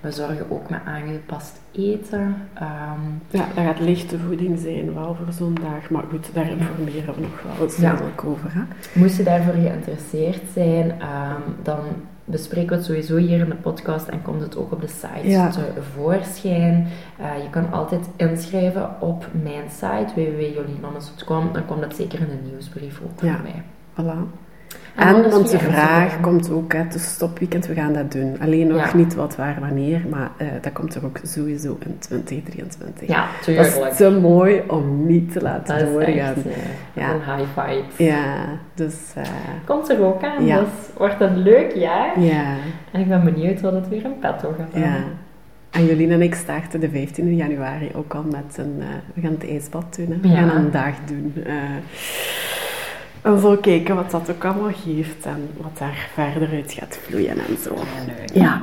We 0.00 0.10
zorgen 0.10 0.50
ook 0.50 0.70
met 0.70 0.80
aangepast 0.84 1.60
eten. 1.72 2.36
Ehm, 2.54 3.00
Ja, 3.30 3.46
dat 3.54 3.64
gaat 3.64 3.80
lichte 3.80 4.18
voeding 4.18 4.58
zijn, 4.58 4.94
wel 4.94 5.14
voor 5.14 5.32
zo'n 5.32 5.54
dag. 5.54 5.90
Maar 5.90 6.04
goed, 6.10 6.34
daar 6.34 6.50
informeren 6.50 7.14
we 7.14 7.20
nog 7.20 7.42
wel 7.42 7.66
eens 7.66 8.24
over. 8.24 8.50
Hè? 8.54 8.60
moest 9.00 9.16
je 9.16 9.22
daarvoor 9.22 9.52
geïnteresseerd 9.54 10.40
zijn, 10.52 11.00
ehm, 11.00 11.40
dan 11.62 11.80
bespreken 12.24 12.68
we 12.68 12.74
het 12.74 12.84
sowieso 12.84 13.16
hier 13.16 13.38
in 13.38 13.48
de 13.48 13.54
podcast 13.54 14.08
en 14.08 14.22
komt 14.22 14.40
het 14.40 14.56
ook 14.56 14.72
op 14.72 14.80
de 14.80 14.86
site 14.88 15.28
Ja. 15.28 15.50
tevoorschijn. 15.50 16.86
Eh, 17.18 17.42
je 17.42 17.50
kan 17.50 17.72
altijd 17.72 18.08
inschrijven 18.16 19.00
op 19.00 19.26
mijn 19.42 19.70
site 19.70 20.06
www.jolienannes.com. 20.14 21.52
Dan 21.52 21.64
komt 21.66 21.80
het 21.84 21.96
zeker 21.96 22.20
in 22.20 22.26
de 22.28 22.48
nieuwsbrief 22.50 23.00
ook 23.04 23.20
Ja. 23.24 23.34
voor 23.34 23.42
mij. 23.42 23.62
Voilà. 24.02 24.43
En 24.94 25.30
want 25.30 25.50
de 25.50 25.58
vraag 25.58 26.20
komt 26.20 26.50
ook, 26.50 26.72
hè, 26.72 26.86
dus 26.88 27.04
stopweekend, 27.10 27.66
we 27.66 27.74
gaan 27.74 27.92
dat 27.92 28.12
doen. 28.12 28.36
Alleen 28.40 28.66
nog 28.66 28.90
Ja. 28.90 28.96
niet 28.96 29.14
wat, 29.14 29.36
waar, 29.36 29.56
wanneer, 29.60 30.00
maar 30.10 30.30
eh, 30.36 30.46
dat 30.60 30.72
komt 30.72 30.94
er 30.94 31.04
ook 31.04 31.18
sowieso 31.22 31.76
in 31.86 31.98
2023. 31.98 33.08
Ja, 33.08 33.20
dat 33.34 33.42
tuurlijk. 33.42 33.66
is 33.90 33.96
te 33.96 34.10
mooi 34.10 34.62
om 34.68 35.06
niet 35.06 35.32
te 35.32 35.42
laten 35.42 35.78
Dat 35.78 35.86
is 35.88 35.92
doorgaan. 35.92 36.14
echt 36.16 36.34
Ja. 36.92 37.10
een 37.10 37.36
high 37.36 37.60
five. 37.60 38.04
Ja, 38.04 38.34
dus 38.74 38.94
eh, 39.14 39.22
Komt 39.64 39.88
er 39.90 40.04
ook 40.04 40.22
aan, 40.22 40.46
Ja. 40.46 40.58
dus 40.60 40.68
wordt 40.96 41.20
een 41.20 41.36
leuk 41.38 41.72
jaar. 41.74 42.20
ja, 42.20 42.54
En 42.92 43.00
ik 43.00 43.08
ben 43.08 43.24
benieuwd 43.24 43.60
wat 43.60 43.72
het 43.72 43.88
weer 43.88 44.04
in 44.04 44.18
petto 44.18 44.54
gaat 44.58 44.82
ja. 44.82 44.96
En 45.70 45.86
Jolien 45.86 46.10
en 46.10 46.22
ik 46.22 46.34
starten 46.34 46.80
de 46.80 46.88
15e 46.90 47.28
januari 47.36 47.90
ook 47.94 48.14
al 48.14 48.22
met 48.30 48.56
een... 48.58 48.74
eh, 48.78 48.86
we 49.14 49.20
gaan 49.20 49.30
het 49.32 49.48
ijsbad 49.48 49.96
doen, 49.96 50.06
hè. 50.10 50.28
We 50.28 50.36
gaan 50.36 50.56
een 50.56 50.70
dag 50.70 50.94
doen. 51.06 51.32
En 53.24 53.38
zo 53.40 53.56
kijken 53.56 53.94
wat 53.94 54.10
dat 54.10 54.30
ook 54.30 54.44
allemaal 54.44 54.72
geeft 54.84 55.24
en 55.26 55.48
wat 55.62 55.78
daar 55.78 56.08
verder 56.12 56.48
uit 56.50 56.72
gaat 56.72 56.98
vloeien 57.02 57.38
en 57.38 57.56
zo. 57.62 57.76
Ja. 58.34 58.62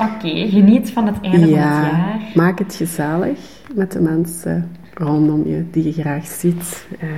Oké, 0.00 0.48
geniet 0.48 0.90
van 0.90 1.06
het 1.06 1.16
einde 1.20 1.38
van 1.38 1.48
het 1.48 1.50
jaar. 1.56 2.20
maak 2.34 2.58
het 2.58 2.74
gezellig 2.74 3.38
met 3.74 3.92
de 3.92 4.00
mensen 4.00 4.70
rondom 4.94 5.46
je 5.46 5.64
die 5.70 5.84
je 5.84 5.92
graag 5.92 6.26
ziet. 6.26 6.86
Eh, 7.00 7.08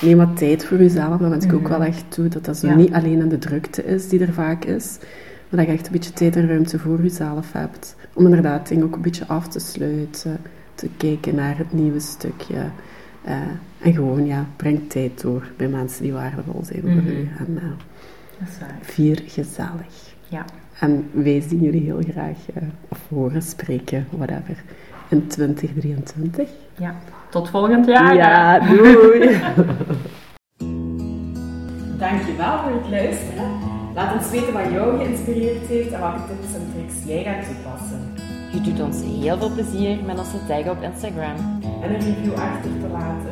neem 0.00 0.16
wat 0.16 0.36
tijd 0.36 0.64
voor 0.66 0.78
jezelf, 0.78 1.18
dat 1.20 1.30
wens 1.30 1.44
ik 1.44 1.52
ook 1.52 1.68
wel 1.68 1.82
echt 1.82 2.04
toe. 2.08 2.28
Dat 2.28 2.44
dat 2.44 2.56
zo 2.56 2.66
Ja. 2.66 2.74
niet 2.74 2.92
alleen 2.92 3.20
in 3.20 3.28
de 3.28 3.38
drukte 3.38 3.84
is 3.84 4.08
die 4.08 4.20
er 4.20 4.32
vaak 4.32 4.64
is, 4.64 4.98
maar 5.48 5.60
dat 5.60 5.66
je 5.68 5.72
echt 5.72 5.86
een 5.86 5.92
beetje 5.92 6.12
tijd 6.12 6.36
en 6.36 6.48
ruimte 6.48 6.78
voor 6.78 7.02
jezelf 7.02 7.52
hebt. 7.52 7.96
Om 8.14 8.24
inderdaad 8.24 8.68
dingen 8.68 8.84
ook 8.84 8.94
een 8.94 9.02
beetje 9.02 9.26
af 9.26 9.48
te 9.48 9.58
sluiten, 9.60 10.38
te 10.74 10.88
kijken 10.96 11.34
naar 11.34 11.58
het 11.58 11.72
nieuwe 11.72 12.00
stukje. 12.00 12.56
Eh, 13.24 13.34
en 13.82 13.92
gewoon, 13.94 14.26
ja, 14.26 14.46
breng 14.56 14.90
tijd 14.90 15.20
door 15.22 15.42
bij 15.56 15.68
mensen 15.68 16.02
die 16.02 16.12
waardevol 16.12 16.60
zijn 16.64 16.80
voor 16.80 16.90
Mhm. 16.90 17.06
u. 17.08 17.28
En 17.38 17.56
eh, 17.58 17.62
Dat 18.38 18.48
is 18.48 18.58
waar. 18.60 18.78
vier 18.80 19.22
gezellig. 19.26 20.14
Ja. 20.28 20.44
En 20.80 21.08
wij 21.12 21.40
zien 21.48 21.60
jullie 21.60 21.82
heel 21.82 22.00
graag, 22.10 22.36
eh, 22.54 22.62
of 22.88 22.98
horen, 23.08 23.42
spreken, 23.42 24.06
whatever, 24.10 24.62
in 25.08 25.26
2023. 25.26 26.48
ja. 26.78 26.94
Tot 27.30 27.50
volgend 27.50 27.86
jaar. 27.86 28.14
Ja, 28.14 28.58
doei! 28.58 29.20
Dankjewel 31.98 32.58
voor 32.62 32.72
het 32.80 32.90
luisteren. 32.90 33.50
Laat 33.94 34.14
ons 34.14 34.30
weten 34.30 34.52
wat 34.52 34.70
jou 34.70 34.98
geïnspireerd 34.98 35.66
heeft 35.66 35.92
en 35.92 36.00
welke 36.00 36.18
tips 36.26 36.54
en 36.54 36.66
tricks 36.74 36.94
jij 37.06 37.22
gaat 37.22 37.44
toepassen. 37.46 38.00
Je 38.52 38.60
doet 38.60 38.80
ons 38.80 38.96
heel 39.02 39.38
veel 39.38 39.50
plezier 39.52 39.98
met 40.06 40.18
onze 40.18 40.36
tag 40.48 40.68
op 40.68 40.82
Instagram. 40.82 41.36
En 41.82 41.94
een 41.94 42.00
review 42.00 42.32
achter 42.32 42.70
te 42.80 42.88
laten. 42.92 43.31